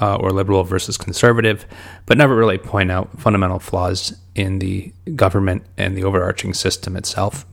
uh, 0.00 0.16
or 0.16 0.30
liberal 0.30 0.64
versus 0.64 0.96
conservative, 0.96 1.66
but 2.06 2.16
never 2.16 2.36
really 2.36 2.58
point 2.58 2.90
out 2.90 3.20
fundamental 3.20 3.58
flaws 3.58 4.16
in 4.34 4.60
the 4.60 4.92
government 5.14 5.64
and 5.76 5.96
the 5.96 6.04
overarching 6.04 6.54
system 6.54 6.96
itself. 6.96 7.44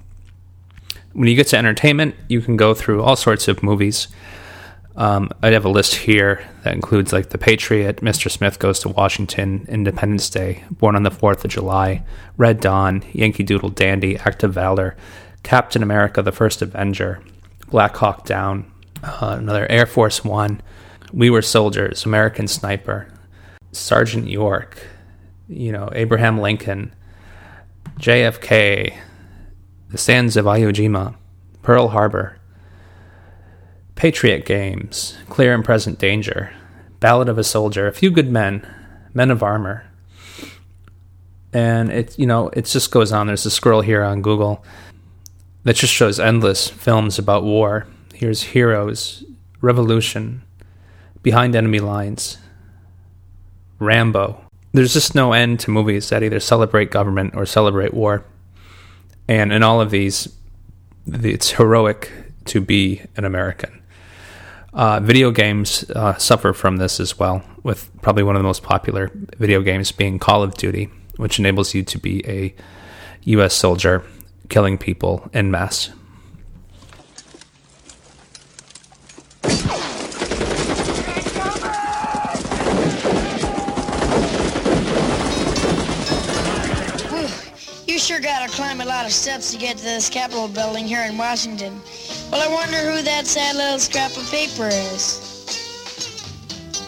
When 1.14 1.28
you 1.28 1.36
get 1.36 1.48
to 1.48 1.58
entertainment, 1.58 2.16
you 2.30 2.42
can 2.42 2.58
go 2.58 2.74
through 2.74 3.04
all 3.04 3.16
sorts 3.16 3.48
of 3.48 3.64
movies. 3.64 4.08
Um, 4.96 5.30
I 5.42 5.50
have 5.52 5.64
a 5.64 5.70
list 5.70 5.96
here 5.96 6.46
that 6.64 6.74
includes 6.74 7.14
like 7.14 7.30
The 7.30 7.38
Patriot, 7.38 7.98
Mr. 7.98 8.30
Smith 8.30 8.60
Goes 8.60 8.80
to 8.80 8.90
Washington, 8.90 9.66
Independence 9.70 10.30
Day, 10.30 10.66
Born 10.70 10.96
on 10.96 11.04
the 11.04 11.12
Fourth 11.12 11.46
of 11.46 11.52
July, 11.52 12.04
Red 12.38 12.60
Dawn, 12.60 13.04
Yankee 13.14 13.44
Doodle 13.44 13.70
Dandy, 13.70 14.18
Act 14.18 14.44
of 14.44 14.54
Valor, 14.54 14.98
Captain 15.44 15.82
America: 15.82 16.22
The 16.22 16.32
First 16.32 16.62
Avenger, 16.62 17.22
Black 17.70 17.96
Hawk 17.96 18.26
Down, 18.26 18.70
uh, 19.04 19.38
another 19.40 19.66
Air 19.72 19.86
Force 19.86 20.26
One, 20.26 20.62
We 21.14 21.30
Were 21.30 21.42
Soldiers, 21.42 22.06
American 22.06 22.48
Sniper, 22.48 23.08
Sergeant 23.72 24.28
York, 24.28 24.86
you 25.48 25.72
know 25.72 25.90
Abraham 25.94 26.40
Lincoln, 26.40 26.94
JFK, 27.98 28.98
The 29.90 29.98
Sands 29.98 30.36
of 30.36 30.46
Iwo 30.46 30.74
Jima, 30.74 31.16
Pearl 31.62 31.88
Harbor. 31.90 32.38
Patriot 34.02 34.46
Games, 34.46 35.16
Clear 35.30 35.54
and 35.54 35.64
Present 35.64 36.00
Danger, 36.00 36.52
Ballad 37.00 37.30
of 37.30 37.38
a 37.38 37.44
Soldier, 37.44 37.86
A 37.86 37.94
Few 37.94 38.10
Good 38.10 38.32
Men, 38.32 38.68
Men 39.14 39.30
of 39.30 39.44
Armor. 39.44 39.86
And 41.54 41.92
it 41.92 42.18
you 42.18 42.26
know, 42.26 42.48
it 42.48 42.66
just 42.66 42.90
goes 42.90 43.12
on. 43.12 43.28
There's 43.28 43.46
a 43.46 43.52
scroll 43.52 43.82
here 43.82 44.02
on 44.02 44.24
Google 44.24 44.66
that 45.66 45.76
just 45.76 45.94
shows 45.94 46.20
endless 46.20 46.68
films 46.68 47.20
about 47.20 47.44
war. 47.44 47.86
Here's 48.16 48.42
Heroes, 48.42 49.24
Revolution, 49.62 50.42
Behind 51.22 51.56
Enemy 51.56 51.82
Lines, 51.82 52.40
Rambo. 53.78 54.44
There's 54.72 54.94
just 54.94 55.14
no 55.14 55.34
end 55.34 55.60
to 55.60 55.70
movies 55.70 56.10
that 56.10 56.24
either 56.24 56.40
celebrate 56.40 56.90
government 56.90 57.36
or 57.36 57.46
celebrate 57.46 57.94
war. 57.94 58.26
And 59.28 59.54
in 59.54 59.62
all 59.62 59.80
of 59.80 59.92
these, 59.92 60.36
it's 61.06 61.52
heroic 61.52 62.12
to 62.46 62.62
be 62.62 63.04
an 63.16 63.26
American. 63.26 63.78
Uh, 64.74 65.02
video 65.02 65.32
games 65.32 65.84
uh, 65.92 66.16
suffer 66.16 66.54
from 66.54 66.78
this 66.78 67.00
as 67.00 67.20
well, 67.20 67.44
with 67.62 67.90
probably 68.02 68.24
one 68.24 68.36
of 68.36 68.40
the 68.40 68.48
most 68.48 68.64
popular 68.64 69.12
video 69.38 69.62
games 69.62 69.92
being 69.92 70.18
Call 70.18 70.44
of 70.44 70.54
Duty, 70.54 70.90
which 71.18 71.40
enables 71.40 71.74
you 71.74 71.84
to 71.84 71.98
be 71.98 72.26
a 72.26 72.56
U.S. 73.24 73.54
soldier 73.54 74.04
killing 74.48 74.78
people 74.78 75.30
en 75.34 75.52
masse. 75.52 75.92
Sure 88.02 88.20
gotta 88.20 88.52
climb 88.52 88.82
a 88.82 88.86
lot 88.86 89.06
of 89.06 89.12
steps 89.12 89.52
to 89.52 89.60
get 89.60 89.78
to 89.78 89.84
this 89.84 90.10
Capitol 90.10 90.48
building 90.48 90.88
here 90.88 91.04
in 91.04 91.20
Washington. 91.20 91.80
Well, 92.32 92.42
I 92.42 92.52
wonder 92.52 92.78
who 92.78 93.04
that 93.04 93.28
sad 93.28 93.56
little 93.56 93.78
scrap 93.78 94.18
of 94.18 94.28
paper 94.32 94.68
is. 94.68 95.22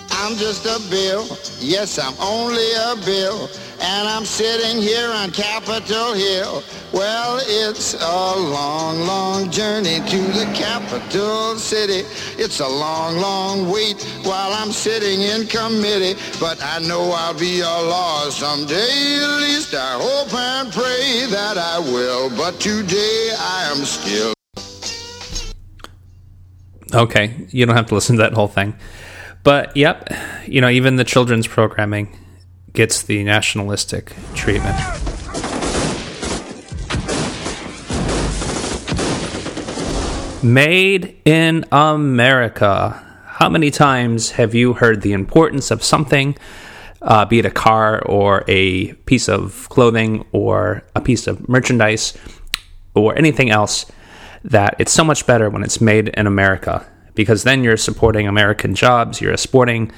I'm 0.09 0.36
just 0.38 0.66
a 0.66 0.82
bill. 0.89 1.24
Yes, 1.59 1.99
I'm 1.99 2.16
only 2.20 2.66
a 2.74 2.95
bill. 3.05 3.47
And 3.82 4.07
I'm 4.07 4.26
sitting 4.26 4.82
here 4.82 5.09
on 5.09 5.32
Capitol 5.32 6.13
Hill. 6.13 6.63
Well, 6.93 7.39
it's 7.41 7.95
a 7.95 8.38
long, 8.38 9.01
long 9.01 9.49
journey 9.49 9.99
to 9.99 10.17
the 10.17 10.45
capital 10.53 11.55
city. 11.57 12.07
It's 12.38 12.59
a 12.59 12.67
long, 12.67 13.17
long 13.17 13.71
wait 13.71 14.03
while 14.24 14.53
I'm 14.53 14.71
sitting 14.71 15.21
in 15.21 15.47
committee. 15.47 16.19
But 16.39 16.63
I 16.63 16.80
know 16.80 17.11
I'll 17.11 17.38
be 17.38 17.61
a 17.61 17.65
law 17.65 18.30
someday. 18.30 19.19
At 19.24 19.39
least 19.39 19.74
I 19.74 19.97
hope 19.99 20.34
and 20.34 20.71
pray 20.71 21.26
that 21.32 21.57
I 21.57 21.80
will. 21.80 22.30
But 22.38 22.59
today 22.59 23.32
I 23.38 23.71
am 23.71 23.78
still. 23.78 24.34
Okay, 26.93 27.47
you 27.49 27.65
don't 27.65 27.76
have 27.76 27.88
to 27.88 27.95
listen 27.95 28.17
to 28.17 28.21
that 28.21 28.34
whole 28.34 28.47
thing. 28.47 28.76
But 29.43 29.76
yep, 29.76 30.09
you 30.47 30.61
know, 30.61 30.69
even 30.69 30.95
the 30.95 31.03
children's 31.03 31.47
programming 31.47 32.15
gets 32.74 33.03
the 33.03 33.24
nationalistic 33.24 34.13
treatment. 34.34 34.76
Made 40.43 41.21
in 41.24 41.65
America. 41.71 42.99
How 43.26 43.47
many 43.49 43.71
times 43.71 44.32
have 44.32 44.53
you 44.55 44.74
heard 44.74 45.01
the 45.01 45.13
importance 45.13 45.71
of 45.71 45.84
something, 45.84 46.36
uh, 47.01 47.26
be 47.26 47.39
it 47.39 47.45
a 47.45 47.51
car 47.51 48.01
or 48.05 48.43
a 48.47 48.93
piece 49.05 49.30
of 49.30 49.69
clothing 49.69 50.26
or 50.32 50.84
a 50.95 51.01
piece 51.01 51.28
of 51.28 51.47
merchandise 51.47 52.17
or 52.95 53.17
anything 53.17 53.51
else, 53.51 53.86
that 54.43 54.76
it's 54.80 54.91
so 54.91 55.03
much 55.03 55.26
better 55.26 55.49
when 55.49 55.63
it's 55.63 55.80
made 55.80 56.09
in 56.09 56.28
America? 56.28 56.86
Because 57.15 57.43
then 57.43 57.63
you're 57.63 57.78
supporting 57.78 58.28
American 58.28 58.76
jobs, 58.76 59.21
you're 59.21 59.38
supporting 59.38 59.91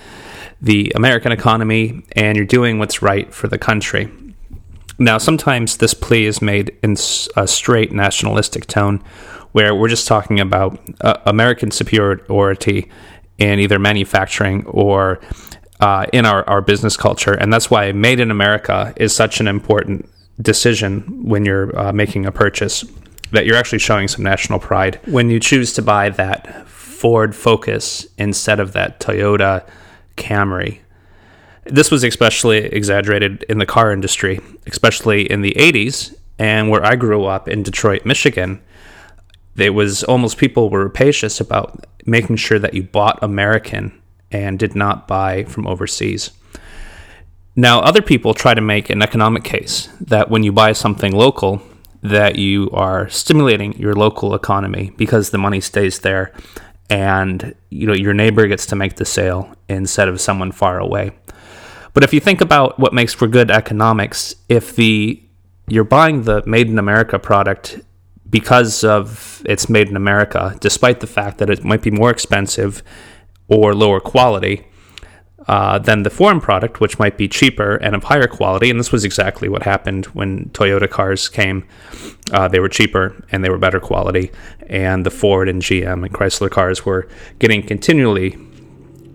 the 0.65 0.91
American 0.95 1.31
economy, 1.31 2.03
and 2.13 2.35
you're 2.35 2.45
doing 2.45 2.79
what's 2.79 3.03
right 3.03 3.31
for 3.31 3.47
the 3.47 3.57
country. 3.57 4.11
Now, 4.97 5.19
sometimes 5.19 5.77
this 5.77 5.93
plea 5.93 6.25
is 6.25 6.41
made 6.41 6.75
in 6.81 6.93
a 7.35 7.47
straight 7.47 7.91
nationalistic 7.91 8.65
tone, 8.65 9.03
where 9.51 9.75
we're 9.75 9.89
just 9.89 10.07
talking 10.07 10.39
about 10.39 10.79
uh, 11.01 11.17
American 11.27 11.69
superiority 11.69 12.89
in 13.37 13.59
either 13.59 13.77
manufacturing 13.77 14.65
or 14.65 15.19
uh, 15.81 16.07
in 16.11 16.25
our, 16.25 16.43
our 16.49 16.61
business 16.61 16.97
culture. 16.97 17.33
And 17.33 17.53
that's 17.53 17.69
why 17.69 17.91
Made 17.91 18.19
in 18.19 18.31
America 18.31 18.91
is 18.95 19.13
such 19.13 19.39
an 19.39 19.47
important 19.47 20.09
decision 20.41 21.01
when 21.23 21.45
you're 21.45 21.77
uh, 21.77 21.93
making 21.93 22.25
a 22.25 22.31
purchase, 22.31 22.83
that 23.31 23.45
you're 23.45 23.57
actually 23.57 23.79
showing 23.79 24.07
some 24.07 24.23
national 24.23 24.57
pride. 24.59 24.99
When 25.05 25.29
you 25.29 25.39
choose 25.39 25.73
to 25.73 25.83
buy 25.83 26.09
that 26.09 26.67
Ford 26.67 27.35
Focus 27.35 28.07
instead 28.17 28.59
of 28.59 28.73
that 28.73 28.99
Toyota 28.99 29.63
Camry. 30.17 30.79
This 31.65 31.89
was 31.89 32.03
especially 32.03 32.57
exaggerated 32.57 33.43
in 33.49 33.57
the 33.57 33.65
car 33.65 33.91
industry, 33.91 34.39
especially 34.67 35.29
in 35.29 35.41
the 35.41 35.55
80s 35.57 36.15
and 36.37 36.69
where 36.69 36.85
I 36.85 36.95
grew 36.95 37.25
up 37.25 37.47
in 37.47 37.63
Detroit, 37.63 38.05
Michigan. 38.05 38.61
It 39.57 39.71
was 39.71 40.03
almost 40.03 40.37
people 40.37 40.69
were 40.69 40.83
rapacious 40.83 41.39
about 41.39 41.85
making 42.05 42.35
sure 42.35 42.59
that 42.59 42.73
you 42.73 42.83
bought 42.83 43.23
American 43.23 43.99
and 44.31 44.59
did 44.59 44.75
not 44.75 45.07
buy 45.07 45.45
from 45.45 45.65
overseas. 45.65 46.31
Now, 47.55 47.79
other 47.79 48.01
people 48.01 48.33
try 48.33 48.53
to 48.53 48.61
make 48.61 48.89
an 48.89 49.01
economic 49.01 49.43
case 49.43 49.87
that 50.01 50.29
when 50.29 50.43
you 50.43 50.51
buy 50.51 50.73
something 50.73 51.13
local, 51.13 51.61
that 52.01 52.35
you 52.35 52.69
are 52.71 53.09
stimulating 53.09 53.73
your 53.79 53.93
local 53.93 54.35
economy 54.35 54.91
because 54.97 55.29
the 55.29 55.37
money 55.37 55.61
stays 55.61 55.99
there 55.99 56.33
and 56.89 57.55
you 57.69 57.87
know 57.87 57.93
your 57.93 58.13
neighbor 58.13 58.47
gets 58.47 58.65
to 58.67 58.75
make 58.75 58.95
the 58.95 59.05
sale 59.05 59.53
instead 59.67 60.07
of 60.07 60.21
someone 60.21 60.51
far 60.51 60.79
away. 60.79 61.11
But 61.93 62.03
if 62.03 62.13
you 62.13 62.19
think 62.19 62.41
about 62.41 62.79
what 62.79 62.93
makes 62.93 63.13
for 63.13 63.27
good 63.27 63.49
economics, 63.49 64.35
if 64.49 64.75
the 64.75 65.21
you're 65.67 65.83
buying 65.83 66.23
the 66.23 66.43
made 66.45 66.67
in 66.67 66.77
America 66.77 67.17
product 67.17 67.79
because 68.29 68.83
of 68.83 69.41
it's 69.45 69.69
made 69.69 69.89
in 69.89 69.95
America, 69.95 70.57
despite 70.59 70.99
the 70.99 71.07
fact 71.07 71.37
that 71.37 71.49
it 71.49 71.63
might 71.63 71.81
be 71.81 71.91
more 71.91 72.09
expensive 72.11 72.83
or 73.47 73.73
lower 73.73 73.99
quality 73.99 74.65
uh, 75.47 75.79
than 75.79 76.03
the 76.03 76.09
foreign 76.09 76.41
product, 76.41 76.79
which 76.79 76.97
might 76.97 77.17
be 77.17 77.27
cheaper 77.27 77.75
and 77.75 77.95
of 77.95 78.05
higher 78.05 78.27
quality. 78.27 78.69
And 78.69 78.79
this 78.79 78.91
was 78.91 79.03
exactly 79.03 79.47
what 79.47 79.63
happened 79.63 80.05
when 80.07 80.49
Toyota 80.49 80.89
cars 80.89 81.29
came. 81.29 81.67
Uh, 82.31 82.47
they 82.47 82.59
were 82.59 82.69
cheaper 82.69 83.23
and 83.31 83.43
they 83.43 83.49
were 83.49 83.57
better 83.57 83.79
quality, 83.79 84.31
and 84.67 85.05
the 85.05 85.11
Ford 85.11 85.47
and 85.47 85.61
GM 85.61 86.05
and 86.05 86.13
Chrysler 86.13 86.49
cars 86.49 86.85
were 86.85 87.07
getting 87.39 87.61
continually 87.61 88.37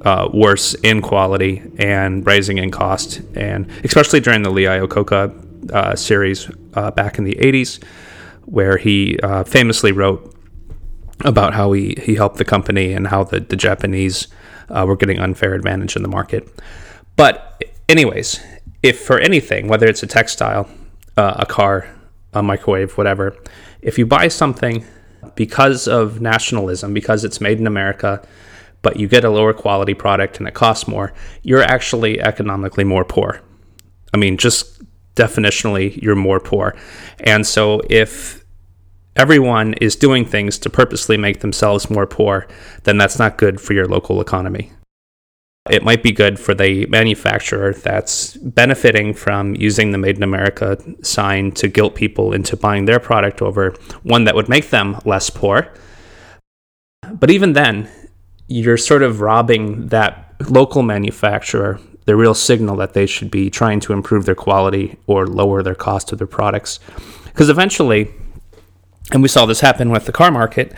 uh, 0.02 0.28
worse 0.32 0.74
in 0.74 1.02
quality 1.02 1.62
and 1.78 2.24
rising 2.26 2.58
in 2.58 2.70
cost, 2.70 3.20
and 3.34 3.70
especially 3.84 4.20
during 4.20 4.42
the 4.42 4.50
Lee 4.50 4.64
Iacocca 4.64 5.72
uh, 5.72 5.96
series 5.96 6.50
uh, 6.74 6.90
back 6.90 7.18
in 7.18 7.24
the 7.24 7.34
80s, 7.34 7.82
where 8.46 8.78
he 8.78 9.18
uh, 9.22 9.44
famously 9.44 9.92
wrote 9.92 10.34
about 11.24 11.54
how 11.54 11.72
he, 11.72 11.96
he 12.02 12.14
helped 12.14 12.36
the 12.36 12.44
company 12.44 12.92
and 12.92 13.08
how 13.08 13.24
the, 13.24 13.40
the 13.40 13.56
Japanese 13.56 14.28
uh, 14.68 14.84
were 14.86 14.96
getting 14.96 15.18
unfair 15.18 15.54
advantage 15.54 15.96
in 15.96 16.02
the 16.02 16.08
market. 16.08 16.48
But, 17.16 17.62
anyways, 17.88 18.40
if 18.82 19.00
for 19.00 19.18
anything, 19.18 19.68
whether 19.68 19.86
it's 19.86 20.02
a 20.02 20.06
textile, 20.06 20.68
uh, 21.16 21.34
a 21.38 21.46
car, 21.46 21.88
a 22.32 22.42
microwave, 22.42 22.96
whatever, 22.96 23.36
if 23.82 23.98
you 23.98 24.06
buy 24.06 24.28
something 24.28 24.84
because 25.34 25.86
of 25.86 26.20
nationalism, 26.20 26.94
because 26.94 27.24
it's 27.24 27.40
made 27.40 27.58
in 27.58 27.66
America, 27.66 28.26
but 28.82 28.96
you 28.96 29.06
get 29.08 29.24
a 29.24 29.30
lower 29.30 29.52
quality 29.52 29.94
product 29.94 30.38
and 30.38 30.48
it 30.48 30.54
costs 30.54 30.88
more, 30.88 31.12
you're 31.42 31.62
actually 31.62 32.20
economically 32.20 32.84
more 32.84 33.04
poor. 33.04 33.40
I 34.14 34.16
mean, 34.16 34.36
just 34.38 34.82
definitionally 35.14 36.00
you're 36.00 36.16
more 36.16 36.40
poor. 36.40 36.76
And 37.20 37.46
so 37.46 37.82
if 37.90 38.39
everyone 39.16 39.74
is 39.74 39.96
doing 39.96 40.24
things 40.24 40.58
to 40.58 40.70
purposely 40.70 41.16
make 41.16 41.40
themselves 41.40 41.90
more 41.90 42.06
poor, 42.06 42.46
then 42.84 42.98
that's 42.98 43.18
not 43.18 43.38
good 43.38 43.60
for 43.60 43.72
your 43.72 43.86
local 43.86 44.20
economy. 44.20 44.72
It 45.68 45.84
might 45.84 46.02
be 46.02 46.10
good 46.10 46.38
for 46.40 46.54
the 46.54 46.86
manufacturer 46.86 47.74
that's 47.74 48.36
benefiting 48.38 49.12
from 49.12 49.54
using 49.54 49.90
the 49.90 49.98
Made 49.98 50.16
in 50.16 50.22
America 50.22 50.78
sign 51.02 51.52
to 51.52 51.68
guilt 51.68 51.94
people 51.94 52.32
into 52.32 52.56
buying 52.56 52.86
their 52.86 52.98
product 52.98 53.42
over 53.42 53.72
one 54.02 54.24
that 54.24 54.34
would 54.34 54.48
make 54.48 54.70
them 54.70 54.98
less 55.04 55.28
poor. 55.28 55.70
But 57.12 57.30
even 57.30 57.52
then, 57.52 57.90
you're 58.48 58.78
sort 58.78 59.02
of 59.02 59.20
robbing 59.20 59.88
that 59.88 60.34
local 60.48 60.82
manufacturer 60.82 61.78
the 62.06 62.16
real 62.16 62.34
signal 62.34 62.76
that 62.76 62.94
they 62.94 63.06
should 63.06 63.30
be 63.30 63.50
trying 63.50 63.78
to 63.80 63.92
improve 63.92 64.24
their 64.24 64.34
quality 64.34 64.98
or 65.06 65.26
lower 65.26 65.62
their 65.62 65.74
cost 65.74 66.10
of 66.10 66.18
their 66.18 66.26
products. 66.26 66.80
Because 67.26 67.48
eventually, 67.48 68.12
and 69.12 69.22
we 69.22 69.28
saw 69.28 69.46
this 69.46 69.60
happen 69.60 69.90
with 69.90 70.06
the 70.06 70.12
car 70.12 70.30
market, 70.30 70.72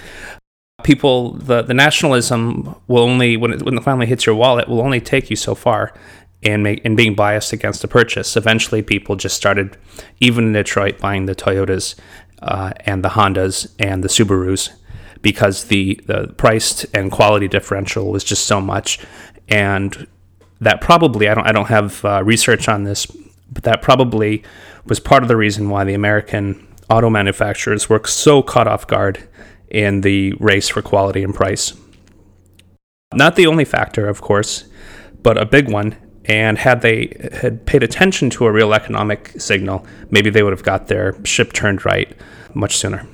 people 0.82 1.32
the, 1.32 1.62
the 1.62 1.74
nationalism 1.74 2.74
will 2.88 3.02
only 3.02 3.36
when 3.36 3.52
it, 3.52 3.62
when 3.62 3.76
it 3.76 3.84
finally 3.84 4.06
hits 4.06 4.26
your 4.26 4.34
wallet 4.34 4.68
will 4.68 4.80
only 4.80 5.00
take 5.00 5.30
you 5.30 5.36
so 5.36 5.54
far 5.54 5.94
in 6.40 6.62
make, 6.62 6.84
in 6.84 6.96
being 6.96 7.14
biased 7.14 7.52
against 7.52 7.84
a 7.84 7.88
purchase. 7.88 8.36
Eventually, 8.36 8.82
people 8.82 9.16
just 9.16 9.36
started, 9.36 9.76
even 10.20 10.48
in 10.48 10.52
Detroit, 10.52 10.98
buying 10.98 11.26
the 11.26 11.34
Toyotas 11.34 11.94
uh, 12.40 12.72
and 12.80 13.04
the 13.04 13.10
Hondas 13.10 13.72
and 13.78 14.02
the 14.02 14.08
Subarus 14.08 14.70
because 15.22 15.66
the 15.66 16.00
the 16.06 16.28
price 16.36 16.84
and 16.92 17.10
quality 17.10 17.48
differential 17.48 18.10
was 18.10 18.24
just 18.24 18.44
so 18.44 18.60
much, 18.60 18.98
and 19.48 20.06
that 20.60 20.80
probably 20.80 21.28
I 21.28 21.34
don't 21.34 21.46
I 21.46 21.52
don't 21.52 21.68
have 21.68 22.04
uh, 22.04 22.22
research 22.24 22.68
on 22.68 22.82
this, 22.82 23.06
but 23.50 23.62
that 23.62 23.82
probably 23.82 24.42
was 24.84 24.98
part 24.98 25.22
of 25.22 25.28
the 25.28 25.36
reason 25.36 25.70
why 25.70 25.84
the 25.84 25.94
American 25.94 26.66
auto 26.92 27.08
manufacturers 27.08 27.88
were 27.88 28.02
so 28.04 28.42
caught 28.42 28.68
off 28.68 28.86
guard 28.86 29.26
in 29.70 30.02
the 30.02 30.34
race 30.38 30.68
for 30.68 30.82
quality 30.82 31.22
and 31.22 31.34
price. 31.34 31.72
Not 33.14 33.34
the 33.34 33.46
only 33.46 33.64
factor, 33.64 34.06
of 34.08 34.20
course, 34.20 34.66
but 35.22 35.38
a 35.38 35.46
big 35.46 35.70
one. 35.70 35.96
And 36.26 36.58
had 36.58 36.82
they 36.82 37.16
had 37.40 37.64
paid 37.64 37.82
attention 37.82 38.28
to 38.30 38.44
a 38.44 38.52
real 38.52 38.74
economic 38.74 39.32
signal, 39.38 39.86
maybe 40.10 40.28
they 40.28 40.42
would 40.42 40.52
have 40.52 40.62
got 40.62 40.88
their 40.88 41.16
ship 41.24 41.54
turned 41.54 41.84
right 41.86 42.14
much 42.54 42.76
sooner. 42.76 43.06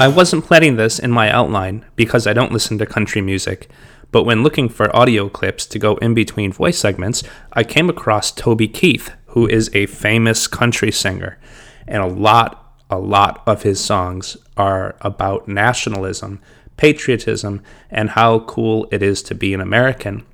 I 0.00 0.08
wasn't 0.08 0.46
planning 0.46 0.76
this 0.76 0.98
in 0.98 1.10
my 1.10 1.30
outline 1.30 1.84
because 1.94 2.26
I 2.26 2.32
don't 2.32 2.52
listen 2.52 2.78
to 2.78 2.86
country 2.86 3.20
music, 3.20 3.68
but 4.12 4.24
when 4.24 4.42
looking 4.42 4.68
for 4.68 4.94
audio 4.94 5.28
clips 5.28 5.66
to 5.66 5.78
go 5.78 5.96
in 5.96 6.14
between 6.14 6.52
voice 6.52 6.78
segments, 6.78 7.22
I 7.52 7.64
came 7.64 7.88
across 7.88 8.32
Toby 8.32 8.68
Keith, 8.68 9.12
who 9.26 9.46
is 9.46 9.70
a 9.74 9.86
famous 9.86 10.46
country 10.46 10.90
singer, 10.90 11.38
and 11.86 12.02
a 12.02 12.06
lot, 12.06 12.74
a 12.90 12.98
lot 12.98 13.42
of 13.46 13.62
his 13.62 13.82
songs 13.82 14.36
are 14.56 14.96
about 15.00 15.46
nationalism, 15.46 16.40
patriotism, 16.76 17.62
and 17.90 18.10
how 18.10 18.40
cool 18.40 18.88
it 18.90 19.02
is 19.02 19.22
to 19.22 19.34
be 19.34 19.54
an 19.54 19.60
American. 19.60 20.26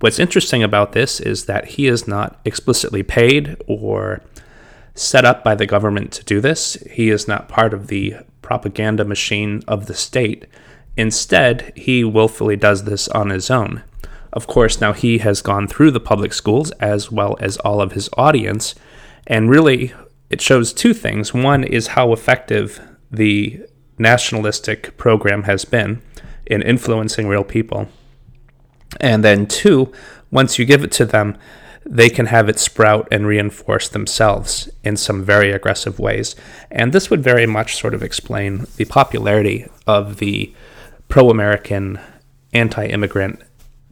What's 0.00 0.18
interesting 0.18 0.62
about 0.62 0.92
this 0.92 1.20
is 1.20 1.46
that 1.46 1.64
he 1.68 1.86
is 1.86 2.06
not 2.06 2.38
explicitly 2.44 3.02
paid 3.02 3.56
or 3.66 4.20
set 4.94 5.24
up 5.24 5.42
by 5.42 5.54
the 5.54 5.66
government 5.66 6.12
to 6.12 6.24
do 6.24 6.40
this. 6.40 6.74
He 6.90 7.08
is 7.08 7.26
not 7.26 7.48
part 7.48 7.72
of 7.72 7.86
the 7.86 8.16
propaganda 8.42 9.04
machine 9.04 9.62
of 9.66 9.86
the 9.86 9.94
state. 9.94 10.46
Instead, 10.96 11.72
he 11.76 12.04
willfully 12.04 12.56
does 12.56 12.84
this 12.84 13.08
on 13.08 13.30
his 13.30 13.50
own. 13.50 13.82
Of 14.32 14.46
course, 14.46 14.80
now 14.80 14.92
he 14.92 15.18
has 15.18 15.40
gone 15.42 15.66
through 15.66 15.90
the 15.92 16.00
public 16.00 16.32
schools 16.32 16.70
as 16.72 17.10
well 17.10 17.36
as 17.40 17.56
all 17.58 17.80
of 17.80 17.92
his 17.92 18.08
audience, 18.16 18.74
and 19.26 19.50
really 19.50 19.92
it 20.30 20.40
shows 20.40 20.72
two 20.72 20.94
things. 20.94 21.32
One 21.32 21.64
is 21.64 21.88
how 21.88 22.12
effective 22.12 22.80
the 23.10 23.60
nationalistic 23.98 24.96
program 24.96 25.44
has 25.44 25.64
been 25.64 26.02
in 26.46 26.62
influencing 26.62 27.28
real 27.28 27.44
people. 27.44 27.88
And 29.00 29.24
then, 29.24 29.46
two, 29.46 29.92
once 30.30 30.58
you 30.58 30.64
give 30.64 30.84
it 30.84 30.92
to 30.92 31.04
them, 31.04 31.36
they 31.84 32.10
can 32.10 32.26
have 32.26 32.48
it 32.48 32.58
sprout 32.58 33.06
and 33.12 33.26
reinforce 33.26 33.88
themselves 33.88 34.68
in 34.82 34.96
some 34.96 35.22
very 35.22 35.52
aggressive 35.52 35.98
ways. 35.98 36.34
And 36.70 36.92
this 36.92 37.10
would 37.10 37.22
very 37.22 37.46
much 37.46 37.76
sort 37.76 37.94
of 37.94 38.02
explain 38.02 38.66
the 38.76 38.86
popularity 38.86 39.66
of 39.86 40.16
the 40.16 40.52
pro 41.08 41.30
American, 41.30 41.98
anti 42.52 42.86
immigrant, 42.86 43.40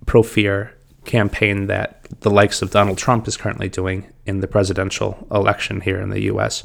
pro 0.06 0.22
fear 0.22 0.74
campaign 1.04 1.66
that 1.66 2.06
the 2.20 2.30
likes 2.30 2.62
of 2.62 2.70
Donald 2.70 2.98
Trump 2.98 3.28
is 3.28 3.36
currently 3.36 3.68
doing 3.68 4.10
in 4.26 4.40
the 4.40 4.46
presidential 4.46 5.26
election 5.30 5.80
here 5.80 6.00
in 6.00 6.10
the 6.10 6.22
US. 6.22 6.64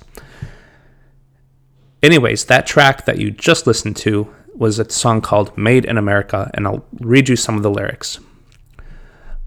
Anyways, 2.01 2.45
that 2.45 2.65
track 2.65 3.05
that 3.05 3.19
you 3.19 3.31
just 3.31 3.67
listened 3.67 3.97
to 3.97 4.33
was 4.55 4.79
a 4.79 4.89
song 4.89 5.21
called 5.21 5.57
Made 5.57 5.85
in 5.85 5.97
America, 5.97 6.49
and 6.53 6.65
I'll 6.65 6.85
read 6.99 7.29
you 7.29 7.35
some 7.35 7.57
of 7.57 7.63
the 7.63 7.69
lyrics. 7.69 8.19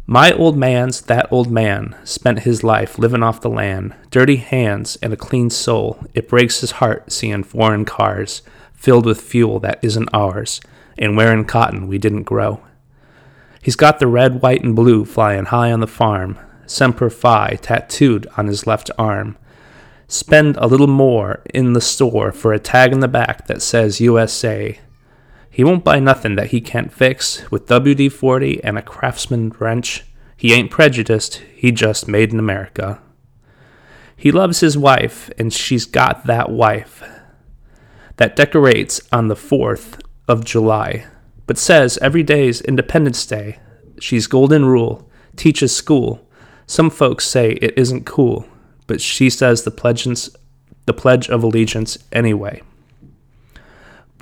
My 0.06 0.32
old 0.32 0.56
man's 0.56 1.02
that 1.02 1.30
old 1.30 1.50
man, 1.50 1.96
spent 2.04 2.40
his 2.40 2.64
life 2.64 2.98
livin' 2.98 3.22
off 3.22 3.40
the 3.40 3.48
land, 3.48 3.94
dirty 4.10 4.36
hands 4.36 4.98
and 5.00 5.12
a 5.12 5.16
clean 5.16 5.48
soul. 5.48 6.04
It 6.12 6.28
breaks 6.28 6.60
his 6.60 6.72
heart 6.72 7.12
seein' 7.12 7.44
foreign 7.44 7.84
cars 7.84 8.42
filled 8.74 9.06
with 9.06 9.20
fuel 9.20 9.60
that 9.60 9.78
isn't 9.80 10.08
ours, 10.12 10.60
and 11.02 11.16
wearin' 11.16 11.44
cotton 11.44 11.88
we 11.88 11.98
didn't 11.98 12.22
grow. 12.22 12.62
He's 13.60 13.76
got 13.76 13.98
the 13.98 14.06
red, 14.06 14.42
white, 14.42 14.62
and 14.62 14.74
blue 14.74 15.04
flyin' 15.04 15.46
high 15.46 15.72
on 15.72 15.80
the 15.80 15.86
farm, 15.86 16.38
Semper 16.66 17.10
Fi 17.10 17.58
tattooed 17.60 18.26
on 18.36 18.46
his 18.46 18.66
left 18.66 18.90
arm. 18.98 19.36
Spend 20.08 20.56
a 20.56 20.66
little 20.66 20.86
more 20.86 21.42
in 21.52 21.72
the 21.72 21.80
store 21.80 22.32
for 22.32 22.52
a 22.52 22.58
tag 22.58 22.92
in 22.92 23.00
the 23.00 23.08
back 23.08 23.46
that 23.46 23.62
says 23.62 24.00
USA. 24.00 24.78
He 25.50 25.64
won't 25.64 25.84
buy 25.84 26.00
nothing 26.00 26.36
that 26.36 26.48
he 26.48 26.60
can't 26.60 26.92
fix 26.92 27.50
with 27.50 27.66
WD 27.66 28.10
40 28.10 28.64
and 28.64 28.78
a 28.78 28.82
craftsman 28.82 29.50
wrench. 29.58 30.04
He 30.36 30.52
ain't 30.52 30.70
prejudiced, 30.70 31.36
he 31.54 31.72
just 31.72 32.08
made 32.08 32.32
in 32.32 32.38
America. 32.38 33.00
He 34.16 34.32
loves 34.32 34.60
his 34.60 34.78
wife, 34.78 35.30
and 35.38 35.52
she's 35.52 35.84
got 35.84 36.26
that 36.26 36.50
wife 36.50 37.02
that 38.16 38.36
decorates 38.36 39.00
on 39.12 39.28
the 39.28 39.34
4th 39.34 40.01
of 40.28 40.44
July, 40.44 41.06
but 41.46 41.58
says 41.58 41.98
every 41.98 42.22
day's 42.22 42.60
Independence 42.60 43.24
Day. 43.26 43.58
She's 44.00 44.26
golden 44.26 44.64
rule, 44.64 45.10
teaches 45.36 45.74
school. 45.74 46.26
Some 46.66 46.90
folks 46.90 47.26
say 47.26 47.52
it 47.52 47.76
isn't 47.76 48.06
cool, 48.06 48.46
but 48.86 49.00
she 49.00 49.30
says 49.30 49.62
the 49.62 49.70
pledge, 49.70 50.04
the 50.86 50.92
pledge 50.92 51.28
of 51.28 51.42
allegiance 51.42 51.98
anyway 52.12 52.62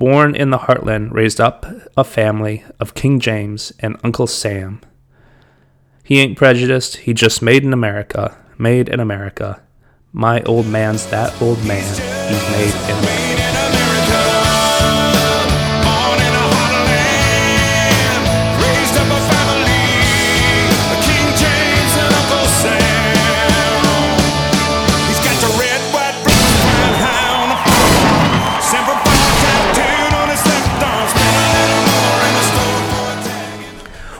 born 0.01 0.33
in 0.33 0.49
the 0.49 0.57
heartland, 0.57 1.13
raised 1.13 1.39
up 1.39 1.63
a 1.95 2.03
family 2.03 2.63
of 2.79 2.95
King 2.95 3.19
James 3.19 3.71
and 3.81 3.99
Uncle 4.03 4.25
Sam. 4.25 4.81
He 6.03 6.19
ain't 6.19 6.35
prejudiced, 6.35 6.97
he 7.05 7.13
just 7.13 7.43
made 7.43 7.63
in 7.63 7.71
America, 7.71 8.35
made 8.57 8.89
in 8.89 8.99
America. 8.99 9.61
My 10.11 10.41
old 10.41 10.65
man's 10.65 11.05
that 11.11 11.39
old 11.39 11.63
man, 11.65 11.87
he's 12.31 12.49
made 12.49 12.89
in 12.89 12.97
America. 12.97 13.50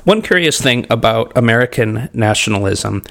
One 0.03 0.23
curious 0.23 0.59
thing 0.59 0.87
about 0.89 1.37
American 1.37 2.09
nationalism 2.11 3.03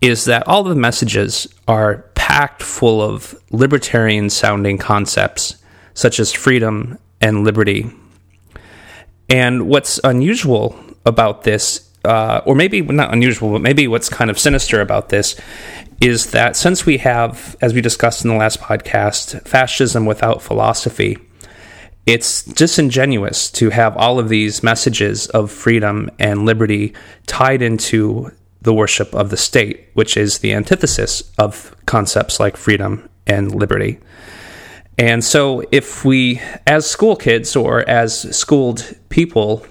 is 0.00 0.24
that 0.24 0.48
all 0.48 0.62
the 0.62 0.74
messages 0.74 1.46
are 1.66 2.04
packed 2.14 2.62
full 2.62 3.02
of 3.02 3.38
libertarian 3.50 4.30
sounding 4.30 4.78
concepts 4.78 5.56
such 5.92 6.18
as 6.18 6.32
freedom 6.32 6.96
and 7.20 7.44
liberty. 7.44 7.90
And 9.28 9.68
what's 9.68 10.00
unusual 10.02 10.78
about 11.04 11.42
this, 11.42 11.90
uh, 12.06 12.40
or 12.46 12.54
maybe 12.54 12.80
not 12.80 13.12
unusual, 13.12 13.52
but 13.52 13.60
maybe 13.60 13.86
what's 13.86 14.08
kind 14.08 14.30
of 14.30 14.38
sinister 14.38 14.80
about 14.80 15.10
this, 15.10 15.38
is 16.00 16.30
that 16.30 16.56
since 16.56 16.86
we 16.86 16.96
have, 16.98 17.56
as 17.60 17.74
we 17.74 17.82
discussed 17.82 18.24
in 18.24 18.30
the 18.30 18.36
last 18.36 18.60
podcast, 18.60 19.46
fascism 19.46 20.06
without 20.06 20.40
philosophy, 20.40 21.18
it's 22.08 22.42
disingenuous 22.42 23.50
to 23.50 23.68
have 23.68 23.94
all 23.98 24.18
of 24.18 24.30
these 24.30 24.62
messages 24.62 25.26
of 25.26 25.50
freedom 25.50 26.10
and 26.18 26.46
liberty 26.46 26.94
tied 27.26 27.60
into 27.60 28.32
the 28.62 28.72
worship 28.72 29.14
of 29.14 29.28
the 29.28 29.36
state, 29.36 29.90
which 29.92 30.16
is 30.16 30.38
the 30.38 30.54
antithesis 30.54 31.30
of 31.36 31.76
concepts 31.84 32.40
like 32.40 32.56
freedom 32.56 33.06
and 33.26 33.54
liberty. 33.54 33.98
And 34.96 35.22
so, 35.22 35.62
if 35.70 36.02
we, 36.02 36.40
as 36.66 36.90
school 36.90 37.14
kids 37.14 37.54
or 37.54 37.86
as 37.86 38.34
schooled 38.34 38.96
people, 39.10 39.66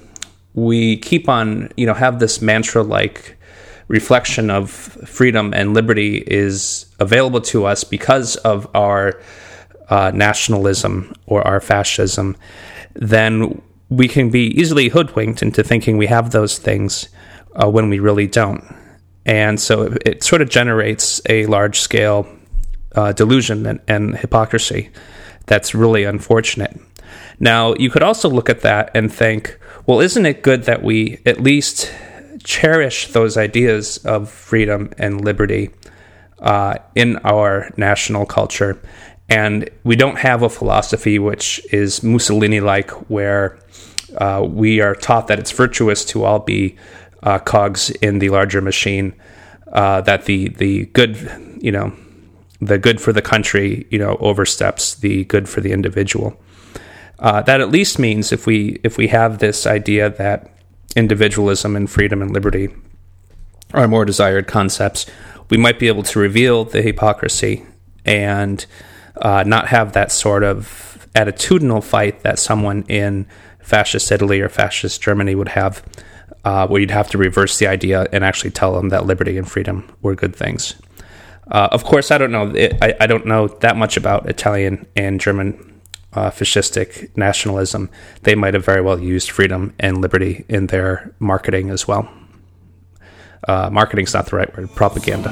we 0.54 0.98
keep 0.98 1.28
on, 1.28 1.72
you 1.76 1.88
know, 1.88 1.96
have 1.96 2.20
this 2.20 2.40
mantra 2.40 2.84
like 2.84 3.36
reflection 3.88 4.52
of 4.52 4.70
freedom 4.70 5.56
and 5.56 5.74
liberty 5.74 6.18
is 6.18 6.86
available 7.00 7.42
to 7.42 7.66
us 7.66 7.84
because 7.84 8.36
of 8.38 8.70
our 8.76 9.20
uh, 9.90 10.12
nationalism 10.14 11.14
or 11.26 11.46
our 11.48 11.60
fascism, 11.62 12.36
then 12.94 13.62
we 13.90 14.08
can 14.08 14.30
be 14.30 14.48
easily 14.60 14.90
hoodwinked 14.90 15.42
into 15.42 15.64
thinking 15.64 15.98
we 15.98 16.08
have 16.08 16.32
those 16.32 16.58
things 16.58 17.10
uh, 17.56 17.70
when 17.70 17.90
we 17.90 18.00
really 18.00 18.28
don't. 18.28 18.64
And 19.26 19.60
so 19.60 19.84
it, 19.84 20.02
it 20.06 20.24
sort 20.24 20.42
of 20.42 20.50
generates 20.50 21.22
a 21.30 21.46
large 21.46 21.80
scale 21.80 22.28
uh, 22.96 23.12
delusion 23.12 23.66
and, 23.66 23.80
and 23.88 24.18
hypocrisy 24.18 24.90
that's 25.46 25.74
really 25.74 26.04
unfortunate. 26.04 26.80
Now, 27.40 27.74
you 27.76 27.90
could 27.90 28.04
also 28.04 28.30
look 28.30 28.50
at 28.50 28.62
that 28.62 28.92
and 28.94 29.14
think, 29.14 29.60
well, 29.86 30.00
isn't 30.02 30.26
it 30.26 30.42
good 30.42 30.64
that 30.64 30.84
we 30.84 31.22
at 31.26 31.40
least 31.40 31.92
cherish 32.44 33.08
those 33.08 33.38
ideas 33.38 33.98
of 34.06 34.30
freedom 34.30 34.92
and 34.98 35.24
liberty 35.24 35.70
uh, 36.40 36.76
in 36.96 37.18
our 37.18 37.72
national 37.78 38.26
culture? 38.26 38.80
And 39.30 39.70
we 39.84 39.96
don't 39.96 40.18
have 40.18 40.42
a 40.42 40.50
philosophy 40.50 41.20
which 41.20 41.62
is 41.74 42.02
Mussolini 42.02 42.62
like, 42.62 42.92
where 43.10 43.60
uh, 44.18 44.46
we 44.48 44.80
are 44.80 44.96
taught 44.96 45.28
that 45.28 45.40
it's 45.40 45.52
virtuous 45.52 46.06
to 46.06 46.24
all 46.24 46.40
be 46.40 46.78
uh, 47.24 47.40
cogs 47.40 47.90
in 47.90 48.20
the 48.20 48.30
larger 48.30 48.62
machine, 48.62 49.14
uh, 49.74 50.02
that 50.02 50.26
the, 50.26 50.50
the 50.50 50.86
good, 50.88 51.58
you 51.60 51.72
know, 51.72 51.92
the 52.62 52.78
good 52.78 53.02
for 53.02 53.12
the 53.12 53.22
country, 53.22 53.86
you 53.90 54.00
know, 54.00 54.18
oversteps 54.20 54.96
the 54.96 55.26
good 55.26 55.50
for 55.50 55.62
the 55.62 55.72
individual. 55.72 56.40
Uh, 57.20 57.42
that 57.42 57.62
at 57.62 57.70
least 57.70 57.98
means 57.98 58.32
if 58.32 58.46
we 58.46 58.80
if 58.84 58.98
we 58.98 59.08
have 59.08 59.40
this 59.40 59.66
idea 59.66 60.10
that 60.10 60.52
individualism 60.96 61.76
and 61.76 61.90
freedom 61.90 62.22
and 62.22 62.32
liberty 62.32 62.70
are 63.74 63.88
more 63.88 64.06
desired 64.06 64.48
concepts, 64.48 65.06
we 65.50 65.58
might 65.58 65.80
be 65.80 65.88
able 65.88 66.04
to 66.04 66.20
reveal 66.20 66.64
the 66.64 66.82
hypocrisy 66.82 67.66
and 68.06 68.66
uh, 69.22 69.44
not 69.46 69.68
have 69.68 69.94
that 69.94 70.12
sort 70.12 70.44
of 70.44 71.08
attitudinal 71.16 71.84
fight 71.84 72.24
that 72.24 72.40
someone 72.40 72.84
in 72.84 73.26
fascist 73.60 74.12
Italy 74.12 74.40
or 74.40 74.50
fascist 74.50 75.02
Germany 75.02 75.36
would 75.36 75.50
have, 75.50 75.84
uh, 76.46 76.68
where 76.68 76.80
you'd 76.80 76.92
have 76.92 77.10
to 77.10 77.18
reverse 77.18 77.58
the 77.60 77.68
idea 77.68 78.08
and 78.12 78.24
actually 78.24 78.52
tell 78.52 78.74
them 78.74 78.90
that 78.90 79.06
liberty 79.06 79.38
and 79.38 79.50
freedom 79.50 79.90
were 80.02 80.16
good 80.16 80.36
things. 80.36 80.76
Uh, 81.50 81.70
of 81.72 81.84
course, 81.84 82.12
I 82.12 82.18
don't 82.18 82.32
know. 82.32 82.54
I, 82.82 82.94
I 83.00 83.08
don't 83.08 83.26
know 83.26 83.48
that 83.48 83.78
much 83.78 83.98
about 83.98 84.30
Italian 84.30 84.86
and 84.96 85.20
German 85.20 85.82
uh, 86.14 86.30
fascistic 86.30 87.16
nationalism. 87.16 87.90
They 88.24 88.36
might 88.36 88.54
have 88.54 88.66
very 88.66 88.82
well 88.82 89.00
used 89.00 89.30
freedom 89.32 89.74
and 89.80 90.02
liberty 90.02 90.46
in 90.50 90.68
their 90.68 91.14
marketing 91.20 91.70
as 91.70 91.88
well. 91.88 92.10
Uh, 93.48 93.70
marketing's 93.72 94.14
not 94.14 94.26
the 94.26 94.36
right 94.36 94.58
word. 94.58 94.74
Propaganda. 94.76 95.30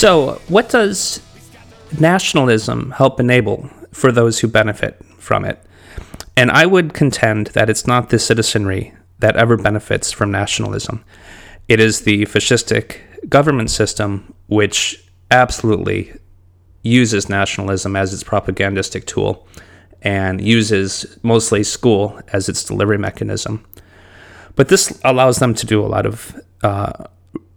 So, 0.00 0.40
what 0.48 0.70
does 0.70 1.20
nationalism 2.00 2.92
help 2.92 3.20
enable 3.20 3.68
for 3.92 4.10
those 4.10 4.38
who 4.38 4.48
benefit 4.48 4.96
from 5.18 5.44
it? 5.44 5.62
And 6.38 6.50
I 6.50 6.64
would 6.64 6.94
contend 6.94 7.48
that 7.48 7.68
it's 7.68 7.86
not 7.86 8.08
the 8.08 8.18
citizenry 8.18 8.94
that 9.18 9.36
ever 9.36 9.58
benefits 9.58 10.10
from 10.10 10.30
nationalism. 10.30 11.04
It 11.68 11.80
is 11.80 12.00
the 12.00 12.22
fascistic 12.22 13.00
government 13.28 13.70
system 13.70 14.32
which 14.46 15.06
absolutely 15.30 16.14
uses 16.82 17.28
nationalism 17.28 17.94
as 17.94 18.14
its 18.14 18.24
propagandistic 18.24 19.04
tool 19.04 19.46
and 20.00 20.40
uses 20.40 21.18
mostly 21.22 21.62
school 21.62 22.18
as 22.32 22.48
its 22.48 22.64
delivery 22.64 22.96
mechanism. 22.96 23.66
But 24.56 24.68
this 24.68 24.98
allows 25.04 25.40
them 25.40 25.52
to 25.52 25.66
do 25.66 25.84
a 25.84 25.92
lot 25.94 26.06
of 26.06 26.40
uh, 26.62 27.04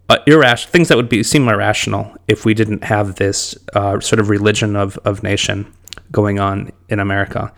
uh, 0.09 0.17
irrational 0.27 0.71
things 0.71 0.87
that 0.89 0.97
would 0.97 1.09
be 1.09 1.23
seem 1.23 1.47
irrational 1.47 2.15
if 2.27 2.45
we 2.45 2.53
didn't 2.53 2.83
have 2.83 3.15
this 3.15 3.55
uh, 3.73 3.99
sort 3.99 4.19
of 4.19 4.29
religion 4.29 4.75
of, 4.75 4.97
of 5.05 5.23
nation 5.23 5.71
going 6.11 6.39
on 6.39 6.71
in 6.89 6.99
America. 6.99 7.51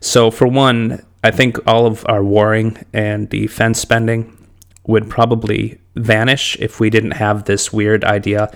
So, 0.00 0.30
for 0.30 0.46
one, 0.46 1.04
I 1.24 1.30
think 1.30 1.58
all 1.66 1.86
of 1.86 2.04
our 2.08 2.22
warring 2.22 2.84
and 2.92 3.28
defense 3.28 3.80
spending 3.80 4.36
would 4.86 5.10
probably 5.10 5.80
vanish 5.96 6.56
if 6.60 6.78
we 6.78 6.90
didn't 6.90 7.12
have 7.12 7.44
this 7.44 7.72
weird 7.72 8.04
idea 8.04 8.54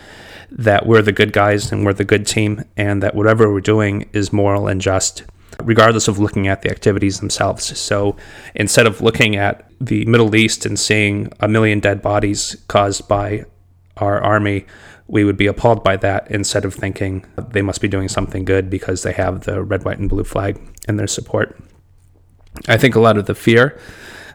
that 0.51 0.87
we're 0.87 1.03
the 1.03 1.13
good 1.13 1.33
guys 1.33 1.73
and 1.73 1.85
we're 1.85 1.93
the 1.93 2.05
good 2.05 2.27
team 2.27 2.65
and 2.77 3.03
that 3.03 3.15
whatever 3.15 3.53
we're 3.53 3.61
doing 3.61 4.09
is 4.13 4.33
moral 4.33 4.69
and 4.69 4.81
just 4.81 5.25
regardless 5.63 6.09
of 6.09 6.19
looking 6.19 6.49
at 6.49 6.63
the 6.63 6.71
activities 6.71 7.21
themselves. 7.21 7.79
So 7.79 8.17
instead 8.55 8.87
of 8.87 9.01
looking 9.01 9.37
at 9.37 9.71
the 9.81 10.05
Middle 10.07 10.35
East 10.35 10.67
and 10.67 10.79
seeing 10.79 11.33
a 11.41 11.49
million 11.49 11.81
dead 11.81 12.03
bodies 12.03 12.57
caused 12.69 13.09
by 13.09 13.45
our 13.97 14.21
army, 14.21 14.67
we 15.07 15.25
would 15.25 15.37
be 15.37 15.47
appalled 15.47 15.83
by 15.83 15.97
that 15.97 16.31
instead 16.31 16.65
of 16.65 16.75
thinking 16.75 17.25
they 17.51 17.63
must 17.63 17.81
be 17.81 17.89
doing 17.89 18.09
something 18.09 18.45
good 18.45 18.71
because 18.71 19.03
they 19.03 19.13
have 19.13 19.41
the 19.41 19.63
red, 19.63 19.85
white, 19.85 19.99
and 19.99 20.09
blue 20.09 20.25
flag 20.25 20.61
in 20.89 20.97
their 20.97 21.09
support. 21.09 21.59
I 22.69 22.77
think 22.77 22.95
a 22.95 23.01
lot 23.01 23.17
of 23.17 23.27
the 23.27 23.35
fear 23.35 23.79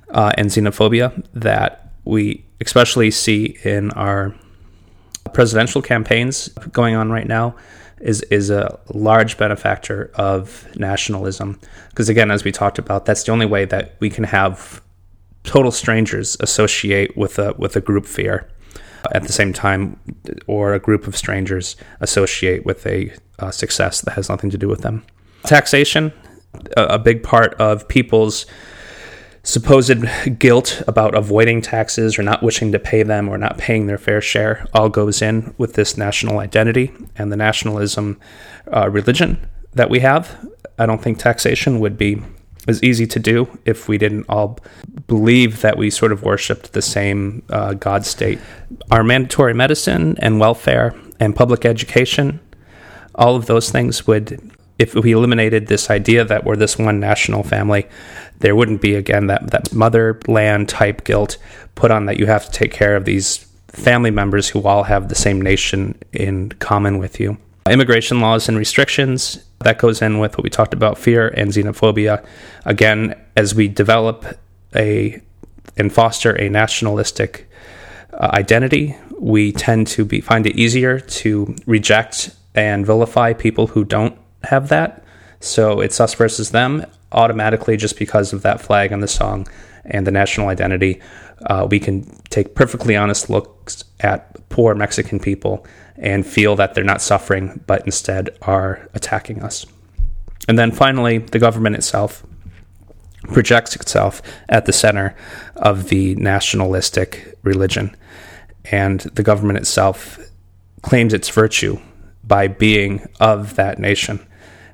uh, 0.09 0.31
and 0.37 0.49
xenophobia 0.49 1.25
that 1.33 1.93
we 2.03 2.45
especially 2.61 3.11
see 3.11 3.57
in 3.63 3.91
our 3.91 4.35
presidential 5.33 5.81
campaigns 5.81 6.49
going 6.71 6.95
on 6.95 7.11
right 7.11 7.27
now 7.27 7.55
is 8.01 8.21
is 8.23 8.49
a 8.49 8.79
large 8.93 9.37
benefactor 9.37 10.11
of 10.15 10.67
nationalism. 10.77 11.59
Because 11.89 12.09
again 12.09 12.31
as 12.31 12.43
we 12.43 12.51
talked 12.51 12.79
about 12.79 13.05
that's 13.05 13.23
the 13.23 13.31
only 13.31 13.45
way 13.45 13.65
that 13.65 13.95
we 13.99 14.09
can 14.09 14.23
have 14.25 14.81
total 15.43 15.71
strangers 15.71 16.37
associate 16.39 17.15
with 17.15 17.39
a 17.39 17.53
with 17.57 17.75
a 17.75 17.81
group 17.81 18.05
fear. 18.05 18.47
At 19.11 19.21
the 19.23 19.33
same 19.33 19.53
time 19.53 19.99
or 20.47 20.73
a 20.73 20.79
group 20.79 21.05
of 21.05 21.15
strangers 21.15 21.75
associate 21.99 22.65
with 22.65 22.87
a 22.87 23.13
uh, 23.37 23.51
success 23.51 24.01
that 24.01 24.15
has 24.15 24.29
nothing 24.29 24.49
to 24.49 24.57
do 24.57 24.67
with 24.67 24.81
them. 24.81 25.05
Taxation 25.43 26.11
a, 26.77 26.83
a 26.85 26.99
big 26.99 27.23
part 27.23 27.53
of 27.55 27.87
people's 27.87 28.45
supposed 29.45 30.03
guilt 30.39 30.81
about 30.87 31.15
avoiding 31.15 31.61
taxes 31.61 32.17
or 32.17 32.23
not 32.23 32.41
wishing 32.41 32.71
to 32.71 32.79
pay 32.79 33.03
them 33.03 33.29
or 33.29 33.37
not 33.37 33.59
paying 33.59 33.85
their 33.85 33.97
fair 33.97 34.19
share 34.19 34.65
all 34.73 34.89
goes 34.89 35.21
in 35.21 35.53
with 35.59 35.73
this 35.73 35.97
national 35.97 36.39
identity 36.39 36.91
and 37.15 37.31
the 37.31 37.37
nationalism 37.37 38.19
uh, 38.75 38.89
religion 38.89 39.47
that 39.73 39.89
we 39.89 39.99
have. 39.99 40.49
I 40.79 40.87
don't 40.87 41.01
think 41.01 41.19
taxation 41.19 41.79
would 41.79 41.95
be 41.95 42.21
as 42.67 42.81
easy 42.81 43.05
to 43.05 43.19
do 43.19 43.59
if 43.65 43.87
we 43.87 43.99
didn't 43.99 44.25
all 44.27 44.57
believe 45.05 45.61
that 45.61 45.77
we 45.77 45.91
sort 45.91 46.11
of 46.11 46.23
worshipped 46.23 46.73
the 46.73 46.81
same 46.81 47.43
uh, 47.49 47.75
God 47.75 48.03
state. 48.03 48.39
Our 48.89 49.03
mandatory 49.03 49.53
medicine 49.53 50.15
and 50.19 50.39
welfare 50.39 50.95
and 51.19 51.35
public 51.35 51.65
education, 51.65 52.39
all 53.13 53.35
of 53.35 53.45
those 53.45 53.69
things 53.69 54.07
would 54.07 54.51
if 54.77 54.93
we 54.93 55.13
eliminated 55.13 55.67
this 55.67 55.89
idea 55.89 56.25
that 56.25 56.43
we're 56.43 56.55
this 56.55 56.77
one 56.77 56.99
national 56.99 57.43
family, 57.43 57.87
there 58.39 58.55
wouldn't 58.55 58.81
be 58.81 58.95
again 58.95 59.27
that 59.27 59.51
that 59.51 59.73
motherland 59.73 60.69
type 60.69 61.03
guilt 61.03 61.37
put 61.75 61.91
on 61.91 62.05
that 62.05 62.19
you 62.19 62.25
have 62.25 62.45
to 62.45 62.51
take 62.51 62.71
care 62.71 62.95
of 62.95 63.05
these 63.05 63.37
family 63.67 64.11
members 64.11 64.49
who 64.49 64.63
all 64.63 64.83
have 64.83 65.09
the 65.09 65.15
same 65.15 65.41
nation 65.41 65.97
in 66.13 66.49
common 66.53 66.97
with 66.97 67.19
you. 67.19 67.37
Immigration 67.69 68.21
laws 68.21 68.47
and 68.47 68.57
restrictions 68.57 69.43
that 69.59 69.79
goes 69.79 70.01
in 70.01 70.19
with 70.19 70.37
what 70.37 70.43
we 70.43 70.49
talked 70.49 70.73
about 70.73 70.97
fear 70.97 71.27
and 71.29 71.49
xenophobia. 71.49 72.25
Again, 72.63 73.15
as 73.35 73.55
we 73.55 73.67
develop 73.67 74.25
a 74.75 75.21
and 75.77 75.91
foster 75.91 76.39
a 76.39 76.47
nationalistic 76.47 77.49
uh, 78.13 78.29
identity, 78.33 78.95
we 79.19 79.51
tend 79.51 79.87
to 79.87 80.05
be 80.05 80.21
find 80.21 80.45
it 80.45 80.55
easier 80.55 80.99
to 80.99 81.55
reject 81.65 82.29
and 82.53 82.85
vilify 82.85 83.33
people 83.33 83.67
who 83.67 83.83
don't 83.83 84.17
have 84.43 84.69
that. 84.69 85.03
So 85.39 85.81
it's 85.81 85.99
us 85.99 86.13
versus 86.13 86.51
them 86.51 86.85
automatically 87.11 87.77
just 87.77 87.97
because 87.97 88.33
of 88.33 88.41
that 88.41 88.61
flag 88.61 88.91
on 88.91 88.99
the 88.99 89.07
song 89.07 89.47
and 89.85 90.05
the 90.05 90.11
national 90.11 90.47
identity. 90.47 91.01
Uh, 91.45 91.67
we 91.69 91.79
can 91.79 92.03
take 92.29 92.55
perfectly 92.55 92.95
honest 92.95 93.29
looks 93.29 93.83
at 93.99 94.49
poor 94.49 94.73
Mexican 94.75 95.19
people 95.19 95.65
and 95.97 96.25
feel 96.25 96.55
that 96.55 96.73
they're 96.73 96.83
not 96.83 97.01
suffering, 97.01 97.61
but 97.67 97.85
instead 97.85 98.29
are 98.41 98.89
attacking 98.93 99.41
us. 99.41 99.65
And 100.47 100.59
then 100.59 100.71
finally, 100.71 101.19
the 101.19 101.39
government 101.39 101.75
itself 101.75 102.25
projects 103.33 103.75
itself 103.75 104.21
at 104.49 104.65
the 104.65 104.73
center 104.73 105.15
of 105.55 105.89
the 105.89 106.15
nationalistic 106.15 107.35
religion. 107.43 107.95
And 108.65 108.99
the 109.01 109.23
government 109.23 109.57
itself 109.59 110.19
claims 110.81 111.13
its 111.13 111.29
virtue 111.29 111.79
by 112.23 112.47
being 112.47 113.07
of 113.19 113.55
that 113.55 113.79
nation. 113.79 114.25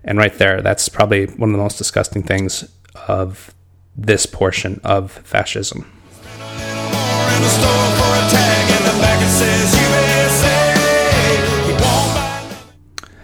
And 0.04 0.18
right 0.18 0.34
there, 0.38 0.62
that's 0.62 0.89
probably 0.89 1.26
one 1.26 1.49
of 1.49 1.54
the 1.54 1.62
most 1.62 1.78
disgusting 1.78 2.24
things 2.24 2.70
of 3.08 3.54
this 3.95 4.26
portion 4.26 4.82
of 4.84 5.12
fascism. 5.12 5.86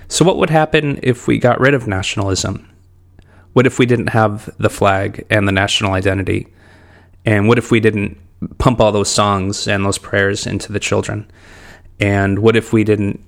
So, 0.09 0.25
what 0.25 0.37
would 0.37 0.49
happen 0.49 0.99
if 1.03 1.27
we 1.27 1.37
got 1.37 1.59
rid 1.59 1.73
of 1.73 1.87
nationalism? 1.87 2.67
What 3.53 3.67
if 3.67 3.77
we 3.77 3.85
didn't 3.85 4.09
have 4.09 4.49
the 4.57 4.69
flag 4.69 5.25
and 5.29 5.47
the 5.47 5.51
national 5.51 5.93
identity? 5.93 6.47
And 7.25 7.47
what 7.47 7.57
if 7.57 7.71
we 7.71 7.79
didn't 7.79 8.17
pump 8.57 8.79
all 8.79 8.91
those 8.91 9.09
songs 9.09 9.67
and 9.67 9.85
those 9.85 9.97
prayers 9.97 10.47
into 10.47 10.71
the 10.71 10.79
children? 10.79 11.29
And 11.99 12.39
what 12.39 12.55
if 12.55 12.71
we 12.71 12.83
didn't 12.83 13.23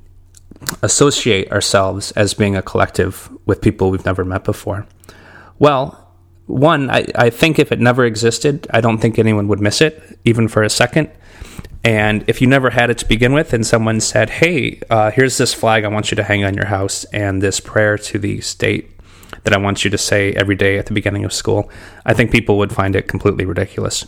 associate 0.81 1.51
ourselves 1.51 2.11
as 2.13 2.33
being 2.33 2.55
a 2.55 2.61
collective 2.61 3.29
with 3.45 3.61
people 3.61 3.91
we've 3.91 4.05
never 4.05 4.25
met 4.25 4.43
before? 4.43 4.85
Well, 5.57 6.07
one, 6.47 6.89
I, 6.89 7.05
I 7.15 7.29
think 7.29 7.59
if 7.59 7.71
it 7.71 7.79
never 7.79 8.05
existed, 8.05 8.67
I 8.71 8.81
don't 8.81 8.97
think 8.97 9.19
anyone 9.19 9.47
would 9.47 9.59
miss 9.59 9.81
it, 9.81 10.19
even 10.25 10.47
for 10.47 10.63
a 10.63 10.69
second. 10.69 11.11
And 11.83 12.25
if 12.27 12.41
you 12.41 12.47
never 12.47 12.71
had 12.71 12.89
it 12.89 12.97
to 12.99 13.05
begin 13.05 13.33
with, 13.33 13.53
and 13.53 13.65
someone 13.65 14.01
said, 14.01 14.29
hey, 14.29 14.81
uh, 14.89 15.11
here's 15.11 15.37
this 15.37 15.53
flag 15.53 15.85
I 15.85 15.89
want 15.89 16.11
you 16.11 16.15
to 16.15 16.23
hang 16.23 16.43
on 16.43 16.55
your 16.55 16.65
house, 16.65 17.03
and 17.05 17.41
this 17.41 17.59
prayer 17.59 17.97
to 17.97 18.19
the 18.19 18.41
state 18.41 18.91
that 19.43 19.53
I 19.53 19.57
want 19.57 19.85
you 19.85 19.91
to 19.91 19.97
say 19.97 20.33
every 20.33 20.55
day 20.55 20.77
at 20.77 20.87
the 20.87 20.93
beginning 20.93 21.23
of 21.23 21.31
school, 21.31 21.69
I 22.05 22.13
think 22.13 22.31
people 22.31 22.57
would 22.57 22.73
find 22.73 22.95
it 22.95 23.07
completely 23.07 23.45
ridiculous. 23.45 24.05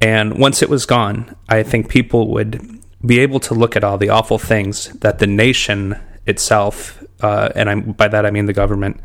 And 0.00 0.38
once 0.38 0.62
it 0.62 0.68
was 0.68 0.84
gone, 0.84 1.34
I 1.48 1.62
think 1.62 1.88
people 1.88 2.28
would 2.32 2.80
be 3.06 3.20
able 3.20 3.40
to 3.40 3.54
look 3.54 3.76
at 3.76 3.84
all 3.84 3.98
the 3.98 4.08
awful 4.08 4.38
things 4.38 4.88
that 5.00 5.18
the 5.18 5.26
nation 5.26 5.98
itself, 6.26 7.02
uh, 7.22 7.50
and 7.54 7.70
I'm, 7.70 7.92
by 7.92 8.08
that 8.08 8.26
I 8.26 8.30
mean 8.30 8.46
the 8.46 8.52
government, 8.52 9.00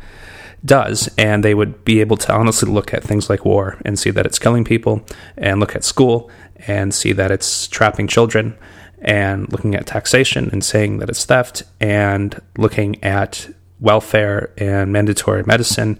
does, 0.64 1.08
and 1.18 1.44
they 1.44 1.54
would 1.54 1.84
be 1.84 2.00
able 2.00 2.16
to 2.16 2.32
honestly 2.32 2.70
look 2.70 2.94
at 2.94 3.02
things 3.02 3.28
like 3.28 3.44
war 3.44 3.80
and 3.84 3.98
see 3.98 4.10
that 4.10 4.26
it's 4.26 4.38
killing 4.38 4.64
people, 4.64 5.04
and 5.36 5.60
look 5.60 5.74
at 5.74 5.84
school 5.84 6.30
and 6.66 6.94
see 6.94 7.12
that 7.12 7.30
it's 7.30 7.66
trapping 7.68 8.06
children, 8.08 8.56
and 9.00 9.50
looking 9.52 9.74
at 9.74 9.86
taxation 9.86 10.48
and 10.52 10.64
saying 10.64 10.98
that 10.98 11.08
it's 11.08 11.24
theft, 11.24 11.64
and 11.80 12.40
looking 12.56 13.02
at 13.02 13.48
welfare 13.80 14.52
and 14.56 14.92
mandatory 14.92 15.42
medicine 15.44 15.98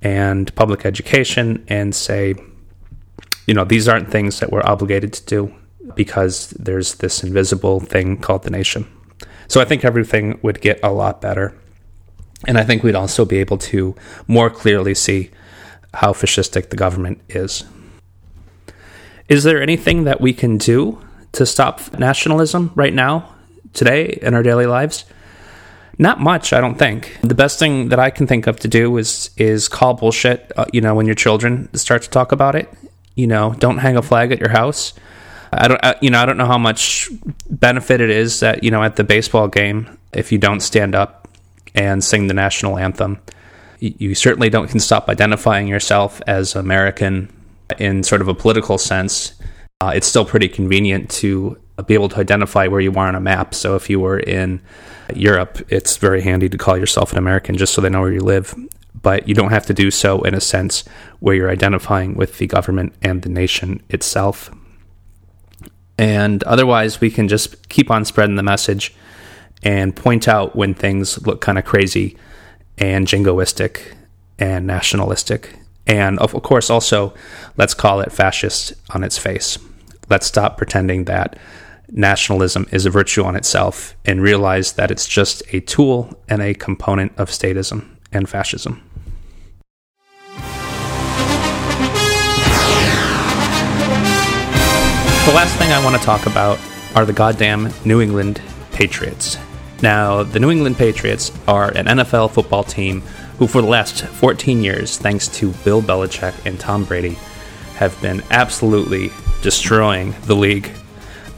and 0.00 0.54
public 0.54 0.86
education 0.86 1.64
and 1.66 1.94
say, 1.94 2.34
you 3.46 3.54
know, 3.54 3.64
these 3.64 3.88
aren't 3.88 4.10
things 4.10 4.38
that 4.38 4.52
we're 4.52 4.62
obligated 4.64 5.12
to 5.12 5.24
do 5.24 5.54
because 5.94 6.50
there's 6.50 6.96
this 6.96 7.22
invisible 7.22 7.80
thing 7.80 8.16
called 8.16 8.42
the 8.42 8.50
nation. 8.50 8.86
So 9.48 9.60
I 9.60 9.64
think 9.64 9.84
everything 9.84 10.38
would 10.42 10.60
get 10.60 10.80
a 10.82 10.92
lot 10.92 11.20
better. 11.20 11.54
And 12.46 12.58
I 12.58 12.64
think 12.64 12.82
we'd 12.82 12.94
also 12.94 13.24
be 13.24 13.38
able 13.38 13.58
to 13.58 13.94
more 14.26 14.50
clearly 14.50 14.94
see 14.94 15.30
how 15.94 16.12
fascistic 16.12 16.70
the 16.70 16.76
government 16.76 17.20
is. 17.28 17.64
Is 19.28 19.44
there 19.44 19.62
anything 19.62 20.04
that 20.04 20.20
we 20.20 20.32
can 20.32 20.58
do 20.58 20.98
to 21.32 21.46
stop 21.46 21.98
nationalism 21.98 22.70
right 22.74 22.92
now, 22.92 23.34
today, 23.72 24.18
in 24.20 24.34
our 24.34 24.42
daily 24.42 24.66
lives? 24.66 25.04
Not 25.98 26.20
much, 26.20 26.52
I 26.52 26.60
don't 26.60 26.74
think. 26.74 27.18
The 27.22 27.34
best 27.34 27.58
thing 27.58 27.88
that 27.88 27.98
I 27.98 28.10
can 28.10 28.26
think 28.26 28.46
of 28.46 28.58
to 28.60 28.68
do 28.68 28.96
is 28.96 29.30
is 29.36 29.68
call 29.68 29.94
bullshit. 29.94 30.50
Uh, 30.56 30.66
you 30.72 30.80
know, 30.80 30.94
when 30.94 31.06
your 31.06 31.14
children 31.14 31.72
start 31.74 32.02
to 32.02 32.10
talk 32.10 32.32
about 32.32 32.54
it, 32.54 32.68
you 33.14 33.26
know, 33.26 33.54
don't 33.58 33.78
hang 33.78 33.96
a 33.96 34.02
flag 34.02 34.32
at 34.32 34.40
your 34.40 34.50
house. 34.50 34.92
I 35.58 35.68
don't, 35.68 35.84
I, 35.84 35.94
you 36.00 36.10
know, 36.10 36.20
I 36.20 36.26
don't 36.26 36.36
know 36.36 36.46
how 36.46 36.58
much 36.58 37.10
benefit 37.50 38.00
it 38.00 38.10
is 38.10 38.40
that 38.40 38.64
you 38.64 38.70
know 38.70 38.82
at 38.82 38.96
the 38.96 39.04
baseball 39.04 39.48
game 39.48 39.98
if 40.12 40.32
you 40.32 40.38
don't 40.38 40.60
stand 40.60 40.94
up 40.94 41.28
and 41.74 42.02
sing 42.02 42.26
the 42.28 42.34
national 42.34 42.78
anthem. 42.78 43.20
You, 43.80 44.14
certainly 44.14 44.48
don't 44.48 44.68
can 44.68 44.80
stop 44.80 45.10
identifying 45.10 45.68
yourself 45.68 46.22
as 46.26 46.54
American 46.54 47.30
in 47.78 48.02
sort 48.02 48.22
of 48.22 48.28
a 48.28 48.34
political 48.34 48.78
sense. 48.78 49.34
Uh, 49.80 49.92
it's 49.94 50.06
still 50.06 50.24
pretty 50.24 50.48
convenient 50.48 51.10
to 51.10 51.58
be 51.86 51.92
able 51.92 52.08
to 52.08 52.16
identify 52.16 52.66
where 52.68 52.80
you 52.80 52.92
are 52.92 53.08
on 53.08 53.14
a 53.14 53.20
map. 53.20 53.54
So 53.54 53.74
if 53.74 53.90
you 53.90 54.00
were 54.00 54.18
in 54.18 54.62
Europe, 55.14 55.60
it's 55.68 55.96
very 55.98 56.22
handy 56.22 56.48
to 56.48 56.56
call 56.56 56.78
yourself 56.78 57.12
an 57.12 57.18
American 57.18 57.56
just 57.56 57.74
so 57.74 57.80
they 57.82 57.90
know 57.90 58.00
where 58.00 58.12
you 58.12 58.20
live. 58.20 58.54
But 59.02 59.28
you 59.28 59.34
don't 59.34 59.50
have 59.50 59.66
to 59.66 59.74
do 59.74 59.90
so 59.90 60.22
in 60.22 60.34
a 60.34 60.40
sense 60.40 60.84
where 61.20 61.34
you're 61.34 61.50
identifying 61.50 62.14
with 62.14 62.38
the 62.38 62.46
government 62.46 62.94
and 63.02 63.20
the 63.20 63.28
nation 63.28 63.82
itself. 63.90 64.50
And 65.98 66.42
otherwise, 66.44 67.00
we 67.00 67.10
can 67.10 67.28
just 67.28 67.68
keep 67.68 67.90
on 67.90 68.04
spreading 68.04 68.36
the 68.36 68.42
message 68.42 68.94
and 69.62 69.94
point 69.94 70.28
out 70.28 70.56
when 70.56 70.74
things 70.74 71.24
look 71.26 71.40
kind 71.40 71.58
of 71.58 71.64
crazy 71.64 72.16
and 72.78 73.06
jingoistic 73.06 73.94
and 74.38 74.66
nationalistic. 74.66 75.58
And 75.86 76.18
of 76.18 76.32
course, 76.42 76.70
also, 76.70 77.14
let's 77.56 77.74
call 77.74 78.00
it 78.00 78.12
fascist 78.12 78.74
on 78.90 79.04
its 79.04 79.18
face. 79.18 79.58
Let's 80.10 80.26
stop 80.26 80.56
pretending 80.56 81.04
that 81.04 81.38
nationalism 81.90 82.66
is 82.72 82.86
a 82.86 82.90
virtue 82.90 83.22
on 83.22 83.36
itself 83.36 83.94
and 84.04 84.20
realize 84.20 84.72
that 84.72 84.90
it's 84.90 85.06
just 85.06 85.42
a 85.52 85.60
tool 85.60 86.12
and 86.28 86.42
a 86.42 86.54
component 86.54 87.12
of 87.18 87.30
statism 87.30 87.96
and 88.12 88.28
fascism. 88.28 88.82
The 95.24 95.32
last 95.32 95.56
thing 95.56 95.72
I 95.72 95.82
want 95.82 95.96
to 95.96 96.02
talk 96.02 96.26
about 96.26 96.58
are 96.94 97.06
the 97.06 97.14
goddamn 97.14 97.72
New 97.86 98.02
England 98.02 98.42
Patriots. 98.72 99.38
Now, 99.80 100.22
the 100.22 100.38
New 100.38 100.50
England 100.50 100.76
Patriots 100.76 101.32
are 101.48 101.70
an 101.70 101.86
NFL 101.86 102.32
football 102.32 102.62
team 102.62 103.00
who, 103.38 103.46
for 103.46 103.62
the 103.62 103.66
last 103.66 104.04
14 104.04 104.62
years, 104.62 104.98
thanks 104.98 105.28
to 105.28 105.52
Bill 105.64 105.80
Belichick 105.80 106.34
and 106.44 106.60
Tom 106.60 106.84
Brady, 106.84 107.16
have 107.76 107.98
been 108.02 108.22
absolutely 108.30 109.10
destroying 109.40 110.14
the 110.26 110.36
league, 110.36 110.70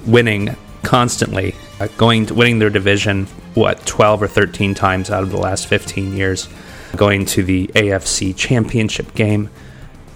winning 0.05 0.57
constantly, 0.82 1.55
uh, 1.78 1.87
going 1.97 2.26
to 2.26 2.34
winning 2.34 2.59
their 2.59 2.70
division 2.70 3.26
what 3.55 3.87
12 3.87 4.24
or 4.24 4.28
13 4.28 4.74
times 4.74 5.11
out 5.11 5.22
of 5.22 5.30
the 5.30 5.39
last 5.39 5.68
15 5.68 6.16
years, 6.16 6.49
going 6.97 7.24
to 7.26 7.45
the 7.45 7.68
AFC 7.68 8.37
Championship 8.37 9.14
game 9.14 9.49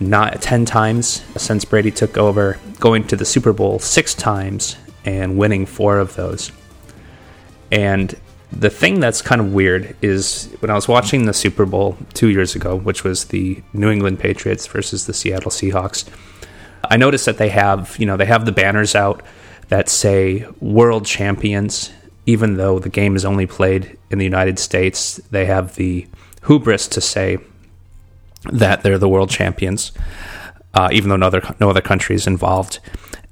not 0.00 0.40
10 0.40 0.64
times 0.64 1.22
since 1.36 1.64
Brady 1.64 1.90
took 1.90 2.16
over, 2.16 2.58
going 2.78 3.06
to 3.08 3.16
the 3.16 3.24
Super 3.24 3.52
Bowl 3.52 3.78
6 3.78 4.14
times 4.14 4.76
and 5.04 5.38
winning 5.38 5.66
4 5.66 5.98
of 5.98 6.16
those. 6.16 6.50
And 7.70 8.14
the 8.50 8.70
thing 8.70 8.98
that's 8.98 9.22
kind 9.22 9.40
of 9.40 9.52
weird 9.52 9.94
is 10.02 10.52
when 10.60 10.70
I 10.70 10.74
was 10.74 10.88
watching 10.88 11.26
the 11.26 11.34
Super 11.34 11.66
Bowl 11.66 11.96
2 12.14 12.28
years 12.28 12.56
ago, 12.56 12.76
which 12.76 13.04
was 13.04 13.26
the 13.26 13.62
New 13.72 13.90
England 13.90 14.18
Patriots 14.18 14.66
versus 14.66 15.06
the 15.06 15.14
Seattle 15.14 15.50
Seahawks, 15.50 16.08
I 16.82 16.96
noticed 16.96 17.26
that 17.26 17.38
they 17.38 17.50
have, 17.50 17.96
you 17.98 18.06
know, 18.06 18.16
they 18.16 18.26
have 18.26 18.46
the 18.46 18.52
banners 18.52 18.94
out 18.94 19.22
that 19.68 19.88
say 19.88 20.46
world 20.60 21.06
champions 21.06 21.90
even 22.26 22.56
though 22.56 22.78
the 22.78 22.88
game 22.88 23.16
is 23.16 23.24
only 23.24 23.46
played 23.46 23.98
in 24.10 24.18
the 24.18 24.24
United 24.24 24.58
States, 24.58 25.16
they 25.30 25.46
have 25.46 25.74
the 25.74 26.06
hubris 26.46 26.86
to 26.88 27.00
say 27.00 27.38
that 28.44 28.82
they're 28.82 28.98
the 28.98 29.08
world 29.08 29.30
champions, 29.30 29.92
uh, 30.74 30.88
even 30.92 31.10
though 31.10 31.16
no 31.16 31.26
other 31.26 31.54
no 31.60 31.70
other 31.70 31.80
country 31.80 32.14
is 32.16 32.26
involved. 32.26 32.80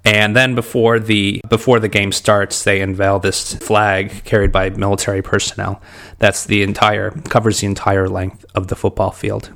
And 0.04 0.34
then 0.34 0.54
before 0.54 0.98
the 0.98 1.42
before 1.48 1.80
the 1.80 1.88
game 1.88 2.12
starts, 2.12 2.64
they 2.64 2.80
unveil 2.80 3.18
this 3.18 3.54
flag 3.54 4.24
carried 4.24 4.52
by 4.52 4.70
military 4.70 5.22
personnel. 5.22 5.82
That's 6.18 6.46
the 6.46 6.62
entire 6.62 7.10
covers 7.10 7.60
the 7.60 7.66
entire 7.66 8.08
length 8.08 8.44
of 8.54 8.68
the 8.68 8.76
football 8.76 9.10
field. 9.10 9.52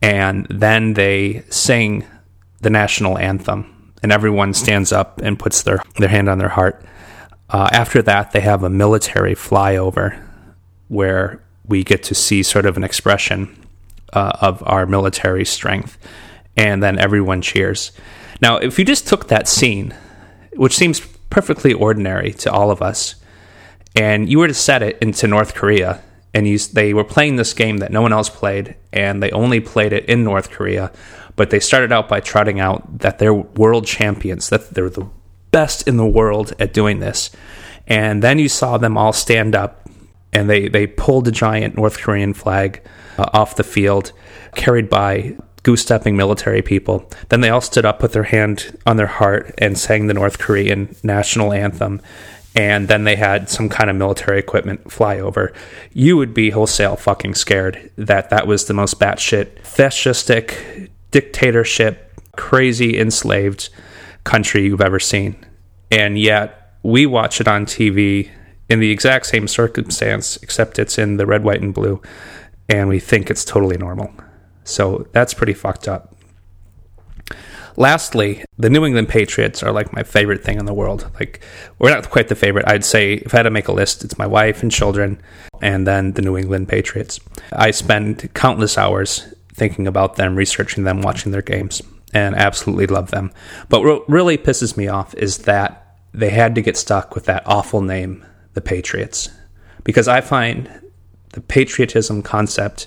And 0.00 0.46
then 0.50 0.94
they 0.94 1.44
sing 1.50 2.04
the 2.60 2.70
national 2.70 3.18
anthem, 3.18 3.92
and 4.02 4.12
everyone 4.12 4.54
stands 4.54 4.92
up 4.92 5.20
and 5.22 5.38
puts 5.38 5.62
their 5.62 5.82
their 5.96 6.08
hand 6.08 6.28
on 6.28 6.38
their 6.38 6.48
heart. 6.48 6.84
Uh, 7.50 7.68
after 7.72 8.00
that, 8.02 8.32
they 8.32 8.40
have 8.40 8.62
a 8.62 8.70
military 8.70 9.34
flyover 9.34 10.20
where 10.88 11.42
we 11.66 11.84
get 11.84 12.02
to 12.04 12.14
see 12.14 12.42
sort 12.42 12.66
of 12.66 12.76
an 12.76 12.84
expression 12.84 13.63
uh, 14.14 14.32
of 14.40 14.62
our 14.66 14.86
military 14.86 15.44
strength, 15.44 15.98
and 16.56 16.82
then 16.82 16.98
everyone 16.98 17.42
cheers. 17.42 17.92
Now, 18.40 18.56
if 18.56 18.78
you 18.78 18.84
just 18.84 19.06
took 19.06 19.28
that 19.28 19.48
scene, 19.48 19.94
which 20.54 20.76
seems 20.76 21.00
perfectly 21.30 21.72
ordinary 21.72 22.32
to 22.32 22.52
all 22.52 22.70
of 22.70 22.82
us, 22.82 23.16
and 23.96 24.28
you 24.28 24.38
were 24.38 24.48
to 24.48 24.54
set 24.54 24.82
it 24.82 24.98
into 25.00 25.26
North 25.26 25.54
Korea, 25.54 26.02
and 26.32 26.48
you, 26.48 26.58
they 26.58 26.94
were 26.94 27.04
playing 27.04 27.36
this 27.36 27.52
game 27.52 27.78
that 27.78 27.92
no 27.92 28.02
one 28.02 28.12
else 28.12 28.28
played, 28.28 28.76
and 28.92 29.22
they 29.22 29.30
only 29.30 29.60
played 29.60 29.92
it 29.92 30.04
in 30.06 30.24
North 30.24 30.50
Korea, 30.50 30.92
but 31.36 31.50
they 31.50 31.60
started 31.60 31.92
out 31.92 32.08
by 32.08 32.20
trotting 32.20 32.60
out 32.60 33.00
that 33.00 33.18
they're 33.18 33.34
world 33.34 33.86
champions, 33.86 34.48
that 34.48 34.70
they're 34.70 34.90
the 34.90 35.08
best 35.50 35.86
in 35.86 35.96
the 35.96 36.06
world 36.06 36.52
at 36.58 36.72
doing 36.72 36.98
this. 36.98 37.30
And 37.86 38.22
then 38.22 38.38
you 38.38 38.48
saw 38.48 38.78
them 38.78 38.96
all 38.96 39.12
stand 39.12 39.54
up 39.54 39.88
and 40.32 40.50
they, 40.50 40.68
they 40.68 40.86
pulled 40.86 41.28
a 41.28 41.32
giant 41.32 41.76
North 41.76 41.98
Korean 41.98 42.34
flag 42.34 42.82
uh, 43.18 43.30
off 43.32 43.56
the 43.56 43.64
field, 43.64 44.12
carried 44.54 44.88
by 44.88 45.36
goose 45.62 45.82
stepping 45.82 46.16
military 46.16 46.62
people. 46.62 47.10
Then 47.30 47.40
they 47.40 47.48
all 47.48 47.60
stood 47.60 47.84
up, 47.84 47.98
put 47.98 48.12
their 48.12 48.24
hand 48.24 48.78
on 48.86 48.96
their 48.96 49.06
heart, 49.06 49.54
and 49.58 49.78
sang 49.78 50.06
the 50.06 50.14
North 50.14 50.38
Korean 50.38 50.94
national 51.02 51.52
anthem. 51.52 52.00
And 52.54 52.86
then 52.86 53.04
they 53.04 53.16
had 53.16 53.50
some 53.50 53.68
kind 53.68 53.90
of 53.90 53.96
military 53.96 54.38
equipment 54.38 54.92
fly 54.92 55.18
over. 55.18 55.52
You 55.92 56.16
would 56.16 56.32
be 56.32 56.50
wholesale 56.50 56.94
fucking 56.96 57.34
scared 57.34 57.90
that 57.96 58.30
that 58.30 58.46
was 58.46 58.66
the 58.66 58.74
most 58.74 59.00
batshit 59.00 59.56
fascistic 59.62 60.90
dictatorship, 61.10 62.12
crazy 62.36 62.98
enslaved 62.98 63.70
country 64.22 64.64
you've 64.64 64.80
ever 64.80 65.00
seen. 65.00 65.34
And 65.90 66.18
yet 66.18 66.76
we 66.82 67.06
watch 67.06 67.40
it 67.40 67.48
on 67.48 67.66
TV 67.66 68.30
in 68.68 68.80
the 68.80 68.90
exact 68.90 69.26
same 69.26 69.48
circumstance, 69.48 70.36
except 70.38 70.78
it's 70.78 70.98
in 70.98 71.16
the 71.16 71.26
red, 71.26 71.44
white, 71.44 71.60
and 71.60 71.74
blue, 71.74 72.00
and 72.68 72.88
we 72.88 73.00
think 73.00 73.30
it's 73.30 73.44
totally 73.44 73.76
normal. 73.76 74.12
So 74.64 75.06
that's 75.12 75.34
pretty 75.34 75.54
fucked 75.54 75.88
up. 75.88 76.14
Lastly, 77.76 78.44
the 78.56 78.70
New 78.70 78.84
England 78.84 79.08
Patriots 79.08 79.62
are 79.62 79.72
like 79.72 79.92
my 79.92 80.04
favorite 80.04 80.44
thing 80.44 80.58
in 80.58 80.64
the 80.64 80.72
world. 80.72 81.10
Like, 81.18 81.42
we're 81.78 81.90
not 81.90 82.08
quite 82.08 82.28
the 82.28 82.36
favorite. 82.36 82.68
I'd 82.68 82.84
say 82.84 83.14
if 83.14 83.34
I 83.34 83.38
had 83.38 83.42
to 83.44 83.50
make 83.50 83.66
a 83.66 83.72
list, 83.72 84.04
it's 84.04 84.16
my 84.16 84.26
wife 84.26 84.62
and 84.62 84.70
children, 84.70 85.20
and 85.60 85.86
then 85.86 86.12
the 86.12 86.22
New 86.22 86.36
England 86.36 86.68
Patriots. 86.68 87.18
I 87.52 87.72
spend 87.72 88.32
countless 88.34 88.78
hours 88.78 89.34
thinking 89.52 89.88
about 89.88 90.16
them, 90.16 90.36
researching 90.36 90.84
them, 90.84 91.02
watching 91.02 91.32
their 91.32 91.42
games, 91.42 91.82
and 92.12 92.36
absolutely 92.36 92.86
love 92.86 93.10
them. 93.10 93.32
But 93.68 93.82
what 93.82 94.08
really 94.08 94.38
pisses 94.38 94.76
me 94.76 94.86
off 94.86 95.14
is 95.14 95.38
that 95.38 95.98
they 96.12 96.30
had 96.30 96.54
to 96.54 96.62
get 96.62 96.76
stuck 96.76 97.16
with 97.16 97.24
that 97.24 97.42
awful 97.44 97.82
name, 97.82 98.24
the 98.52 98.60
Patriots. 98.60 99.30
Because 99.82 100.06
I 100.06 100.20
find 100.20 100.70
the 101.34 101.40
patriotism 101.40 102.22
concept 102.22 102.86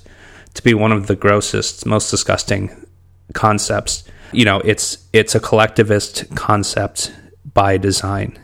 to 0.53 0.63
be 0.63 0.73
one 0.73 0.91
of 0.91 1.07
the 1.07 1.15
grossest, 1.15 1.85
most 1.85 2.09
disgusting 2.09 2.85
concepts. 3.33 4.03
You 4.31 4.45
know, 4.45 4.59
it's 4.65 5.05
it's 5.13 5.35
a 5.35 5.39
collectivist 5.39 6.33
concept 6.35 7.13
by 7.53 7.77
design. 7.77 8.37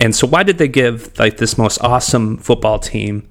And 0.00 0.16
so 0.16 0.26
why 0.26 0.42
did 0.42 0.58
they 0.58 0.68
give 0.68 1.18
like 1.18 1.36
this 1.36 1.56
most 1.58 1.78
awesome 1.82 2.38
football 2.38 2.78
team 2.78 3.28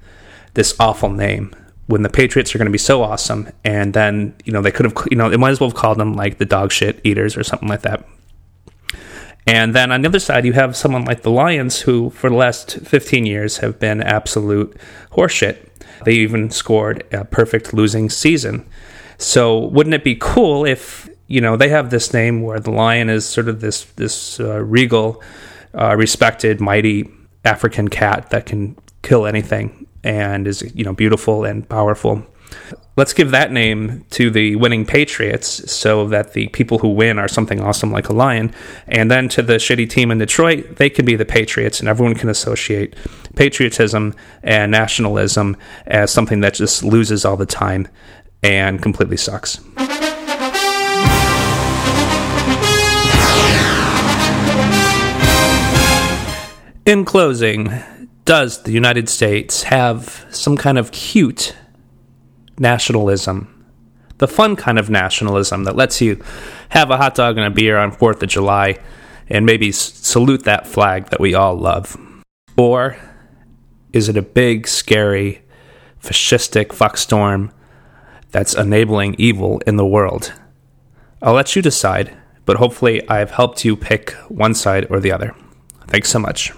this 0.54 0.74
awful 0.80 1.10
name 1.10 1.54
when 1.86 2.02
the 2.02 2.08
Patriots 2.08 2.54
are 2.54 2.58
going 2.58 2.66
to 2.66 2.72
be 2.72 2.78
so 2.78 3.02
awesome 3.02 3.48
and 3.64 3.94
then, 3.94 4.34
you 4.44 4.52
know, 4.52 4.62
they 4.62 4.70
could 4.70 4.86
have 4.86 4.94
you 5.10 5.16
know, 5.16 5.28
they 5.28 5.36
might 5.36 5.50
as 5.50 5.60
well 5.60 5.70
have 5.70 5.76
called 5.76 5.98
them 5.98 6.14
like 6.14 6.38
the 6.38 6.44
dog 6.44 6.72
shit 6.72 7.00
eaters 7.04 7.36
or 7.36 7.44
something 7.44 7.68
like 7.68 7.82
that. 7.82 8.06
And 9.46 9.74
then 9.74 9.90
on 9.90 10.02
the 10.02 10.08
other 10.08 10.18
side, 10.18 10.44
you 10.44 10.52
have 10.52 10.76
someone 10.76 11.04
like 11.04 11.22
the 11.22 11.30
Lions, 11.30 11.80
who 11.80 12.10
for 12.10 12.30
the 12.30 12.36
last 12.36 12.78
15 12.80 13.26
years 13.26 13.58
have 13.58 13.80
been 13.80 14.00
absolute 14.02 14.76
horseshit. 15.12 15.69
They 16.04 16.14
even 16.14 16.50
scored 16.50 17.04
a 17.12 17.24
perfect 17.24 17.74
losing 17.74 18.10
season. 18.10 18.66
So 19.18 19.66
wouldn't 19.66 19.94
it 19.94 20.04
be 20.04 20.16
cool 20.18 20.64
if 20.64 21.08
you 21.26 21.40
know 21.40 21.56
they 21.56 21.68
have 21.68 21.90
this 21.90 22.12
name 22.12 22.42
where 22.42 22.58
the 22.58 22.70
lion 22.70 23.10
is 23.10 23.26
sort 23.26 23.48
of 23.48 23.60
this 23.60 23.84
this 23.96 24.40
uh, 24.40 24.60
regal, 24.60 25.22
uh, 25.74 25.96
respected, 25.96 26.60
mighty 26.60 27.08
African 27.44 27.88
cat 27.88 28.30
that 28.30 28.46
can 28.46 28.76
kill 29.02 29.26
anything 29.26 29.86
and 30.02 30.46
is 30.46 30.62
you 30.74 30.84
know 30.84 30.94
beautiful 30.94 31.44
and 31.44 31.68
powerful. 31.68 32.26
Let's 32.96 33.12
give 33.12 33.30
that 33.30 33.52
name 33.52 34.04
to 34.10 34.30
the 34.30 34.56
winning 34.56 34.84
Patriots 34.84 35.70
so 35.72 36.06
that 36.08 36.32
the 36.32 36.48
people 36.48 36.78
who 36.78 36.88
win 36.88 37.18
are 37.18 37.28
something 37.28 37.60
awesome 37.60 37.90
like 37.90 38.08
a 38.08 38.12
lion. 38.12 38.52
And 38.86 39.10
then 39.10 39.28
to 39.30 39.42
the 39.42 39.54
shitty 39.54 39.88
team 39.88 40.10
in 40.10 40.18
Detroit, 40.18 40.76
they 40.76 40.90
can 40.90 41.04
be 41.04 41.16
the 41.16 41.24
Patriots, 41.24 41.80
and 41.80 41.88
everyone 41.88 42.14
can 42.14 42.28
associate 42.28 42.94
patriotism 43.36 44.14
and 44.42 44.70
nationalism 44.70 45.56
as 45.86 46.10
something 46.10 46.40
that 46.40 46.54
just 46.54 46.82
loses 46.82 47.24
all 47.24 47.36
the 47.36 47.46
time 47.46 47.88
and 48.42 48.82
completely 48.82 49.16
sucks. 49.16 49.60
In 56.86 57.04
closing, 57.04 57.72
does 58.24 58.62
the 58.62 58.72
United 58.72 59.08
States 59.08 59.64
have 59.64 60.26
some 60.30 60.56
kind 60.56 60.78
of 60.78 60.90
cute 60.92 61.54
nationalism? 62.60 63.66
The 64.18 64.28
fun 64.28 64.54
kind 64.54 64.78
of 64.78 64.90
nationalism 64.90 65.64
that 65.64 65.76
lets 65.76 66.00
you 66.00 66.22
have 66.68 66.90
a 66.90 66.98
hot 66.98 67.14
dog 67.14 67.38
and 67.38 67.46
a 67.46 67.50
beer 67.50 67.78
on 67.78 67.90
4th 67.90 68.22
of 68.22 68.28
July 68.28 68.78
and 69.28 69.46
maybe 69.46 69.72
salute 69.72 70.44
that 70.44 70.66
flag 70.66 71.06
that 71.06 71.20
we 71.20 71.34
all 71.34 71.56
love? 71.56 71.96
Or 72.56 72.96
is 73.92 74.08
it 74.08 74.16
a 74.16 74.22
big, 74.22 74.68
scary, 74.68 75.42
fascistic 76.02 76.68
fuckstorm 76.68 77.50
that's 78.30 78.54
enabling 78.54 79.16
evil 79.18 79.60
in 79.66 79.76
the 79.76 79.86
world. 79.86 80.32
I'll 81.22 81.34
let 81.34 81.54
you 81.56 81.62
decide, 81.62 82.16
but 82.46 82.56
hopefully 82.56 83.06
I've 83.08 83.32
helped 83.32 83.64
you 83.64 83.76
pick 83.76 84.12
one 84.28 84.54
side 84.54 84.86
or 84.90 85.00
the 85.00 85.12
other. 85.12 85.34
Thanks 85.88 86.10
so 86.10 86.18
much. 86.18 86.52